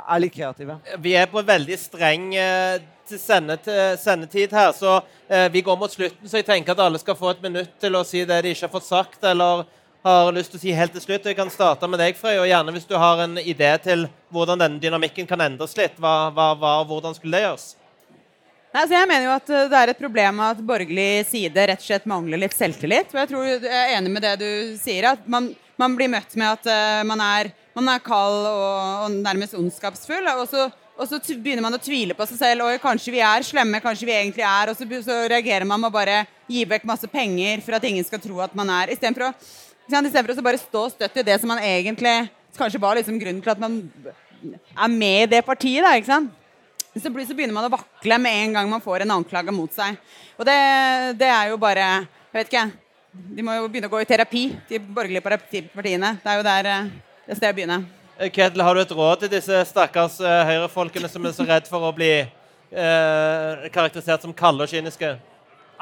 er 0.02 0.24
litt 0.24 0.36
kreative. 0.36 0.80
Vi 1.04 1.16
er 1.18 1.30
på 1.32 1.44
veldig 1.46 1.80
streng 1.80 2.32
sendetid 3.14 4.54
her, 4.56 4.72
så 4.74 5.02
vi 5.52 5.62
går 5.62 5.78
mot 5.78 5.92
slutten. 5.92 6.24
Så 6.30 6.40
jeg 6.40 6.48
tenker 6.48 6.72
at 6.74 6.82
alle 6.86 7.02
skal 7.02 7.18
få 7.20 7.34
et 7.34 7.42
minutt 7.44 7.74
til 7.82 7.98
å 8.00 8.04
si 8.08 8.24
det 8.26 8.40
de 8.46 8.54
ikke 8.56 8.66
har 8.66 8.74
fått 8.74 8.88
sagt, 8.88 9.20
eller 9.28 9.66
har 10.04 10.32
lyst 10.36 10.54
til 10.54 10.60
å 10.60 10.64
si 10.64 10.76
helt 10.76 10.96
til 10.96 11.04
slutt. 11.04 11.28
Jeg 11.28 11.38
kan 11.38 11.52
starte 11.52 11.88
med 11.92 12.00
deg, 12.02 12.18
Frøy, 12.20 12.38
og 12.40 12.48
gjerne 12.48 12.74
hvis 12.76 12.88
du 12.90 12.96
har 13.00 13.22
en 13.26 13.38
idé 13.44 13.70
til 13.84 14.08
hvordan 14.34 14.64
denne 14.64 14.82
dynamikken 14.84 15.28
kan 15.30 15.44
endres 15.44 15.76
litt. 15.80 16.00
Hva, 16.00 16.32
hva, 16.34 16.54
hva, 16.60 16.78
hvordan 16.88 17.16
skulle 17.16 17.38
det 17.38 17.46
gjøres? 17.46 17.68
Nei, 18.74 18.88
jeg 18.90 19.06
mener 19.06 19.28
jo 19.28 19.34
at 19.36 19.50
eh, 19.54 19.66
Det 19.70 19.80
er 19.80 19.92
et 19.92 20.00
problem 20.02 20.40
at 20.42 20.62
borgerlig 20.66 21.26
side 21.30 21.66
rett 21.70 21.82
og 21.82 21.86
slett 21.86 22.08
mangler 22.10 22.42
litt 22.42 22.56
selvtillit. 22.58 23.12
og 23.14 23.20
Jeg 23.22 23.30
tror 23.30 23.46
jeg 23.46 23.68
er 23.70 23.98
enig 24.00 24.14
med 24.16 24.26
det 24.26 24.34
du 24.42 24.48
sier, 24.82 25.12
at 25.12 25.28
man, 25.30 25.52
man 25.78 25.98
blir 25.98 26.10
møtt 26.10 26.34
med 26.40 26.56
at 26.56 26.70
uh, 26.72 27.04
man, 27.06 27.22
er, 27.22 27.52
man, 27.78 27.92
er, 27.94 28.02
kald 28.02 28.48
og, 28.50 28.64
og 29.06 29.20
nærmest 29.20 29.54
ondskapsfull. 29.60 30.26
Og 30.34 30.48
så, 30.50 30.66
og 30.98 31.06
så, 31.10 31.22
begynner 31.36 31.62
man 31.62 31.78
å 31.78 31.82
tvile 31.82 32.18
på 32.18 32.26
seg 32.32 32.42
selv. 32.42 32.66
og 32.66 32.82
Kanskje 32.82 33.14
vi 33.14 33.22
er 33.22 33.46
slemme, 33.46 33.82
kanskje 33.84 34.10
vi 34.10 34.18
egentlig 34.18 34.48
er. 34.50 34.74
Og 34.74 34.80
så, 34.80 34.90
så 35.06 35.22
reagerer 35.30 35.70
man 35.70 35.84
med 35.84 35.94
å 35.94 35.98
bare 36.00 36.24
gi 36.50 36.66
vekk 36.74 36.90
masse 36.90 37.10
penger 37.14 37.62
for 37.62 37.78
at 37.78 37.86
ingen 37.86 38.10
skal 38.10 38.26
tro 38.26 38.42
at 38.42 38.58
man 38.58 38.74
er. 38.74 38.96
Istedenfor 38.96 39.30
å 39.30 39.36
Istedenfor 39.84 40.40
å 40.40 40.46
bare 40.46 40.62
stå 40.62 40.88
støtt 40.94 41.18
i 41.20 41.26
det 41.28 41.42
som 41.42 41.50
man 41.52 41.62
egentlig 41.62 42.22
kanskje 42.58 42.80
var 42.82 42.96
liksom 42.98 43.18
grunnen 43.20 43.42
til 43.44 43.52
at 43.52 43.60
man 43.62 43.82
er 44.48 44.90
med 44.90 45.26
i 45.28 45.36
det 45.36 45.42
partiet. 45.46 45.84
da, 45.84 45.94
ikke 46.00 46.10
sant? 46.10 46.40
Så, 46.94 47.10
begynner 47.10 47.56
man 47.56 47.66
å 47.66 47.74
vakle 47.74 48.20
med 48.22 48.40
en 48.44 48.58
gang 48.58 48.70
man 48.70 48.84
får 48.84 49.06
en 49.06 49.16
anklage 49.16 49.54
mot 49.56 49.72
seg. 49.74 49.98
Og 50.38 50.46
det, 50.46 50.58
det, 51.18 51.30
er 51.30 51.50
jo 51.50 51.58
bare 51.62 51.88
Jeg 51.88 52.38
vet 52.38 52.52
ikke. 52.52 52.68
De 53.34 53.46
må 53.46 53.56
jo 53.58 53.66
begynne 53.70 53.90
å 53.90 53.94
gå 53.94 54.02
i 54.02 54.10
terapi, 54.10 54.44
de 54.70 54.80
borgerlige 54.82 55.26
partiene. 55.74 56.16
Det 56.22 56.32
er 56.32 56.40
jo 56.40 56.46
der 56.46 56.70
det 56.70 56.78
det 57.24 57.38
stedet 57.38 57.54
å 57.54 57.58
begynne. 57.58 57.84
Ketil, 58.34 58.64
har 58.66 58.76
du 58.76 58.82
et 58.84 58.96
råd 58.96 59.22
til 59.24 59.32
disse 59.32 59.60
stakkars 59.70 60.20
uh, 60.22 60.42
høyrefolkene 60.48 61.10
som 61.10 61.24
er 61.26 61.36
så 61.36 61.46
redd 61.48 61.70
for 61.70 61.88
å 61.88 61.94
bli 61.96 62.12
uh, 62.24 63.70
karakterisert 63.74 64.26
som 64.26 64.36
kalde 64.36 64.66
og 64.66 64.72
kyniske? 64.72 65.14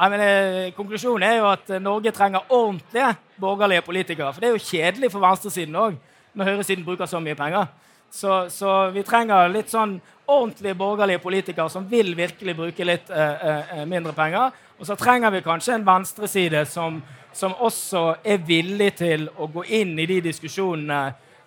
Nei, 0.02 0.08
men, 0.10 0.22
eh, 0.24 0.72
konklusjonen 0.74 1.28
er 1.28 1.36
jo 1.38 1.50
at 1.52 1.68
eh, 1.70 1.82
Norge 1.84 2.14
trenger 2.16 2.48
ordentlige 2.50 3.12
borgerlige 3.42 3.84
politikere. 3.86 4.32
For 4.34 4.42
det 4.42 4.48
er 4.50 4.56
jo 4.56 4.64
kjedelig 4.64 5.12
for 5.14 5.22
venstresiden 5.22 5.76
òg, 5.78 5.98
når 6.34 6.48
høyresiden 6.48 6.86
bruker 6.88 7.10
så 7.10 7.20
mye 7.22 7.38
penger. 7.38 7.68
Så, 8.12 8.50
så, 8.50 8.90
vi 8.92 9.04
trenger 9.08 9.50
litt 9.50 9.72
sånn 9.72 9.96
ordentlige 10.28 10.76
borgerlige 10.76 11.22
politikere 11.24 11.72
som 11.72 11.88
vil 11.88 12.12
virkelig 12.16 12.56
bruke 12.58 12.88
litt 12.88 13.10
eh, 13.10 13.48
eh, 13.48 13.86
mindre 13.88 14.14
penger. 14.16 14.52
Og 14.80 14.88
så 14.88 14.98
trenger 15.00 15.32
vi 15.32 15.44
kanskje 15.46 15.78
en 15.78 15.88
venstreside 15.88 16.66
som, 16.68 17.00
som 17.34 17.56
også 17.56 18.04
er 18.24 18.44
villig 18.44 18.92
til 19.00 19.30
å 19.38 19.48
gå 19.52 19.64
inn 19.80 19.96
i 20.00 20.10
de 20.10 20.20
diskusjonene. 20.28 21.02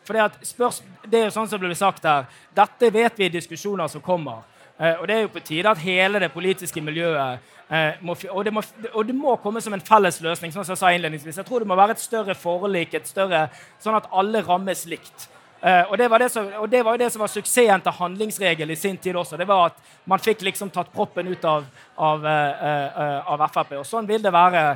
For 0.04 0.16
det, 0.16 1.18
er 1.20 1.26
jo 1.28 1.34
sånn 1.34 1.48
som 1.48 1.60
det 1.60 1.68
blir 1.68 1.78
sagt 1.78 2.08
her, 2.08 2.26
dette 2.56 2.92
vet 2.92 3.20
vi 3.20 3.28
i 3.28 3.36
diskusjoner 3.36 3.88
som 3.92 4.04
kommer. 4.04 4.44
Eh, 4.78 4.96
og 4.96 5.04
det 5.08 5.18
er 5.18 5.26
jo 5.26 5.34
på 5.36 5.44
tide 5.44 5.70
at 5.70 5.84
hele 5.84 6.20
det 6.24 6.32
politiske 6.32 6.80
miljøet 6.84 7.52
Eh, 7.68 7.94
må, 8.04 8.12
og, 8.30 8.44
det 8.44 8.52
må, 8.52 8.62
og, 8.92 9.06
det 9.08 9.14
må, 9.16 9.36
komme 9.40 9.60
som 9.64 9.72
en 9.72 9.82
felles 9.82 10.20
løsning. 10.22 10.52
sånn 10.52 10.66
som 10.66 10.74
Jeg 10.74 10.82
sa 10.82 10.90
innledningsvis. 10.92 11.38
Jeg 11.40 11.48
tror 11.48 11.64
det 11.64 11.68
må 11.70 11.78
være 11.78 11.96
et 11.96 12.02
større 12.02 12.36
forlik, 12.36 12.94
et 12.94 13.08
større, 13.08 13.46
sånn 13.82 13.96
at 13.96 14.10
alle 14.12 14.44
rammes 14.44 14.84
likt. 14.90 15.28
Uh, 15.64 15.90
og, 15.90 15.94
det 15.98 16.10
var 16.12 16.20
det, 16.20 16.28
som, 16.28 16.48
og 16.60 16.68
det 16.68 16.82
var 16.84 16.96
jo 16.96 17.00
det 17.00 17.10
som 17.12 17.22
var 17.24 17.32
suksessen 17.32 17.84
til 17.84 17.96
handlingsregel 17.98 18.70
i 18.70 18.76
sin 18.76 18.98
tid 19.00 19.16
også. 19.16 19.38
Det 19.40 19.48
var 19.48 19.70
at 19.70 19.78
man 20.04 20.20
fikk 20.20 20.44
liksom 20.44 20.68
tatt 20.74 20.92
proppen 20.92 21.30
ut 21.32 21.44
av, 21.48 21.64
av, 21.96 22.26
uh, 22.26 23.32
av 23.32 23.46
Frp. 23.48 23.78
Og 23.80 23.88
sånn 23.88 24.08
vil 24.08 24.22
det 24.24 24.34
være 24.34 24.66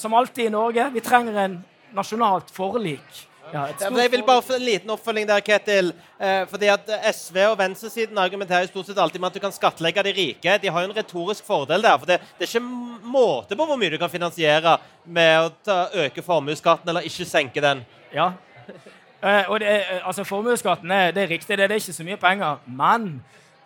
som 0.00 0.14
alltid 0.16 0.48
i 0.48 0.50
Norge. 0.50 0.86
Vi 0.90 1.00
trenger 1.04 1.36
en 1.38 1.58
nasjonalt 1.94 2.48
forlik. 2.50 3.28
Ja, 3.52 3.62
jeg 3.80 4.10
vil 4.12 4.24
bare 4.26 4.42
få 4.44 4.56
en 4.58 4.64
liten 4.64 4.90
oppfølging 4.92 5.28
der, 5.28 5.40
Ketil. 5.44 5.92
Eh, 6.20 6.42
fordi 6.50 6.68
at 6.72 6.90
SV 7.14 7.38
og 7.46 7.56
venstresiden 7.60 8.18
argumenterer 8.20 8.68
stort 8.68 8.90
sett 8.90 8.98
alltid 9.00 9.22
med 9.22 9.30
at 9.30 9.38
du 9.38 9.42
kan 9.44 9.54
skattlegge 9.54 10.04
de 10.04 10.12
rike. 10.16 10.58
De 10.60 10.72
har 10.72 10.84
jo 10.84 10.90
en 10.90 10.96
retorisk 10.96 11.46
fordel 11.46 11.82
der. 11.82 11.96
for 11.98 12.06
Det, 12.06 12.18
det 12.38 12.44
er 12.44 12.52
ikke 12.52 13.08
måte 13.08 13.56
på 13.56 13.68
hvor 13.68 13.80
mye 13.80 13.94
du 13.94 13.98
kan 14.00 14.12
finansiere 14.12 14.76
med 15.04 15.46
å 15.46 15.52
ta, 15.64 15.78
øke 16.04 16.24
formuesskatten 16.24 16.92
eller 16.92 17.08
ikke 17.08 17.28
senke 17.28 17.64
den. 17.64 17.84
Ja, 18.12 18.32
eh, 19.22 19.44
og 19.48 19.60
det, 19.60 19.68
eh, 19.68 20.06
altså 20.06 20.24
Formuesskatten 20.24 20.90
er, 20.90 21.10
det 21.10 21.22
er 21.22 21.34
riktig, 21.34 21.58
det, 21.58 21.70
er 21.70 21.80
ikke 21.80 21.92
så 21.92 22.06
mye 22.06 22.20
penger. 22.20 22.56
Men 22.66 23.08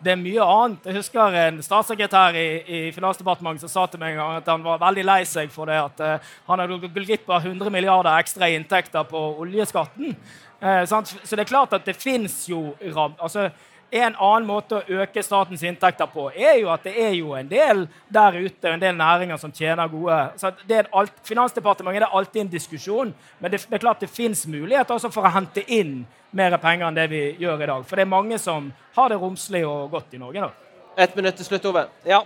det 0.03 0.11
er 0.11 0.19
mye 0.19 0.45
annet. 0.45 0.85
Jeg 0.85 0.97
husker 0.99 1.37
en 1.39 1.59
statssekretær 1.63 2.35
i, 2.35 2.47
i 2.67 2.79
Finansdepartementet 2.95 3.63
som 3.63 3.71
sa 3.71 3.85
til 3.87 4.01
meg 4.01 4.13
en 4.13 4.21
gang 4.21 4.39
at 4.39 4.49
han 4.51 4.65
var 4.65 4.81
veldig 4.81 5.05
lei 5.07 5.21
seg 5.29 5.51
for 5.53 5.69
det 5.69 5.77
at 5.79 6.01
uh, 6.03 6.31
han 6.49 6.59
hadde 6.59 6.79
gått 6.81 6.97
glipp 6.97 7.29
av 7.31 7.45
100 7.45 7.71
milliarder 7.71 8.17
ekstra 8.17 8.49
inntekter 8.51 9.07
på 9.07 9.21
oljeskatten. 9.45 10.17
Uh, 10.59 10.83
så 10.87 11.03
det 11.05 11.45
er 11.45 11.51
klart 11.53 11.75
at 11.77 11.87
det 11.87 11.95
fins 11.95 12.41
jo. 12.49 12.73
Altså, 13.13 13.47
en 13.93 14.15
annen 14.15 14.47
måte 14.47 14.79
å 14.79 14.99
øke 15.01 15.21
statens 15.23 15.63
inntekter 15.63 16.09
på 16.09 16.29
er 16.31 16.57
jo 16.61 16.71
at 16.73 16.85
det 16.87 16.93
er 16.97 17.13
jo 17.17 17.35
en 17.37 17.49
del 17.49 17.85
der 18.09 18.39
ute, 18.39 18.71
en 18.71 18.81
del 18.81 18.95
næringer 18.97 19.37
som 19.41 19.53
tjener 19.53 19.91
gode 19.91 20.17
så 20.41 20.51
alt, 20.91 21.13
Finansdepartementet 21.23 22.07
er 22.07 22.17
alltid 22.17 22.41
en 22.41 22.51
diskusjon, 22.55 23.13
men 23.39 23.51
det, 23.51 23.61
det 23.69 23.77
er 23.77 23.83
klart 23.85 24.01
det 24.01 24.09
fins 24.09 24.45
muligheter 24.49 24.99
for 25.09 25.25
å 25.27 25.33
hente 25.33 25.65
inn 25.67 26.01
mer 26.33 26.57
penger 26.57 26.87
enn 26.87 26.97
det 26.97 27.07
vi 27.11 27.23
gjør 27.41 27.61
i 27.61 27.69
dag. 27.69 27.85
For 27.85 27.99
det 27.99 28.07
er 28.07 28.15
mange 28.15 28.39
som 28.41 28.71
har 28.95 29.13
det 29.13 29.19
romslig 29.21 29.63
og 29.67 29.91
godt 29.93 30.15
i 30.17 30.21
Norge. 30.21 30.47
da. 30.47 30.49
Ett 30.97 31.15
minutt 31.15 31.37
til 31.37 31.45
slutt, 31.45 31.65
Ove. 31.69 31.87
Ja. 32.05 32.23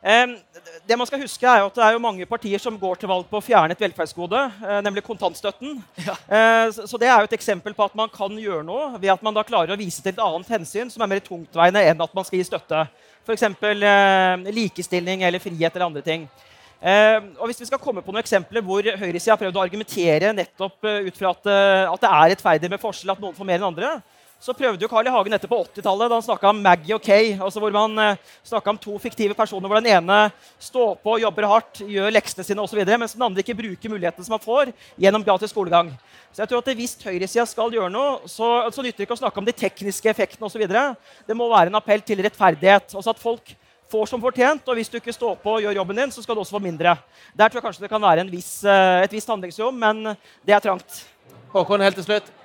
Det 0.00 0.96
man 0.96 1.06
skal 1.06 1.20
huske 1.20 1.44
er 1.44 1.60
at 1.66 1.74
det 1.76 1.82
er 1.84 1.92
jo 1.92 2.00
mange 2.00 2.24
partier 2.26 2.60
som 2.62 2.76
går 2.80 3.02
til 3.02 3.10
valg 3.10 3.26
på 3.28 3.36
å 3.36 3.44
fjerne 3.44 3.74
et 3.76 3.82
velferdsgode, 3.84 4.38
uh, 4.62 4.78
nemlig 4.84 5.04
kontantstøtten. 5.04 5.76
Ja. 6.00 6.14
Uh, 6.24 6.72
så, 6.72 6.96
Det 6.96 7.08
er 7.08 7.20
jo 7.20 7.28
et 7.28 7.36
eksempel 7.36 7.76
på 7.76 7.84
at 7.84 7.96
man 7.98 8.08
kan 8.12 8.32
gjøre 8.32 8.64
noe 8.64 8.94
ved 8.96 9.12
at 9.12 9.22
man 9.22 9.36
da 9.36 9.44
klarer 9.44 9.74
å 9.74 9.80
vise 9.80 10.00
til 10.00 10.14
et 10.14 10.22
annet 10.24 10.52
hensyn 10.56 10.92
som 10.92 11.04
er 11.04 11.10
mer 11.12 11.20
tungtveiende 11.24 11.82
enn 11.84 12.00
at 12.00 12.14
man 12.16 12.24
skal 12.24 12.40
gi 12.40 12.48
støtte. 12.48 12.86
F.eks. 13.28 13.44
Uh, 13.60 14.48
likestilling 14.56 15.26
eller 15.28 15.42
frihet 15.42 15.76
eller 15.76 15.90
andre 15.90 16.04
ting. 16.06 16.30
Og 16.80 17.42
hvis 17.50 17.58
vi 17.60 17.66
skal 17.68 17.76
komme 17.76 18.00
på 18.00 18.08
noen 18.08 18.22
eksempler 18.22 18.64
hvor 18.64 18.80
høyresida 18.80 19.34
har 19.34 19.40
prøvd 19.42 19.58
å 19.58 19.60
argumentere 19.66 20.30
nettopp 20.32 20.86
ut 20.88 21.18
fra 21.18 21.34
at, 21.34 21.50
at, 21.92 22.00
det 22.00 22.08
er 22.08 22.30
rettferdig 22.32 22.70
med 22.72 22.80
forskjell, 22.80 23.12
at 23.12 23.20
noen 23.20 23.36
får 23.36 23.48
mer 23.50 23.58
enn 23.60 23.66
andre, 23.68 23.90
så 24.40 24.54
prøvde 24.56 24.80
jo 24.80 24.88
Carl 24.88 25.04
I. 25.04 25.12
Hagen 25.12 25.34
dette 25.34 25.48
på 25.50 25.58
80-tallet, 25.60 26.08
da 26.08 26.16
han 26.16 26.24
snakka 26.24 26.48
om 26.48 26.62
Maggie 26.64 26.96
og 26.96 27.02
Kay. 27.04 27.34
Altså 27.36 27.60
hvor 27.60 27.74
man 27.74 28.16
snakka 28.46 28.72
om 28.72 28.78
to 28.80 28.94
fiktive 29.02 29.36
personer 29.36 29.68
hvor 29.68 29.82
den 29.82 29.90
ene 29.92 30.20
står 30.56 30.94
på, 31.04 31.18
jobber 31.20 31.48
hardt, 31.50 31.82
gjør 31.84 32.14
leksene 32.14 32.46
sine 32.46 32.64
osv., 32.64 32.80
mens 32.88 33.18
den 33.18 33.26
andre 33.26 33.44
ikke 33.44 33.58
bruker 33.58 33.92
mulighetene 33.92 34.24
som 34.24 34.32
man 34.38 34.44
får 34.44 34.72
gjennom 34.96 35.26
gratis 35.26 35.52
skolegang. 35.52 35.92
Så 36.32 36.44
jeg 36.44 36.50
tror 36.52 36.62
at 36.62 36.72
Hvis 36.80 36.96
høyresida 37.04 37.44
skal 37.46 37.74
gjøre 37.74 37.92
noe, 37.92 38.20
så, 38.30 38.48
så 38.72 38.84
nytter 38.84 39.02
det 39.02 39.08
ikke 39.08 39.18
å 39.18 39.22
snakke 39.24 39.42
om 39.42 39.48
de 39.48 39.56
tekniske 39.56 40.08
effektene 40.08 40.48
osv. 40.48 40.64
Det 41.26 41.36
må 41.36 41.50
være 41.52 41.68
en 41.68 41.80
appell 41.80 42.00
til 42.06 42.22
rettferdighet. 42.24 42.94
Altså 42.94 43.12
at 43.12 43.20
folk 43.20 43.52
får 43.90 44.08
som 44.08 44.22
fortjent, 44.22 44.64
og 44.70 44.78
hvis 44.78 44.88
du 44.88 44.96
ikke 45.00 45.12
står 45.12 45.36
på 45.42 45.56
og 45.58 45.64
gjør 45.64 45.80
jobben 45.82 45.98
din, 45.98 46.12
så 46.14 46.22
skal 46.22 46.38
du 46.38 46.44
også 46.44 46.56
få 46.56 46.62
mindre. 46.62 46.94
Der 47.34 47.50
tror 47.50 47.60
jeg 47.60 47.68
kanskje 47.68 47.84
det 47.84 47.92
kan 47.92 48.02
være 48.02 48.28
viss, 48.30 48.52
eh, 48.64 49.04
et 49.04 49.12
visst 49.12 49.28
handlingsrom, 49.28 49.74
men 49.74 50.14
det 50.46 50.54
er 50.54 50.62
trangt. 50.62 51.04
Håkon, 51.52 51.82
helt 51.82 51.98
til 51.98 52.06
slutt. 52.06 52.39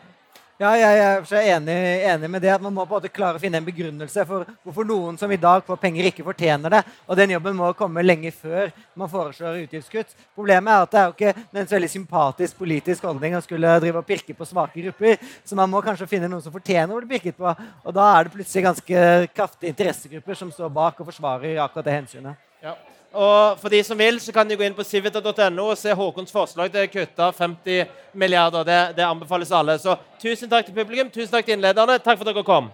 Ja, 0.55 0.69
jeg 0.79 0.99
er 1.03 1.49
enig, 1.51 1.73
enig 2.07 2.29
med 2.31 2.39
det. 2.41 2.53
at 2.53 2.61
Man 2.63 2.71
må 2.71 2.85
på 2.85 2.95
en 2.95 3.01
måte 3.01 3.11
klare 3.11 3.35
å 3.35 3.41
finne 3.43 3.59
en 3.59 3.65
begrunnelse 3.67 4.23
for 4.23 4.45
hvorfor 4.63 4.87
noen 4.87 5.17
som 5.19 5.31
i 5.31 5.39
dag 5.41 5.65
får 5.67 5.81
penger, 5.81 6.07
ikke 6.07 6.23
fortjener 6.23 6.71
det. 6.71 6.81
Og 7.09 7.19
den 7.19 7.33
jobben 7.35 7.57
må 7.59 7.73
komme 7.75 8.05
lenge 8.05 8.31
før 8.31 8.71
man 8.95 9.11
foreslår 9.11 9.65
utgiftskutt. 9.65 10.15
Problemet 10.31 10.71
er 10.71 10.85
at 10.85 10.93
det 10.93 11.01
er 11.01 11.09
jo 11.09 11.15
ikke 11.17 11.59
en 11.59 11.69
veldig 11.73 11.91
sympatisk 11.91 12.55
politisk 12.63 13.03
holdning 13.03 13.35
å 13.35 13.43
skulle 13.43 13.75
drive 13.83 13.99
og 13.99 14.07
pirke 14.07 14.37
på 14.37 14.47
svake 14.47 14.79
grupper. 14.79 15.19
Så 15.43 15.59
man 15.59 15.75
må 15.75 15.83
kanskje 15.83 16.07
finne 16.07 16.31
noen 16.31 16.45
som 16.45 16.55
fortjener 16.55 16.95
å 16.95 17.03
bli 17.03 17.17
pirket 17.17 17.35
på. 17.35 17.51
Og 17.83 17.99
da 17.99 18.09
er 18.13 18.23
det 18.23 18.37
plutselig 18.39 18.69
ganske 18.69 19.07
kraftige 19.35 19.75
interessegrupper 19.75 20.39
som 20.39 20.55
står 20.55 20.71
bak 20.71 21.03
og 21.03 21.11
forsvarer 21.11 21.59
akkurat 21.65 21.91
det 21.91 21.99
hensynet. 21.99 22.45
Ja. 22.63 22.77
Og 23.15 23.59
for 23.61 23.71
de 23.71 23.79
som 23.83 23.97
vil, 23.97 24.19
så 24.19 24.33
kan 24.35 24.47
de 24.47 24.57
gå 24.59 24.65
inn 24.65 24.75
på 24.75 24.83
civita.no 24.83 25.69
og 25.69 25.77
se 25.79 25.93
Håkons 25.95 26.33
forslag 26.35 26.71
til 26.73 26.83
å 26.83 26.91
kutte 26.91 27.29
50 27.37 27.93
milliarder. 28.11 28.65
Det, 28.67 28.79
det 28.97 29.05
anbefales 29.07 29.53
alle. 29.55 29.77
Så 29.79 29.95
tusen 30.19 30.51
takk 30.51 30.67
til 30.67 30.75
publikum, 30.75 31.11
tusen 31.13 31.31
takk 31.31 31.47
til 31.47 31.55
innlederne. 31.55 31.95
Takk 32.03 32.19
for 32.19 32.27
at 32.27 32.33
dere 32.33 32.43
kom. 32.43 32.67